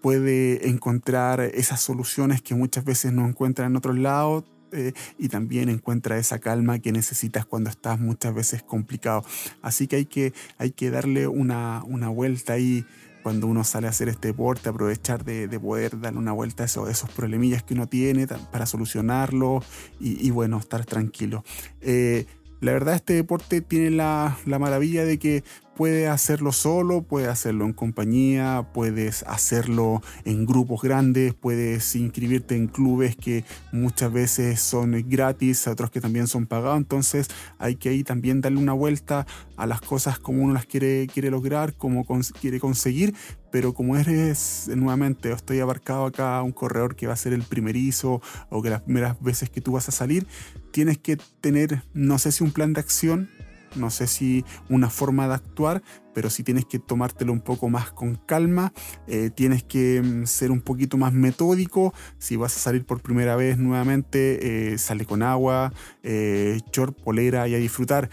puede 0.02 0.68
encontrar 0.68 1.40
esas 1.40 1.80
soluciones 1.80 2.40
que 2.42 2.54
muchas 2.54 2.84
veces 2.84 3.12
no 3.12 3.26
encuentra 3.26 3.66
en 3.66 3.74
otros 3.74 3.98
lados 3.98 4.44
eh, 4.72 4.92
y 5.18 5.28
también 5.28 5.68
encuentra 5.68 6.18
esa 6.18 6.38
calma 6.38 6.78
que 6.78 6.92
necesitas 6.92 7.46
cuando 7.46 7.70
estás 7.70 7.98
muchas 8.00 8.34
veces 8.34 8.62
complicado. 8.62 9.24
Así 9.62 9.86
que 9.86 9.96
hay 9.96 10.06
que, 10.06 10.32
hay 10.58 10.70
que 10.70 10.90
darle 10.90 11.28
una, 11.28 11.82
una 11.84 12.08
vuelta 12.08 12.54
ahí, 12.54 12.84
cuando 13.22 13.46
uno 13.46 13.64
sale 13.64 13.86
a 13.88 13.90
hacer 13.90 14.08
este 14.08 14.28
deporte, 14.28 14.68
aprovechar 14.68 15.24
de, 15.24 15.48
poder 15.60 16.00
darle 16.00 16.18
una 16.18 16.32
vuelta 16.32 16.62
a 16.62 16.66
esos, 16.66 16.88
esos 16.88 17.10
problemillas 17.10 17.62
que 17.62 17.74
uno 17.74 17.86
tiene 17.86 18.26
para 18.26 18.64
solucionarlo 18.64 19.62
y, 20.00 20.30
bueno, 20.30 20.58
estar 20.58 20.86
tranquilo. 20.86 21.44
Eh, 21.80 22.26
la 22.60 22.72
verdad 22.72 22.94
este 22.94 23.12
deporte 23.12 23.60
tiene 23.60 23.90
la, 23.90 24.36
la 24.46 24.58
maravilla 24.58 25.04
de 25.04 25.18
que 25.18 25.44
puedes 25.78 26.08
hacerlo 26.08 26.50
solo, 26.50 27.02
puedes 27.02 27.28
hacerlo 27.28 27.64
en 27.64 27.72
compañía, 27.72 28.66
puedes 28.74 29.22
hacerlo 29.22 30.02
en 30.24 30.44
grupos 30.44 30.82
grandes, 30.82 31.34
puedes 31.34 31.94
inscribirte 31.94 32.56
en 32.56 32.66
clubes 32.66 33.14
que 33.14 33.44
muchas 33.70 34.12
veces 34.12 34.60
son 34.60 35.00
gratis, 35.08 35.68
otros 35.68 35.92
que 35.92 36.00
también 36.00 36.26
son 36.26 36.46
pagados. 36.46 36.78
Entonces 36.78 37.28
hay 37.60 37.76
que 37.76 37.90
ahí 37.90 38.02
también 38.02 38.40
darle 38.40 38.58
una 38.58 38.72
vuelta 38.72 39.24
a 39.56 39.66
las 39.68 39.80
cosas 39.80 40.18
como 40.18 40.42
uno 40.42 40.52
las 40.52 40.66
quiere, 40.66 41.06
quiere 41.06 41.30
lograr, 41.30 41.74
como 41.74 42.04
quiere 42.40 42.58
conseguir. 42.58 43.14
Pero 43.52 43.72
como 43.72 43.96
eres, 43.96 44.68
nuevamente, 44.74 45.30
estoy 45.30 45.60
abarcado 45.60 46.06
acá 46.06 46.42
un 46.42 46.50
corredor 46.50 46.96
que 46.96 47.06
va 47.06 47.12
a 47.12 47.16
ser 47.16 47.32
el 47.32 47.44
primerizo 47.44 48.20
o 48.50 48.62
que 48.62 48.70
las 48.70 48.82
primeras 48.82 49.22
veces 49.22 49.48
que 49.48 49.60
tú 49.60 49.72
vas 49.72 49.88
a 49.88 49.92
salir, 49.92 50.26
tienes 50.72 50.98
que 50.98 51.18
tener, 51.40 51.84
no 51.94 52.18
sé 52.18 52.32
si 52.32 52.42
un 52.42 52.50
plan 52.50 52.72
de 52.72 52.80
acción, 52.80 53.30
no 53.78 53.90
sé 53.90 54.06
si 54.06 54.44
una 54.68 54.90
forma 54.90 55.28
de 55.28 55.34
actuar, 55.34 55.82
pero 56.14 56.30
si 56.30 56.42
tienes 56.42 56.64
que 56.64 56.78
tomártelo 56.78 57.32
un 57.32 57.40
poco 57.40 57.68
más 57.68 57.90
con 57.92 58.16
calma, 58.16 58.72
eh, 59.06 59.30
tienes 59.34 59.62
que 59.62 60.02
mm, 60.02 60.26
ser 60.26 60.50
un 60.50 60.60
poquito 60.60 60.96
más 60.96 61.12
metódico, 61.12 61.94
si 62.18 62.36
vas 62.36 62.56
a 62.56 62.60
salir 62.60 62.84
por 62.84 63.00
primera 63.00 63.36
vez 63.36 63.58
nuevamente, 63.58 64.72
eh, 64.72 64.78
sale 64.78 65.04
con 65.04 65.22
agua, 65.22 65.72
eh, 66.02 66.60
polera 67.04 67.48
y 67.48 67.54
a 67.54 67.58
disfrutar. 67.58 68.10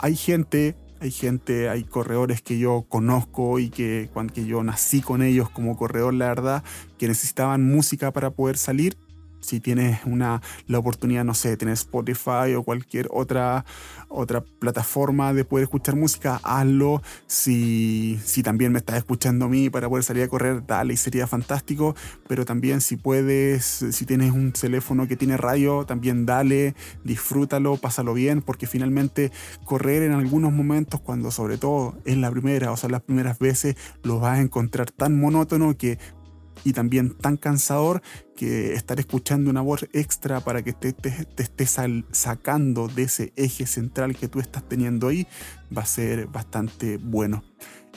hay 0.00 0.16
gente 0.16 0.76
hay 1.00 1.10
gente, 1.10 1.68
hay 1.68 1.84
corredores 1.84 2.40
que 2.40 2.58
yo 2.58 2.86
conozco 2.88 3.58
y 3.58 3.68
que 3.68 4.08
cuando 4.14 4.40
yo 4.40 4.62
nací 4.64 5.02
con 5.02 5.22
ellos 5.22 5.50
como 5.50 5.76
corredor, 5.76 6.14
la 6.14 6.28
verdad, 6.28 6.64
que 6.96 7.08
necesitaban 7.08 7.62
música 7.62 8.10
para 8.10 8.30
poder 8.30 8.56
salir 8.56 8.96
si 9.44 9.60
tienes 9.60 10.00
una, 10.04 10.40
la 10.66 10.78
oportunidad, 10.78 11.24
no 11.24 11.34
sé, 11.34 11.56
tener 11.56 11.74
Spotify 11.74 12.54
o 12.56 12.62
cualquier 12.62 13.08
otra, 13.10 13.64
otra 14.08 14.42
plataforma 14.42 15.32
de 15.32 15.44
poder 15.44 15.64
escuchar 15.64 15.96
música, 15.96 16.40
hazlo. 16.42 17.02
Si, 17.26 18.18
si 18.24 18.42
también 18.42 18.72
me 18.72 18.78
estás 18.78 18.96
escuchando 18.96 19.44
a 19.46 19.48
mí 19.48 19.70
para 19.70 19.88
poder 19.88 20.04
salir 20.04 20.22
a 20.22 20.28
correr, 20.28 20.66
dale 20.66 20.94
y 20.94 20.96
sería 20.96 21.26
fantástico. 21.26 21.94
Pero 22.28 22.44
también 22.44 22.80
si 22.80 22.96
puedes, 22.96 23.64
si 23.64 24.06
tienes 24.06 24.32
un 24.32 24.52
teléfono 24.52 25.06
que 25.06 25.16
tiene 25.16 25.36
radio, 25.36 25.84
también 25.84 26.26
dale, 26.26 26.74
disfrútalo, 27.04 27.76
pásalo 27.76 28.14
bien, 28.14 28.42
porque 28.42 28.66
finalmente 28.66 29.30
correr 29.64 30.02
en 30.02 30.12
algunos 30.12 30.52
momentos, 30.52 31.00
cuando 31.00 31.30
sobre 31.30 31.58
todo 31.58 31.96
en 32.04 32.20
la 32.20 32.30
primera, 32.30 32.72
o 32.72 32.76
sea, 32.76 32.88
las 32.88 33.02
primeras 33.02 33.38
veces, 33.38 33.76
lo 34.02 34.20
vas 34.20 34.38
a 34.38 34.42
encontrar 34.42 34.90
tan 34.90 35.18
monótono 35.18 35.76
que 35.76 35.98
y 36.64 36.72
también 36.72 37.10
tan 37.10 37.36
cansador 37.36 38.02
que 38.34 38.74
estar 38.74 38.98
escuchando 38.98 39.50
una 39.50 39.60
voz 39.60 39.86
extra 39.92 40.40
para 40.40 40.62
que 40.62 40.72
te, 40.72 40.94
estés 41.36 41.76
sacando 42.10 42.88
de 42.88 43.04
ese 43.04 43.32
eje 43.36 43.66
central 43.66 44.16
que 44.16 44.28
tú 44.28 44.40
estás 44.40 44.68
teniendo 44.68 45.08
ahí 45.08 45.26
va 45.76 45.82
a 45.82 45.86
ser 45.86 46.26
bastante 46.26 46.98
bueno. 46.98 47.44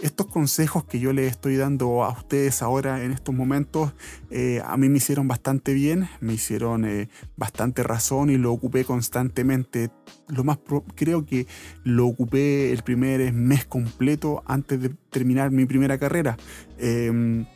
Estos 0.02 0.28
consejos 0.28 0.86
que 0.86 1.00
yo 1.00 1.12
les 1.12 1.32
estoy 1.32 1.56
dando 1.56 2.04
a 2.04 2.10
ustedes 2.10 2.62
ahora 2.62 3.04
en 3.04 3.12
estos 3.12 3.34
momentos 3.34 3.94
eh, 4.30 4.62
a 4.64 4.78
mí 4.78 4.90
me 4.90 4.98
hicieron 4.98 5.28
bastante 5.28 5.74
bien, 5.74 6.08
me 6.20 6.34
hicieron 6.34 6.86
eh, 6.86 7.10
bastante 7.36 7.82
razón 7.82 8.30
y 8.30 8.38
lo 8.38 8.54
ocupé 8.54 8.86
constantemente. 8.86 9.90
Lo 10.28 10.44
más 10.44 10.60
creo 10.94 11.26
que 11.26 11.48
lo 11.84 12.06
ocupé 12.06 12.72
el 12.72 12.84
primer 12.84 13.34
mes 13.34 13.66
completo 13.66 14.44
antes 14.46 14.80
de 14.80 14.90
terminar 15.10 15.50
mi 15.50 15.66
primera 15.66 15.98
carrera. 15.98 16.38
Em, 16.78 17.48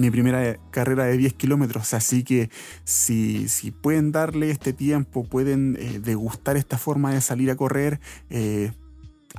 mi 0.00 0.10
primera 0.10 0.58
carrera 0.70 1.04
de 1.04 1.16
10 1.16 1.34
kilómetros, 1.34 1.94
así 1.94 2.22
que 2.24 2.50
si, 2.84 3.48
si, 3.48 3.70
pueden 3.70 4.12
darle 4.12 4.50
este 4.50 4.72
tiempo, 4.72 5.24
pueden 5.24 5.76
eh, 5.78 6.00
degustar 6.00 6.56
esta 6.56 6.78
forma 6.78 7.12
de 7.12 7.20
salir 7.20 7.50
a 7.50 7.56
correr, 7.56 8.00
eh, 8.30 8.72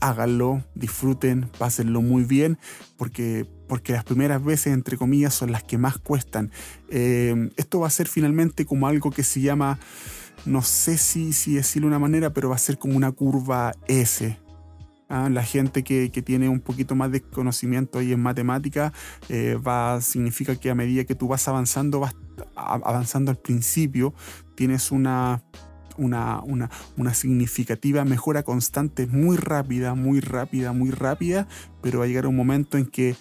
háganlo, 0.02 0.64
disfruten, 0.76 1.50
pásenlo 1.58 2.02
muy 2.02 2.24
bien, 2.24 2.58
porque, 2.98 3.46
porque 3.68 3.94
las 3.94 4.04
primeras 4.04 4.44
veces, 4.44 4.74
entre 4.74 4.98
comillas, 4.98 5.34
son 5.34 5.52
las 5.52 5.64
que 5.64 5.78
más 5.78 5.98
cuestan. 5.98 6.52
Eh, 6.90 7.50
esto 7.58 7.80
va 7.80 7.88
a 7.88 7.92
ser 7.92 8.08
finalmente 8.08 8.66
como 8.66 8.88
algo 8.88 9.12
que 9.12 9.24
se 9.24 9.42
llama, 9.42 9.80
no 10.46 10.62
sé 10.62 10.98
si, 10.98 11.34
si 11.34 11.56
decirlo 11.56 11.88
de 11.88 11.90
una 11.90 12.00
manera, 12.00 12.34
pero 12.34 12.50
va 12.50 12.56
a 12.56 12.60
ser 12.60 12.78
como 12.78 12.96
una 12.96 13.12
curva 13.12 13.74
S. 13.88 14.38
la 15.10 15.44
gente 15.44 15.84
que, 15.84 16.10
tiene 16.22 16.50
un 16.50 16.60
poquito 16.60 16.96
más 16.96 17.12
de 17.12 17.22
conocimiento 17.22 17.98
ahí 17.98 18.14
en 18.14 18.22
matemática 18.22 18.94
eh, 19.30 19.56
va, 19.56 20.02
significa 20.02 20.56
que 20.56 20.70
a 20.70 20.76
medida 20.76 21.04
que 21.06 21.16
tú 21.16 21.28
vas 21.28 21.48
avanzando, 21.48 22.00
vas 22.00 22.16
avanzando 22.56 23.32
al 23.32 23.38
principio, 23.38 24.14
tienes 24.56 24.92
una, 24.92 25.44
una, 25.98 26.42
una, 26.98 27.14
significativa 27.14 28.06
mejora 28.06 28.44
constante, 28.44 29.08
muy 29.08 29.38
rápida, 29.38 29.96
muy 29.96 30.20
rápida, 30.20 30.74
muy 30.74 30.92
rápida, 30.92 31.48
pero 31.82 32.00
va 32.00 32.06
a 32.06 32.08
llegar 32.08 32.28
un 32.28 32.36
momento 32.36 32.78
en 32.78 32.86
que 32.86 33.16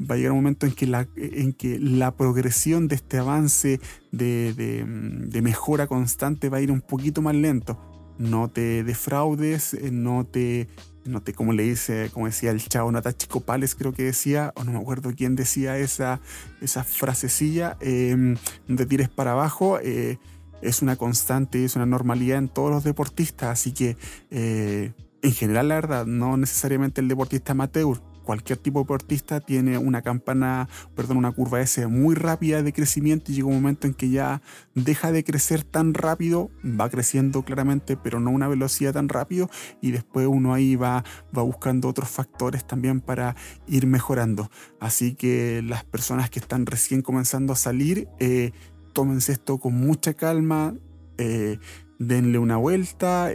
va 0.00 0.14
a 0.14 0.18
llegar 0.18 0.32
un 0.32 0.38
momento 0.38 0.66
en 0.66 0.72
que 0.72 0.86
la, 0.86 1.08
en 1.16 1.52
que 1.52 1.78
la 1.78 2.16
progresión 2.16 2.88
de 2.88 2.96
este 2.96 3.18
avance 3.18 3.80
de, 4.12 4.54
de, 4.54 5.42
mejora 5.42 5.86
constante 5.86 6.48
va 6.48 6.58
a 6.58 6.60
ir 6.60 6.70
un 6.70 6.80
poquito 6.80 7.22
más 7.22 7.34
lento. 7.34 7.78
No 8.18 8.48
te 8.48 8.82
defraudes, 8.82 9.74
eh, 9.74 9.90
no 9.92 10.24
te, 10.24 10.68
no 11.04 11.22
te, 11.22 11.32
como 11.32 11.52
le 11.52 11.62
dice, 11.62 12.10
como 12.12 12.26
decía 12.26 12.50
el 12.50 12.66
chavo 12.66 12.90
Natachi 12.92 13.26
Copales, 13.26 13.74
creo 13.74 13.92
que 13.92 14.04
decía, 14.04 14.52
o 14.56 14.64
no 14.64 14.72
me 14.72 14.78
acuerdo 14.78 15.12
quién 15.16 15.36
decía 15.36 15.78
esa, 15.78 16.20
esa 16.60 16.84
frasecilla, 16.84 17.76
em, 17.80 18.36
no 18.66 18.76
te 18.76 18.86
tires 18.86 19.08
para 19.08 19.32
abajo, 19.32 19.78
eh, 19.82 20.18
es 20.60 20.82
una 20.82 20.96
constante, 20.96 21.64
es 21.64 21.76
una 21.76 21.86
normalidad 21.86 22.38
en 22.38 22.48
todos 22.48 22.70
los 22.70 22.84
deportistas, 22.84 23.50
así 23.50 23.72
que 23.72 23.96
eh, 24.30 24.92
en 25.22 25.32
general, 25.32 25.68
la 25.68 25.74
verdad, 25.76 26.06
no 26.06 26.36
necesariamente 26.36 27.00
el 27.00 27.08
deportista 27.08 27.52
amateur, 27.52 28.00
cualquier 28.28 28.58
tipo 28.58 28.80
de 28.80 28.82
deportista 28.82 29.40
tiene 29.40 29.78
una 29.78 30.02
campana, 30.02 30.68
perdón, 30.94 31.16
una 31.16 31.32
curva 31.32 31.62
S 31.62 31.86
muy 31.86 32.14
rápida 32.14 32.62
de 32.62 32.74
crecimiento 32.74 33.32
y 33.32 33.36
llega 33.36 33.48
un 33.48 33.54
momento 33.54 33.86
en 33.86 33.94
que 33.94 34.10
ya 34.10 34.42
deja 34.74 35.12
de 35.12 35.24
crecer 35.24 35.64
tan 35.64 35.94
rápido, 35.94 36.50
va 36.62 36.90
creciendo 36.90 37.42
claramente, 37.42 37.96
pero 37.96 38.20
no 38.20 38.30
una 38.30 38.46
velocidad 38.46 38.92
tan 38.92 39.08
rápido 39.08 39.48
y 39.80 39.92
después 39.92 40.26
uno 40.26 40.52
ahí 40.52 40.76
va, 40.76 41.04
va 41.34 41.42
buscando 41.42 41.88
otros 41.88 42.10
factores 42.10 42.66
también 42.66 43.00
para 43.00 43.34
ir 43.66 43.86
mejorando. 43.86 44.50
Así 44.78 45.14
que 45.14 45.62
las 45.64 45.84
personas 45.84 46.28
que 46.28 46.38
están 46.38 46.66
recién 46.66 47.00
comenzando 47.00 47.54
a 47.54 47.56
salir, 47.56 48.08
eh, 48.18 48.52
tómense 48.92 49.32
esto 49.32 49.56
con 49.56 49.72
mucha 49.72 50.12
calma. 50.12 50.74
Eh, 51.16 51.58
denle 51.98 52.38
una 52.38 52.56
vuelta. 52.56 53.30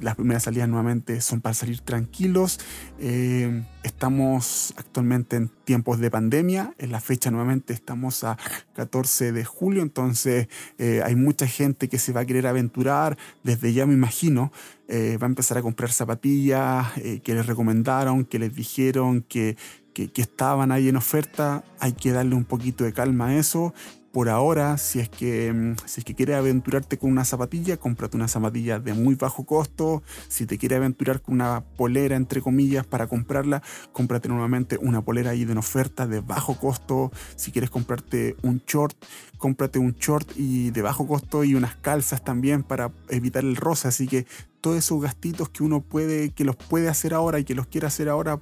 las 0.00 0.14
primeras 0.16 0.44
salidas 0.44 0.68
nuevamente 0.68 1.20
son 1.20 1.40
para 1.40 1.54
salir 1.54 1.80
tranquilos. 1.80 2.60
Eh, 2.98 3.64
estamos 3.82 4.74
actualmente 4.76 5.36
en 5.36 5.48
tiempos 5.64 5.98
de 5.98 6.10
pandemia. 6.10 6.74
En 6.78 6.92
la 6.92 7.00
fecha 7.00 7.30
nuevamente 7.30 7.72
estamos 7.72 8.22
a 8.24 8.36
14 8.74 9.32
de 9.32 9.44
julio, 9.44 9.82
entonces 9.82 10.48
eh, 10.78 11.02
hay 11.04 11.16
mucha 11.16 11.46
gente 11.46 11.88
que 11.88 11.98
se 11.98 12.12
va 12.12 12.20
a 12.20 12.26
querer 12.26 12.46
aventurar. 12.46 13.16
Desde 13.42 13.72
ya 13.72 13.86
me 13.86 13.94
imagino, 13.94 14.52
eh, 14.88 15.16
va 15.20 15.26
a 15.26 15.30
empezar 15.30 15.58
a 15.58 15.62
comprar 15.62 15.90
zapatillas 15.90 16.88
que 17.24 17.34
les 17.34 17.46
recomendaron, 17.46 18.24
que 18.24 18.38
les 18.38 18.54
dijeron 18.54 19.22
que, 19.22 19.56
que, 19.92 20.10
estaban 20.16 20.72
ahí 20.72 20.88
en 20.88 20.96
oferta. 20.96 21.64
Hay 21.78 21.92
que 21.92 22.12
darle 22.12 22.34
un 22.34 22.44
poquito 22.44 22.84
de 22.84 22.92
calma 22.92 23.28
a 23.28 23.36
eso 23.36 23.74
por 24.12 24.28
ahora, 24.28 24.76
si 24.76 25.00
es 25.00 25.08
que, 25.08 25.52
mm, 25.52 25.76
si 25.86 26.00
es 26.00 26.04
que 26.04 26.14
quieres 26.14 26.36
aventurarte 26.36 26.98
con 26.98 27.10
una 27.10 27.24
zapatilla, 27.24 27.78
cómprate 27.78 28.16
una 28.16 28.28
zapatilla 28.28 28.78
de 28.78 28.92
muy 28.92 29.14
bajo 29.14 29.44
costo. 29.44 30.02
Si 30.28 30.44
te 30.44 30.58
quieres 30.58 30.76
aventurar 30.76 31.22
con 31.22 31.36
una 31.36 31.64
polera, 31.78 32.14
entre 32.14 32.42
comillas, 32.42 32.86
para 32.86 33.06
comprarla, 33.06 33.62
cómprate 33.92 34.28
nuevamente 34.28 34.76
una 34.76 35.02
polera 35.02 35.30
ahí 35.30 35.46
de 35.46 35.52
una 35.52 35.60
oferta 35.60 36.06
de 36.06 36.20
bajo 36.20 36.58
costo. 36.58 37.10
Si 37.36 37.52
quieres 37.52 37.70
comprarte 37.70 38.36
un 38.42 38.62
short, 38.66 38.94
cómprate 39.38 39.78
un 39.78 39.92
short 39.94 40.30
y 40.36 40.70
de 40.70 40.82
bajo 40.82 41.06
costo 41.06 41.42
y 41.42 41.54
unas 41.54 41.76
calzas 41.76 42.22
también 42.22 42.62
para 42.64 42.92
evitar 43.08 43.44
el 43.44 43.56
rosa. 43.56 43.88
Así 43.88 44.06
que 44.06 44.26
todos 44.60 44.76
esos 44.76 45.00
gastitos 45.00 45.48
que 45.48 45.62
uno 45.62 45.80
puede, 45.80 46.30
que 46.30 46.44
los 46.44 46.56
puede 46.56 46.90
hacer 46.90 47.14
ahora 47.14 47.38
y 47.38 47.44
que 47.44 47.54
los 47.54 47.66
quiere 47.66 47.86
hacer 47.86 48.10
ahora 48.10 48.40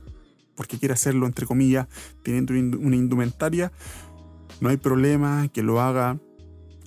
porque 0.61 0.77
quiere 0.77 0.93
hacerlo, 0.93 1.25
entre 1.25 1.47
comillas, 1.47 1.89
teniendo 2.23 2.53
una 2.79 2.95
indumentaria, 2.95 3.73
no 4.61 4.69
hay 4.69 4.77
problema 4.77 5.49
que 5.49 5.63
lo 5.63 5.81
haga, 5.81 6.19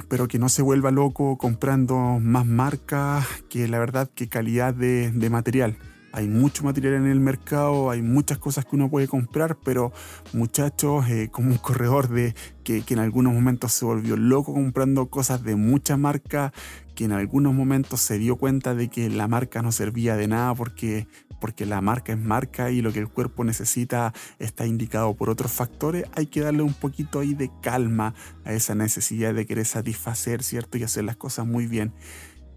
pero 0.10 0.28
que 0.28 0.38
no 0.38 0.48
se 0.48 0.62
vuelva 0.62 0.92
loco 0.92 1.40
comprando 1.40 2.20
más 2.22 2.46
marcas 2.46 3.26
que 3.50 3.68
la 3.68 3.80
verdad 3.80 4.12
que 4.14 4.30
calidad 4.30 4.76
de, 4.76 5.12
material. 5.32 5.76
Hay 6.12 6.28
mucho 6.28 6.64
material 6.64 6.94
en 6.94 7.08
el 7.08 7.20
mercado, 7.20 7.90
hay 7.90 8.04
muchas 8.04 8.38
cosas 8.38 8.64
que 8.64 8.76
uno 8.76 8.92
puede 8.92 9.08
comprar, 9.08 9.58
pero 9.65 9.92
muchachos, 10.34 11.10
eh, 11.10 11.30
como 11.32 11.50
un 11.50 11.58
corredor 11.58 12.10
de 12.10 12.36
que, 12.63 12.84
que, 12.84 12.94
en 12.94 13.00
algunos 13.00 13.34
momentos 13.34 13.74
se 13.74 13.86
volvió 13.86 14.15
loco 14.17 14.54
comprando 14.54 15.08
cosas 15.08 15.42
de 15.44 15.56
mucha 15.56 15.98
marca, 15.98 16.54
que 16.94 17.06
en 17.06 17.12
algunos 17.12 17.56
momentos 17.56 18.02
se 18.02 18.19
dio 18.19 18.36
cuenta 18.36 18.76
de 18.76 18.90
que 18.90 19.10
la 19.10 19.28
marca 19.28 19.63
no 19.63 19.71
servía 19.71 20.15
de 20.15 20.28
nada 20.28 20.54
porque 20.54 21.08
porque 21.44 21.65
la 21.65 21.81
marca 21.81 22.13
es 22.13 22.17
marca 22.17 22.71
y 22.71 22.81
lo 22.81 22.94
que 22.94 23.00
el 23.00 23.10
cuerpo 23.10 23.44
necesita 23.44 24.13
está 24.39 24.65
indicado 24.65 25.13
por 25.13 25.29
otros 25.29 25.52
factores, 25.52 26.06
hay 26.15 26.27
que 26.27 26.39
darle 26.39 26.63
un 26.63 26.73
poquito 26.73 27.19
ahí 27.19 27.33
de 27.33 27.52
calma 27.62 28.15
a 28.46 28.54
esa 28.54 28.75
necesidad 28.75 29.33
de 29.33 29.46
querer 29.46 29.65
satisfacer, 29.65 30.41
¿cierto? 30.41 30.77
Y 30.77 30.83
hacer 30.83 31.04
las 31.04 31.17
cosas 31.17 31.46
muy 31.46 31.67
bien. 31.67 31.91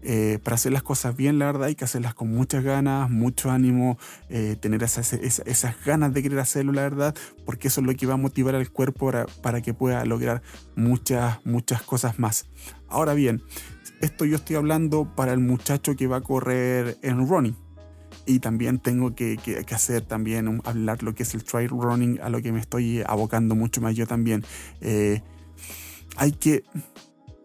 Eh, 0.03 0.39
para 0.41 0.55
hacer 0.55 0.71
las 0.71 0.83
cosas 0.83 1.17
bien, 1.17 1.37
la 1.37 1.47
verdad, 1.47 1.65
hay 1.65 1.75
que 1.75 1.83
hacerlas 1.83 2.13
con 2.13 2.29
muchas 2.29 2.63
ganas, 2.63 3.09
mucho 3.09 3.51
ánimo, 3.51 3.97
eh, 4.29 4.55
tener 4.57 4.81
esas, 4.81 5.11
esas, 5.11 5.75
ganas 5.83 6.13
de 6.13 6.23
querer 6.23 6.39
hacerlo, 6.39 6.71
la 6.71 6.83
verdad, 6.83 7.13
porque 7.45 7.67
eso 7.67 7.81
es 7.81 7.87
lo 7.87 7.93
que 7.93 8.05
va 8.05 8.13
a 8.13 8.17
motivar 8.17 8.55
al 8.55 8.71
cuerpo 8.71 9.07
para, 9.07 9.25
para 9.25 9.61
que 9.61 9.73
pueda 9.73 10.05
lograr 10.05 10.41
muchas, 10.77 11.45
muchas 11.45 11.81
cosas 11.81 12.19
más. 12.19 12.45
Ahora 12.87 13.13
bien, 13.13 13.43
esto 13.99 14.23
yo 14.23 14.37
estoy 14.37 14.55
hablando 14.55 15.13
para 15.13 15.33
el 15.33 15.39
muchacho 15.39 15.97
que 15.97 16.07
va 16.07 16.17
a 16.17 16.21
correr 16.21 16.97
en 17.01 17.27
running. 17.27 17.66
Y 18.27 18.39
también 18.39 18.79
tengo 18.79 19.15
que, 19.15 19.37
que, 19.37 19.63
hacer 19.73 20.01
también 20.01 20.61
hablar 20.65 21.01
lo 21.01 21.15
que 21.15 21.23
es 21.23 21.33
el 21.33 21.43
trail 21.43 21.69
running, 21.69 22.19
a 22.21 22.29
lo 22.29 22.41
que 22.41 22.51
me 22.51 22.59
estoy 22.59 23.01
abocando 23.07 23.55
mucho 23.55 23.81
más 23.81 23.95
yo 23.95 24.05
también. 24.05 24.43
Eh, 24.81 25.21
hay 26.17 26.33
que 26.33 26.63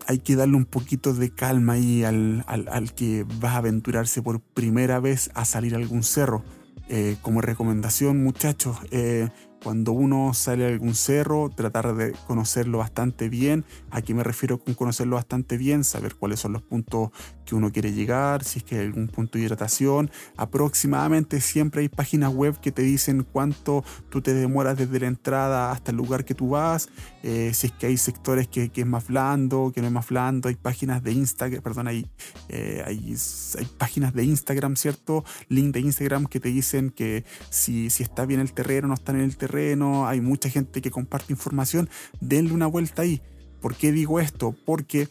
hay 0.09 0.18
que 0.18 0.35
darle 0.35 0.57
un 0.57 0.64
poquito 0.64 1.14
de 1.14 1.30
calma 1.30 1.74
ahí 1.74 2.03
al, 2.03 2.45
al, 2.49 2.93
que 2.95 3.24
va 3.43 3.53
a 3.53 3.57
aventurarse 3.59 4.20
por 4.20 4.41
primera 4.41 4.99
vez 4.99 5.30
a 5.35 5.45
salir 5.45 5.74
a 5.74 5.78
algún 5.78 6.03
cerro. 6.03 6.43
Eh, 6.89 7.16
como 7.22 7.41
recomendación, 7.41 8.22
muchachos, 8.22 8.76
eh, 8.91 9.28
cuando 9.63 9.93
uno 9.93 10.35
sale 10.35 10.65
a 10.65 10.69
algún 10.69 10.95
cerro, 10.95 11.49
tratar 11.49 11.95
de 11.95 12.13
conocerlo 12.27 12.79
bastante 12.79 13.29
bien. 13.29 13.65
¿A 13.91 14.03
qué 14.03 14.15
me 14.15 14.25
refiero 14.25 14.59
con 14.59 14.75
conocerlo 14.75 15.17
bastante 15.17 15.57
bien? 15.57 15.85
Saber 15.85 16.17
cuáles 16.17 16.41
son 16.41 16.53
los 16.53 16.63
puntos 16.63 17.11
que 17.45 17.55
uno 17.55 17.71
quiere 17.71 17.93
llegar, 17.93 18.45
si 18.45 18.59
es 18.59 18.65
que 18.65 18.79
hay 18.79 18.87
algún 18.87 19.09
punto 19.09 19.39
de 19.39 19.45
hidratación. 19.45 20.11
Aproximadamente 20.37 21.41
siempre 21.41 21.83
hay 21.83 21.89
páginas 21.89 22.33
web 22.33 22.59
que 22.61 22.73
te 22.73 22.83
dicen 22.83 23.25
cuánto 23.31 23.85
tú 24.11 24.21
te 24.21 24.35
demoras 24.35 24.77
desde 24.77 24.99
la 24.99 25.07
entrada 25.07 25.71
hasta 25.71 25.93
el 25.93 25.97
lugar 25.97 26.25
que 26.25 26.35
tú 26.35 26.51
vas. 26.51 26.89
Eh, 27.23 27.53
si 27.55 27.69
es 27.69 27.73
que 27.73 27.87
hay 27.87 27.97
sectores 27.97 28.49
que, 28.49 28.71
es 28.75 28.87
más 28.87 29.07
blando, 29.07 29.71
que 29.73 29.81
no 29.81 29.87
es 29.87 29.93
más 29.93 30.09
blando. 30.09 30.49
Hay 30.49 30.57
páginas 30.57 31.03
de 31.05 31.13
Instagram, 31.13 31.63
perdón, 31.63 31.89
hay, 31.89 32.09
eh, 32.49 32.83
hay, 32.85 33.15
hay, 33.59 33.67
páginas 33.79 34.13
de 34.13 34.25
Instagram, 34.25 34.75
¿cierto? 34.77 35.25
Link 35.49 35.73
de 35.73 35.81
Instagram 35.81 36.27
que 36.27 36.41
te 36.41 36.49
dicen 36.49 36.91
que 36.91 37.25
si, 37.51 37.91
si 37.91 38.03
está 38.03 38.27
bien 38.27 38.41
el 38.41 38.53
terreno, 38.53 38.89
no 38.89 38.95
está 38.95 39.13
en 39.13 39.21
el 39.21 39.37
terreno 39.37 39.51
hay 39.55 40.20
mucha 40.20 40.48
gente 40.48 40.80
que 40.80 40.90
comparte 40.90 41.32
información, 41.32 41.88
denle 42.20 42.53
una 42.53 42.66
vuelta 42.66 43.03
ahí. 43.03 43.20
¿Por 43.61 43.76
qué 43.76 43.92
digo 43.92 44.18
esto? 44.18 44.57
Porque 44.66 45.09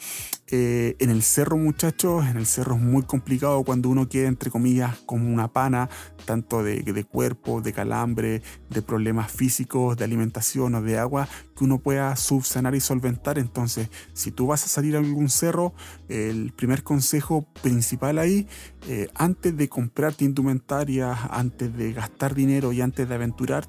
eh, 0.48 0.98
en 1.00 1.10
el 1.10 1.24
cerro, 1.24 1.56
muchachos, 1.56 2.26
en 2.26 2.36
el 2.36 2.46
cerro 2.46 2.76
es 2.76 2.82
muy 2.82 3.04
complicado 3.04 3.64
cuando 3.64 3.88
uno 3.88 4.10
queda, 4.10 4.28
entre 4.28 4.52
comillas, 4.52 4.98
como 5.06 5.34
una 5.34 5.48
pana, 5.48 5.90
tanto 6.26 6.62
de, 6.62 6.82
de, 6.82 7.04
cuerpo, 7.06 7.62
de 7.62 7.72
calambre, 7.72 8.42
de 8.70 8.82
problemas 8.82 9.32
físicos, 9.32 9.96
de 9.96 10.04
alimentación 10.04 10.76
o 10.76 10.82
de 10.82 10.98
agua, 10.98 11.30
que 11.62 11.66
uno 11.66 11.78
pueda 11.78 12.16
subsanar 12.16 12.74
y 12.74 12.80
solventar. 12.80 13.38
Entonces, 13.38 13.90
si 14.14 14.32
tú 14.32 14.48
vas 14.48 14.66
a 14.66 14.68
salir 14.68 14.96
a 14.96 15.00
algún 15.00 15.30
cerro, 15.30 15.76
el 16.10 16.54
primer 16.54 16.82
consejo 16.82 17.46
principal 17.62 18.18
ahí, 18.18 18.48
eh, 18.88 19.10
antes 19.14 19.56
de 19.56 19.70
comprarte 19.70 20.26
indumentaria, 20.26 21.14
antes 21.14 21.78
de 21.78 21.94
gastar 21.94 22.34
dinero 22.34 22.74
y 22.74 22.82
antes 22.82 23.08
de 23.08 23.14
aventurar, 23.14 23.68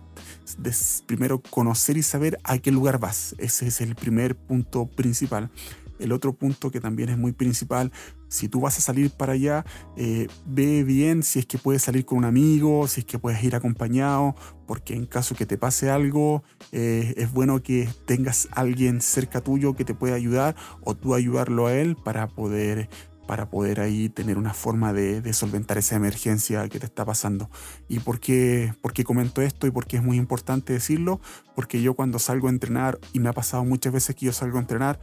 primero 1.05 1.43
conocer 1.43 1.99
y 1.99 2.03
saber 2.03 2.39
a 2.45 2.57
qué 2.57 2.71
lugar 2.71 2.99
vas. 2.99 3.35
Ese 3.37 3.67
es 3.67 3.83
el 3.83 3.95
primer 3.95 4.37
punto 4.37 4.87
principal. 4.87 5.51
El 5.99 6.13
otro 6.13 6.33
punto 6.33 6.71
que 6.71 6.81
también 6.81 7.11
es 7.11 7.19
muy 7.19 7.33
principal, 7.33 7.93
si 8.33 8.49
tú 8.49 8.61
vas 8.61 8.79
a 8.79 8.81
salir 8.81 9.11
para 9.11 9.35
allá, 9.35 9.65
eh, 9.97 10.27
ve 10.47 10.85
bien 10.85 11.23
si 11.23 11.39
es 11.39 11.47
que 11.47 11.59
puedes 11.59 11.83
salir 11.83 12.07
con 12.07 12.19
un 12.19 12.25
amigo, 12.25 12.89
si 12.89 13.01
es 13.01 13.07
que 13.07 13.19
puedes 13.19 13.45
ir 13.45 13.55
acompañado, 13.55 14.35
porque 14.67 14.95
en 14.95 15.05
caso 15.05 15.35
que 15.35 15.45
te 15.45 15.59
pase 15.59 15.91
algo, 15.91 16.43
eh, 16.73 17.13
es 17.19 17.31
bueno 17.31 17.63
que 17.63 17.91
tengas 18.07 18.49
alguien 18.53 19.03
cerca 19.03 19.43
tuyo 19.43 19.75
que 19.75 19.85
te 19.85 19.95
pueda 19.95 20.15
ayudar 20.15 20.57
o 20.83 20.95
tú 20.95 21.15
ayudarlo 21.15 21.67
a 21.67 21.75
él 21.75 21.95
para 21.95 22.27
poder 22.27 22.89
para 23.27 23.49
poder 23.49 23.81
ahí 23.81 24.09
tener 24.09 24.37
una 24.37 24.53
forma 24.53 24.93
de, 24.93 25.33
solventar 25.33 25.79
esa 25.79 25.97
emergencia 25.97 26.69
que 26.69 26.81
te 26.81 26.87
está 26.87 27.05
pasando. 27.05 27.49
¿Y 27.89 28.01
por 28.01 28.19
qué, 28.19 28.75
por 28.83 28.93
qué 28.93 29.05
comento 29.05 29.41
esto 29.43 29.67
y 29.67 29.71
por 29.71 29.87
qué 29.87 29.99
es 29.99 30.03
muy 30.03 30.17
importante 30.17 30.73
decirlo? 30.73 31.21
Porque 31.55 31.81
yo 31.81 31.95
cuando 31.95 32.19
salgo 32.19 32.49
a 32.49 32.51
entrenar, 32.51 32.99
y 33.13 33.21
me 33.21 33.29
ha 33.29 33.33
pasado 33.33 33.65
muchas 33.65 33.93
veces 33.93 34.17
que 34.17 34.27
yo 34.27 34.33
salgo 34.33 34.59
a 34.59 34.61
entrenar, 34.61 34.99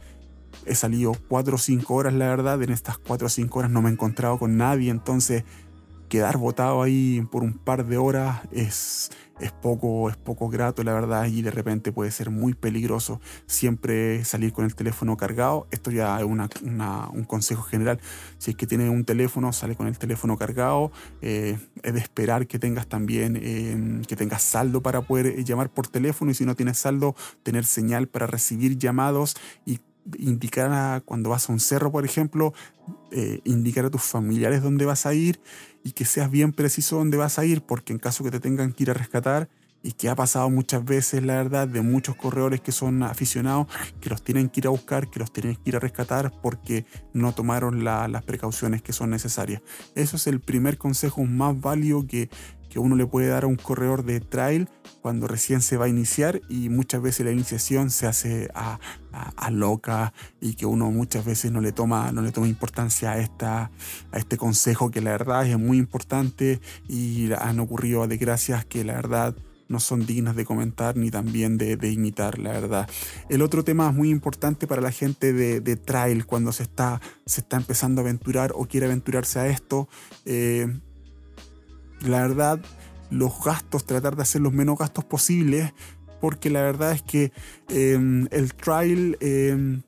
he 0.66 0.74
salido 0.74 1.12
4 1.28 1.54
o 1.54 1.58
5 1.58 1.94
horas, 1.94 2.14
la 2.14 2.28
verdad. 2.28 2.62
En 2.62 2.70
estas 2.70 2.98
4 2.98 3.26
o 3.26 3.30
5 3.30 3.58
horas 3.58 3.70
no 3.70 3.82
me 3.82 3.90
he 3.90 3.92
encontrado 3.92 4.38
con 4.38 4.56
nadie. 4.56 4.90
Entonces, 4.90 5.44
quedar 6.10 6.36
botado 6.36 6.82
ahí 6.82 7.26
por 7.30 7.42
un 7.42 7.54
par 7.54 7.86
de 7.86 7.96
horas 7.96 8.40
es, 8.50 9.10
es, 9.38 9.52
poco, 9.52 10.10
es 10.10 10.16
poco 10.16 10.48
grato, 10.48 10.82
la 10.82 10.92
verdad. 10.92 11.26
Y 11.26 11.40
de 11.40 11.50
repente 11.50 11.92
puede 11.92 12.10
ser 12.10 12.30
muy 12.30 12.52
peligroso. 12.52 13.20
Siempre 13.46 14.24
salir 14.24 14.52
con 14.52 14.64
el 14.66 14.74
teléfono 14.74 15.16
cargado. 15.16 15.66
Esto 15.70 15.90
ya 15.90 16.18
es 16.18 16.24
un 16.24 17.24
consejo 17.26 17.62
general. 17.62 18.00
Si 18.38 18.50
es 18.50 18.56
que 18.56 18.66
tienes 18.66 18.90
un 18.90 19.04
teléfono, 19.04 19.52
sale 19.52 19.76
con 19.76 19.86
el 19.86 19.96
teléfono 19.96 20.36
cargado. 20.36 20.90
Eh, 21.22 21.56
es 21.82 21.94
de 21.94 22.00
esperar 22.00 22.46
que 22.46 22.58
tengas 22.58 22.88
también, 22.88 23.38
eh, 23.40 24.02
que 24.06 24.16
tengas 24.16 24.42
saldo 24.42 24.82
para 24.82 25.02
poder 25.02 25.42
llamar 25.44 25.70
por 25.70 25.86
teléfono. 25.86 26.32
Y 26.32 26.34
si 26.34 26.44
no 26.44 26.56
tienes 26.56 26.78
saldo, 26.78 27.14
tener 27.44 27.64
señal 27.64 28.08
para 28.08 28.26
recibir 28.26 28.76
llamados 28.76 29.36
y 29.64 29.78
indicar 30.18 31.02
cuando 31.04 31.30
vas 31.30 31.48
a 31.48 31.52
un 31.52 31.60
cerro, 31.60 31.90
por 31.90 32.04
ejemplo, 32.04 32.52
eh, 33.10 33.40
indicar 33.44 33.84
a 33.84 33.90
tus 33.90 34.02
familiares 34.02 34.62
dónde 34.62 34.84
vas 34.84 35.06
a 35.06 35.14
ir 35.14 35.40
y 35.84 35.92
que 35.92 36.04
seas 36.04 36.30
bien 36.30 36.52
preciso 36.52 36.96
dónde 36.96 37.16
vas 37.16 37.38
a 37.38 37.44
ir, 37.44 37.62
porque 37.62 37.92
en 37.92 37.98
caso 37.98 38.24
que 38.24 38.30
te 38.30 38.40
tengan 38.40 38.72
que 38.72 38.84
ir 38.84 38.90
a 38.90 38.94
rescatar, 38.94 39.48
y 39.82 39.92
que 39.92 40.08
ha 40.08 40.14
pasado 40.14 40.50
muchas 40.50 40.84
veces, 40.84 41.22
la 41.22 41.36
verdad, 41.36 41.66
de 41.66 41.80
muchos 41.80 42.16
corredores 42.16 42.60
que 42.60 42.72
son 42.72 43.02
aficionados, 43.02 43.66
que 44.00 44.10
los 44.10 44.22
tienen 44.22 44.48
que 44.48 44.60
ir 44.60 44.66
a 44.66 44.70
buscar, 44.70 45.08
que 45.08 45.18
los 45.18 45.32
tienen 45.32 45.56
que 45.56 45.70
ir 45.70 45.76
a 45.76 45.78
rescatar 45.78 46.32
porque 46.42 46.84
no 47.12 47.32
tomaron 47.32 47.82
las 47.84 48.22
precauciones 48.24 48.82
que 48.82 48.92
son 48.92 49.10
necesarias. 49.10 49.62
Eso 49.94 50.16
es 50.16 50.26
el 50.26 50.40
primer 50.40 50.76
consejo 50.76 51.24
más 51.24 51.58
válido 51.58 52.06
que, 52.06 52.28
que 52.70 52.78
uno 52.78 52.96
le 52.96 53.06
puede 53.06 53.28
dar 53.28 53.44
a 53.44 53.46
un 53.48 53.56
corredor 53.56 54.04
de 54.04 54.20
trail 54.20 54.68
cuando 55.02 55.26
recién 55.26 55.60
se 55.60 55.76
va 55.76 55.86
a 55.86 55.88
iniciar 55.88 56.40
y 56.48 56.68
muchas 56.68 57.02
veces 57.02 57.26
la 57.26 57.32
iniciación 57.32 57.90
se 57.90 58.06
hace 58.06 58.48
a, 58.54 58.78
loca 59.50 60.14
y 60.40 60.54
que 60.54 60.64
uno 60.64 60.90
muchas 60.92 61.24
veces 61.24 61.50
no 61.50 61.60
le 61.60 61.72
toma, 61.72 62.12
no 62.12 62.22
le 62.22 62.30
toma 62.30 62.46
importancia 62.46 63.12
a, 63.12 63.18
esta, 63.18 63.70
a 64.12 64.18
este 64.18 64.36
consejo 64.36 64.90
que 64.92 65.00
la 65.00 65.10
verdad 65.10 65.44
es 65.44 65.58
muy 65.58 65.78
importante 65.78 66.60
y 66.88 67.32
han 67.32 67.58
ocurrido 67.58 68.06
desgracias 68.06 68.64
que 68.64 68.84
la 68.84 68.94
verdad 68.94 69.34
no 69.70 69.80
son 69.80 70.04
dignas 70.04 70.36
de 70.36 70.44
comentar 70.44 70.96
ni 70.96 71.10
también 71.10 71.56
de, 71.56 71.76
imitar, 71.90 72.38
la 72.38 72.52
verdad. 72.52 72.88
El 73.28 73.40
otro 73.40 73.62
tema 73.64 73.90
muy 73.92 74.10
importante 74.10 74.66
para 74.66 74.82
la 74.82 74.90
gente 74.90 75.32
de, 75.32 75.76
trail 75.76 76.26
cuando 76.26 76.52
se 76.52 76.64
está, 76.64 77.00
se 77.24 77.40
está 77.40 77.56
empezando 77.56 78.00
a 78.00 78.04
aventurar 78.04 78.52
o 78.54 78.66
quiere 78.66 78.86
aventurarse 78.86 79.38
a 79.38 79.46
esto. 79.46 79.88
Eh, 80.24 80.66
la 82.00 82.22
verdad, 82.22 82.60
los 83.10 83.42
gastos, 83.44 83.84
tratar 83.84 84.16
de 84.16 84.22
hacer 84.22 84.40
los 84.40 84.52
menos 84.52 84.78
gastos 84.78 85.04
posibles, 85.04 85.72
porque 86.20 86.50
la 86.50 86.62
verdad 86.62 86.92
es 86.92 87.02
que 87.02 87.32
em, 87.68 88.28
el 88.30 88.54
trial, 88.54 89.16
em, 89.20 89.82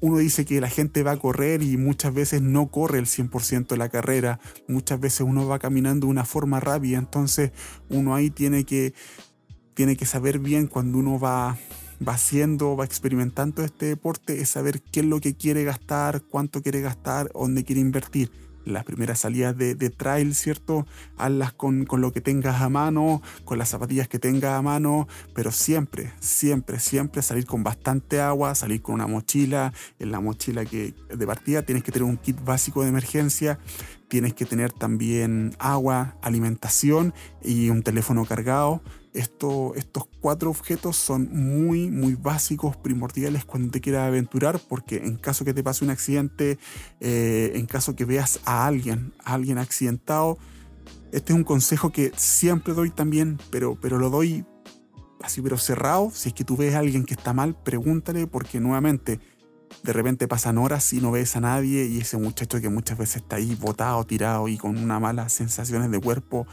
uno 0.00 0.18
dice 0.18 0.44
que 0.44 0.60
la 0.60 0.68
gente 0.68 1.02
va 1.02 1.12
a 1.12 1.16
correr 1.16 1.62
y 1.62 1.76
muchas 1.76 2.12
veces 2.12 2.42
no 2.42 2.68
corre 2.68 2.98
el 2.98 3.06
100% 3.06 3.74
de 3.74 3.78
la 3.78 3.88
carrera, 3.88 4.40
muchas 4.68 5.00
veces 5.00 5.20
uno 5.20 5.46
va 5.46 5.58
caminando 5.58 6.06
de 6.06 6.10
una 6.10 6.24
forma 6.24 6.60
rápida, 6.60 6.98
entonces 6.98 7.52
uno 7.88 8.14
ahí 8.14 8.30
tiene 8.30 8.64
que, 8.64 8.92
tiene 9.74 9.96
que 9.96 10.06
saber 10.06 10.38
bien 10.38 10.66
cuando 10.66 10.98
uno 10.98 11.18
va 11.18 11.56
va 12.06 12.12
haciendo, 12.12 12.76
va 12.76 12.84
experimentando 12.84 13.64
este 13.64 13.86
deporte, 13.86 14.42
es 14.42 14.50
saber 14.50 14.82
qué 14.82 15.00
es 15.00 15.06
lo 15.06 15.18
que 15.18 15.34
quiere 15.34 15.64
gastar, 15.64 16.22
cuánto 16.22 16.60
quiere 16.60 16.82
gastar, 16.82 17.30
dónde 17.32 17.64
quiere 17.64 17.80
invertir 17.80 18.30
las 18.66 18.84
primeras 18.84 19.20
salidas 19.20 19.56
de, 19.56 19.74
trail, 19.90 20.34
¿cierto? 20.34 20.86
Hazlas 21.16 21.52
con, 21.52 21.86
con, 21.86 22.00
lo 22.00 22.12
que 22.12 22.20
tengas 22.20 22.60
a 22.60 22.68
mano, 22.68 23.22
con 23.44 23.58
las 23.58 23.70
zapatillas 23.70 24.08
que 24.08 24.18
tengas 24.18 24.52
a 24.52 24.62
mano, 24.62 25.08
pero 25.34 25.52
siempre, 25.52 26.12
siempre, 26.20 26.80
siempre 26.80 27.22
salir 27.22 27.46
con 27.46 27.62
bastante 27.62 28.20
agua, 28.20 28.54
salir 28.54 28.82
con 28.82 28.96
una 28.96 29.06
mochila. 29.06 29.72
En 29.98 30.10
la 30.10 30.20
mochila 30.20 30.64
que 30.64 30.94
de 31.08 31.26
partida 31.26 31.62
tienes 31.62 31.84
que 31.84 31.92
tener 31.92 32.08
un 32.08 32.16
kit 32.16 32.42
básico 32.44 32.82
de 32.82 32.88
emergencia, 32.88 33.58
tienes 34.08 34.34
que 34.34 34.44
tener 34.44 34.72
también 34.72 35.54
agua, 35.58 36.16
alimentación 36.20 37.14
y 37.42 37.70
un 37.70 37.82
teléfono 37.82 38.24
cargado 38.24 38.82
estos 39.16 40.08
cuatro 40.20 40.50
objetos 40.50 40.96
son 40.96 41.28
muy, 41.32 41.90
muy 41.90 42.14
básicos, 42.14 42.76
primordiales 42.76 43.44
cuando 43.44 43.70
te 43.70 43.80
quieras 43.80 44.06
aventurar, 44.08 44.60
porque 44.68 44.96
en 44.96 45.16
caso 45.16 45.44
que 45.44 45.54
te 45.54 45.62
pase 45.62 45.84
un 45.84 45.90
accidente, 45.90 46.58
eh, 47.00 47.52
en 47.54 47.66
caso 47.66 47.96
que 47.96 48.04
veas 48.04 48.40
a 48.44 48.66
alguien, 48.66 49.12
a 49.24 49.34
alguien 49.34 49.58
accidentado, 49.58 50.38
este 51.12 51.32
es 51.32 51.36
un 51.36 51.44
consejo 51.44 51.92
que 51.92 52.12
siempre 52.16 52.74
doy 52.74 52.90
también, 52.90 53.38
pero, 53.50 53.78
pero 53.80 53.98
lo 53.98 54.10
doy 54.10 54.44
así, 55.22 55.40
pero 55.40 55.56
cerrado. 55.56 56.10
Si 56.12 56.28
es 56.28 56.34
que 56.34 56.44
tú 56.44 56.56
ves 56.56 56.74
a 56.74 56.80
alguien 56.80 57.04
que 57.04 57.14
está 57.14 57.32
mal, 57.32 57.56
pregúntale, 57.62 58.26
porque 58.26 58.60
nuevamente 58.60 59.20
de 59.82 59.92
repente 59.92 60.28
pasan 60.28 60.58
horas 60.58 60.92
y 60.92 61.00
no 61.00 61.10
ves 61.10 61.36
a 61.36 61.40
nadie 61.40 61.86
y 61.86 61.98
ese 61.98 62.16
muchacho 62.16 62.60
que 62.60 62.68
muchas 62.68 62.98
veces 62.98 63.16
está 63.16 63.36
ahí 63.36 63.54
botado, 63.54 64.04
tirado 64.04 64.48
y 64.48 64.56
con 64.56 64.76
una 64.76 65.00
mala 65.00 65.28
sensaciones 65.28 65.90
de 65.90 66.00
cuerpo, 66.00 66.46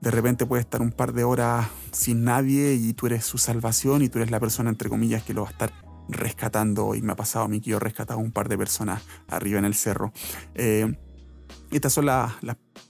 de 0.00 0.10
repente 0.10 0.46
puede 0.46 0.62
estar 0.62 0.80
un 0.80 0.92
par 0.92 1.12
de 1.12 1.24
horas 1.24 1.68
sin 1.92 2.24
nadie 2.24 2.74
y 2.74 2.94
tú 2.94 3.06
eres 3.06 3.24
su 3.24 3.38
salvación 3.38 4.02
y 4.02 4.08
tú 4.08 4.18
eres 4.18 4.30
la 4.30 4.40
persona, 4.40 4.70
entre 4.70 4.88
comillas, 4.88 5.22
que 5.22 5.34
lo 5.34 5.42
va 5.42 5.48
a 5.48 5.52
estar 5.52 5.72
rescatando. 6.08 6.94
Y 6.94 7.02
me 7.02 7.12
ha 7.12 7.16
pasado 7.16 7.44
a 7.44 7.48
mí 7.48 7.60
que 7.60 7.70
yo 7.70 7.76
he 7.76 7.80
rescatado 7.80 8.18
un 8.18 8.32
par 8.32 8.48
de 8.48 8.56
personas 8.56 9.02
arriba 9.28 9.58
en 9.58 9.66
el 9.66 9.74
cerro. 9.74 10.12
Eh, 10.54 10.96
estas 11.70 11.92
son 11.92 12.06
las 12.06 12.32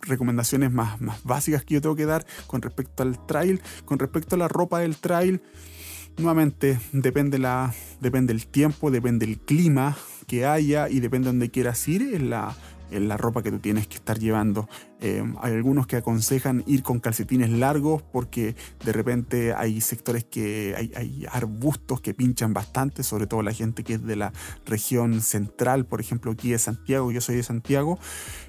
recomendaciones 0.03 0.73
más, 0.73 1.01
más 1.01 1.23
básicas 1.25 1.65
que 1.65 1.75
yo 1.75 1.81
tengo 1.81 1.97
que 1.97 2.07
dar 2.07 2.25
con 2.47 2.63
respecto 2.63 3.03
al 3.03 3.27
trail. 3.27 3.61
Con 3.85 3.99
respecto 3.99 4.37
a 4.37 4.39
la 4.39 4.49
ropa 4.49 4.79
del 4.79 4.97
trail, 4.97 5.43
nuevamente 6.17 6.79
depende, 6.93 7.39
la, 7.39 7.75
depende 8.01 8.33
el 8.33 8.47
tiempo, 8.47 8.91
depende 8.91 9.27
el 9.27 9.39
clima 9.39 9.97
que 10.27 10.47
haya 10.47 10.89
y 10.89 11.01
depende 11.01 11.27
de 11.27 11.33
donde 11.33 11.51
quieras 11.51 11.87
ir. 11.89 12.23
La, 12.23 12.55
en 12.91 13.09
la 13.09 13.17
ropa 13.17 13.43
que 13.43 13.51
tú 13.51 13.59
tienes 13.59 13.87
que 13.87 13.97
estar 13.97 14.19
llevando. 14.19 14.69
Eh, 15.03 15.23
hay 15.41 15.53
algunos 15.55 15.87
que 15.87 15.97
aconsejan 15.97 16.63
ir 16.67 16.83
con 16.83 17.01
calcetines 17.01 17.49
largos 17.49 18.03
porque 18.03 18.55
de 18.85 18.93
repente 18.93 19.55
hay 19.55 19.81
sectores 19.81 20.25
que 20.25 20.75
hay, 20.77 21.27
arbustos 21.31 22.03
que 22.03 22.13
pinchan 22.13 22.53
bastante, 22.53 23.03
sobre 23.03 23.27
todo 23.27 23.43
la 23.43 23.53
gente 23.53 23.83
que 23.83 23.95
es 23.95 24.05
de 24.05 24.17
la 24.17 24.33
región 24.67 25.23
central, 25.23 25.87
por 25.87 26.01
ejemplo 26.01 26.33
aquí 26.33 26.51
de 26.51 26.59
Santiago, 26.59 27.11
yo 27.13 27.23
soy 27.23 27.37
de 27.37 27.43
Santiago, 27.43 27.99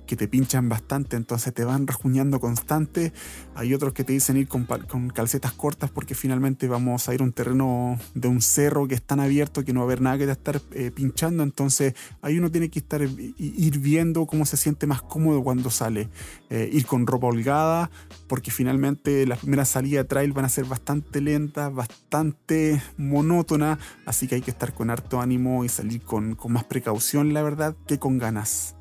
que 0.05 0.17
te 0.17 0.27
pinchan 0.27 0.67
bastante, 0.67 1.15
entonces 1.15 1.53
te 1.53 1.63
van 1.63 1.87
rajuñando 1.87 2.41
constante. 2.41 3.13
Hay 3.55 3.73
otros 3.73 3.93
que 3.93 4.03
te 4.03 4.11
dicen 4.11 4.35
ir 4.35 4.49
con, 4.49 4.65
calcetas 5.13 5.53
cortas 5.53 5.89
porque 5.89 6.15
finalmente 6.15 6.67
vamos 6.67 7.07
a 7.07 7.13
ir 7.13 7.21
a 7.21 7.23
un 7.23 7.31
terreno 7.31 7.97
de 8.13 8.27
un 8.27 8.41
cerro 8.41 8.89
que 8.89 8.95
es 8.95 9.01
tan 9.01 9.21
abierto 9.21 9.63
que 9.63 9.71
no 9.71 9.79
va 9.79 9.83
a 9.85 9.87
haber 9.87 10.01
nada 10.01 10.17
que 10.17 10.25
te 10.25 10.31
estar 10.31 10.61
eh, 10.73 10.91
pinchando, 10.91 11.43
entonces 11.43 11.93
ahí 12.21 12.37
uno 12.37 12.51
tiene 12.51 12.69
que 12.69 12.79
estar 12.79 13.01
ir 13.01 13.79
viendo 13.79 14.25
cómo 14.25 14.45
se 14.45 14.57
siente 14.57 14.85
más 14.85 15.01
cómodo 15.01 15.43
cuando 15.43 15.69
sale. 15.69 16.09
Eh, 16.53 16.69
ir 16.73 16.85
con 16.85 17.07
ropa 17.07 17.27
holgada, 17.27 17.89
porque 18.27 18.51
finalmente 18.51 19.25
las 19.25 19.39
primeras 19.39 19.69
salidas 19.69 20.03
de 20.03 20.09
trail 20.09 20.33
van 20.33 20.43
a 20.43 20.49
ser 20.49 20.65
bastante 20.65 21.21
lentas, 21.21 21.73
bastante 21.73 22.81
monótonas, 22.97 23.79
así 24.05 24.27
que 24.27 24.35
hay 24.35 24.41
que 24.41 24.51
estar 24.51 24.73
con 24.73 24.89
harto 24.89 25.21
ánimo 25.21 25.63
y 25.63 25.69
salir 25.69 26.01
con, 26.01 26.35
con 26.35 26.51
más 26.51 26.65
precaución, 26.65 27.33
la 27.33 27.41
verdad, 27.41 27.77
que 27.87 27.99
con 27.99 28.17
ganas. 28.17 28.75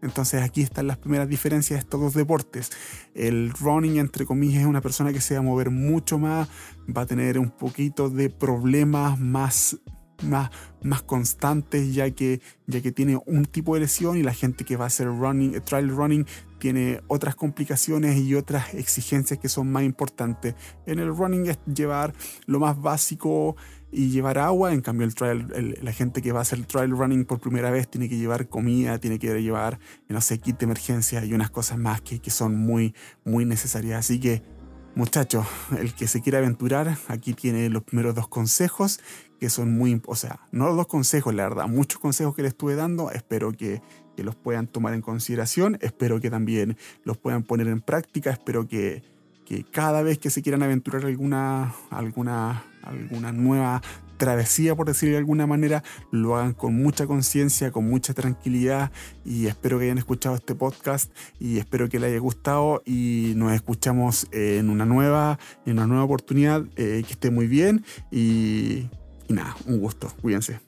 Entonces 0.00 0.42
aquí 0.42 0.62
están 0.62 0.86
las 0.86 0.96
primeras 0.96 1.28
diferencias 1.28 1.76
de 1.76 1.80
estos 1.80 2.00
dos 2.00 2.14
deportes. 2.14 2.70
El 3.14 3.52
running, 3.52 3.98
entre 3.98 4.24
comillas, 4.24 4.62
es 4.62 4.66
una 4.66 4.80
persona 4.80 5.12
que 5.12 5.20
se 5.20 5.34
va 5.34 5.40
a 5.40 5.42
mover 5.42 5.68
mucho 5.68 6.18
más, 6.18 6.48
va 6.88 7.02
a 7.02 7.06
tener 7.06 7.38
un 7.38 7.50
poquito 7.50 8.08
de 8.08 8.30
problemas 8.30 9.20
más 9.20 9.78
más, 10.22 10.50
más 10.82 11.02
constantes 11.02 11.94
ya 11.94 12.10
que, 12.10 12.40
ya 12.66 12.80
que 12.80 12.92
tiene 12.92 13.20
un 13.26 13.44
tipo 13.44 13.74
de 13.74 13.80
lesión 13.80 14.16
y 14.16 14.22
la 14.22 14.34
gente 14.34 14.64
que 14.64 14.76
va 14.76 14.84
a 14.84 14.86
hacer 14.88 15.06
running, 15.06 15.60
trail 15.64 15.88
running 15.88 16.26
tiene 16.58 17.00
otras 17.08 17.34
complicaciones 17.34 18.18
y 18.18 18.34
otras 18.34 18.74
exigencias 18.74 19.38
que 19.40 19.48
son 19.48 19.70
más 19.72 19.82
importantes. 19.82 20.54
En 20.86 21.00
el 21.00 21.08
running 21.08 21.46
es 21.46 21.58
llevar 21.66 22.14
lo 22.46 22.60
más 22.60 22.80
básico 22.80 23.56
y 23.90 24.10
llevar 24.10 24.38
agua, 24.38 24.72
en 24.72 24.80
cambio 24.80 25.06
el 25.06 25.14
trail, 25.14 25.78
la 25.82 25.92
gente 25.92 26.22
que 26.22 26.32
va 26.32 26.38
a 26.38 26.42
hacer 26.42 26.60
el 26.60 26.66
trail 26.66 26.92
running 26.92 27.24
por 27.24 27.40
primera 27.40 27.70
vez 27.70 27.88
tiene 27.88 28.08
que 28.08 28.16
llevar 28.16 28.48
comida, 28.48 28.98
tiene 28.98 29.18
que 29.18 29.42
llevar, 29.42 29.80
no 30.08 30.20
sé, 30.20 30.38
kit 30.38 30.58
de 30.58 30.64
emergencia 30.64 31.24
y 31.24 31.34
unas 31.34 31.50
cosas 31.50 31.78
más 31.78 32.00
que, 32.00 32.20
que 32.20 32.30
son 32.30 32.56
muy, 32.56 32.94
muy 33.24 33.44
necesarias. 33.44 33.98
Así 33.98 34.20
que 34.20 34.42
Muchachos, 34.94 35.46
el 35.78 35.94
que 35.94 36.06
se 36.06 36.20
quiera 36.20 36.38
aventurar, 36.38 36.98
aquí 37.08 37.32
tiene 37.32 37.70
los 37.70 37.82
primeros 37.82 38.14
dos 38.14 38.28
consejos, 38.28 39.00
que 39.42 39.50
son 39.50 39.76
muy, 39.76 40.00
o 40.06 40.14
sea, 40.14 40.38
no 40.52 40.66
los 40.66 40.76
dos 40.76 40.86
consejos, 40.86 41.34
la 41.34 41.42
verdad, 41.42 41.66
muchos 41.66 41.98
consejos 41.98 42.32
que 42.36 42.42
le 42.42 42.48
estuve 42.48 42.76
dando, 42.76 43.10
espero 43.10 43.50
que, 43.50 43.82
que 44.16 44.22
los 44.22 44.36
puedan 44.36 44.68
tomar 44.68 44.94
en 44.94 45.02
consideración, 45.02 45.78
espero 45.80 46.20
que 46.20 46.30
también 46.30 46.76
los 47.02 47.18
puedan 47.18 47.42
poner 47.42 47.66
en 47.66 47.80
práctica, 47.80 48.30
espero 48.30 48.68
que, 48.68 49.02
que 49.44 49.64
cada 49.64 50.02
vez 50.02 50.18
que 50.18 50.30
se 50.30 50.42
quieran 50.42 50.62
aventurar 50.62 51.04
alguna, 51.04 51.74
alguna, 51.90 52.62
alguna 52.84 53.32
nueva 53.32 53.82
travesía, 54.16 54.76
por 54.76 54.86
decirlo 54.86 55.14
de 55.14 55.18
alguna 55.18 55.48
manera, 55.48 55.82
lo 56.12 56.36
hagan 56.36 56.52
con 56.52 56.76
mucha 56.76 57.08
conciencia, 57.08 57.72
con 57.72 57.90
mucha 57.90 58.14
tranquilidad 58.14 58.92
y 59.24 59.48
espero 59.48 59.80
que 59.80 59.86
hayan 59.86 59.98
escuchado 59.98 60.36
este 60.36 60.54
podcast 60.54 61.12
y 61.40 61.58
espero 61.58 61.88
que 61.88 61.98
les 61.98 62.10
haya 62.10 62.20
gustado 62.20 62.80
y 62.86 63.32
nos 63.34 63.50
escuchamos 63.54 64.28
en 64.30 64.70
una 64.70 64.86
nueva, 64.86 65.40
en 65.66 65.72
una 65.72 65.88
nueva 65.88 66.04
oportunidad, 66.04 66.64
eh, 66.76 67.02
que 67.04 67.14
esté 67.14 67.32
muy 67.32 67.48
bien 67.48 67.84
y 68.12 68.88
nada, 69.32 69.56
un 69.66 69.78
gusto, 69.78 70.12
cuídense. 70.20 70.60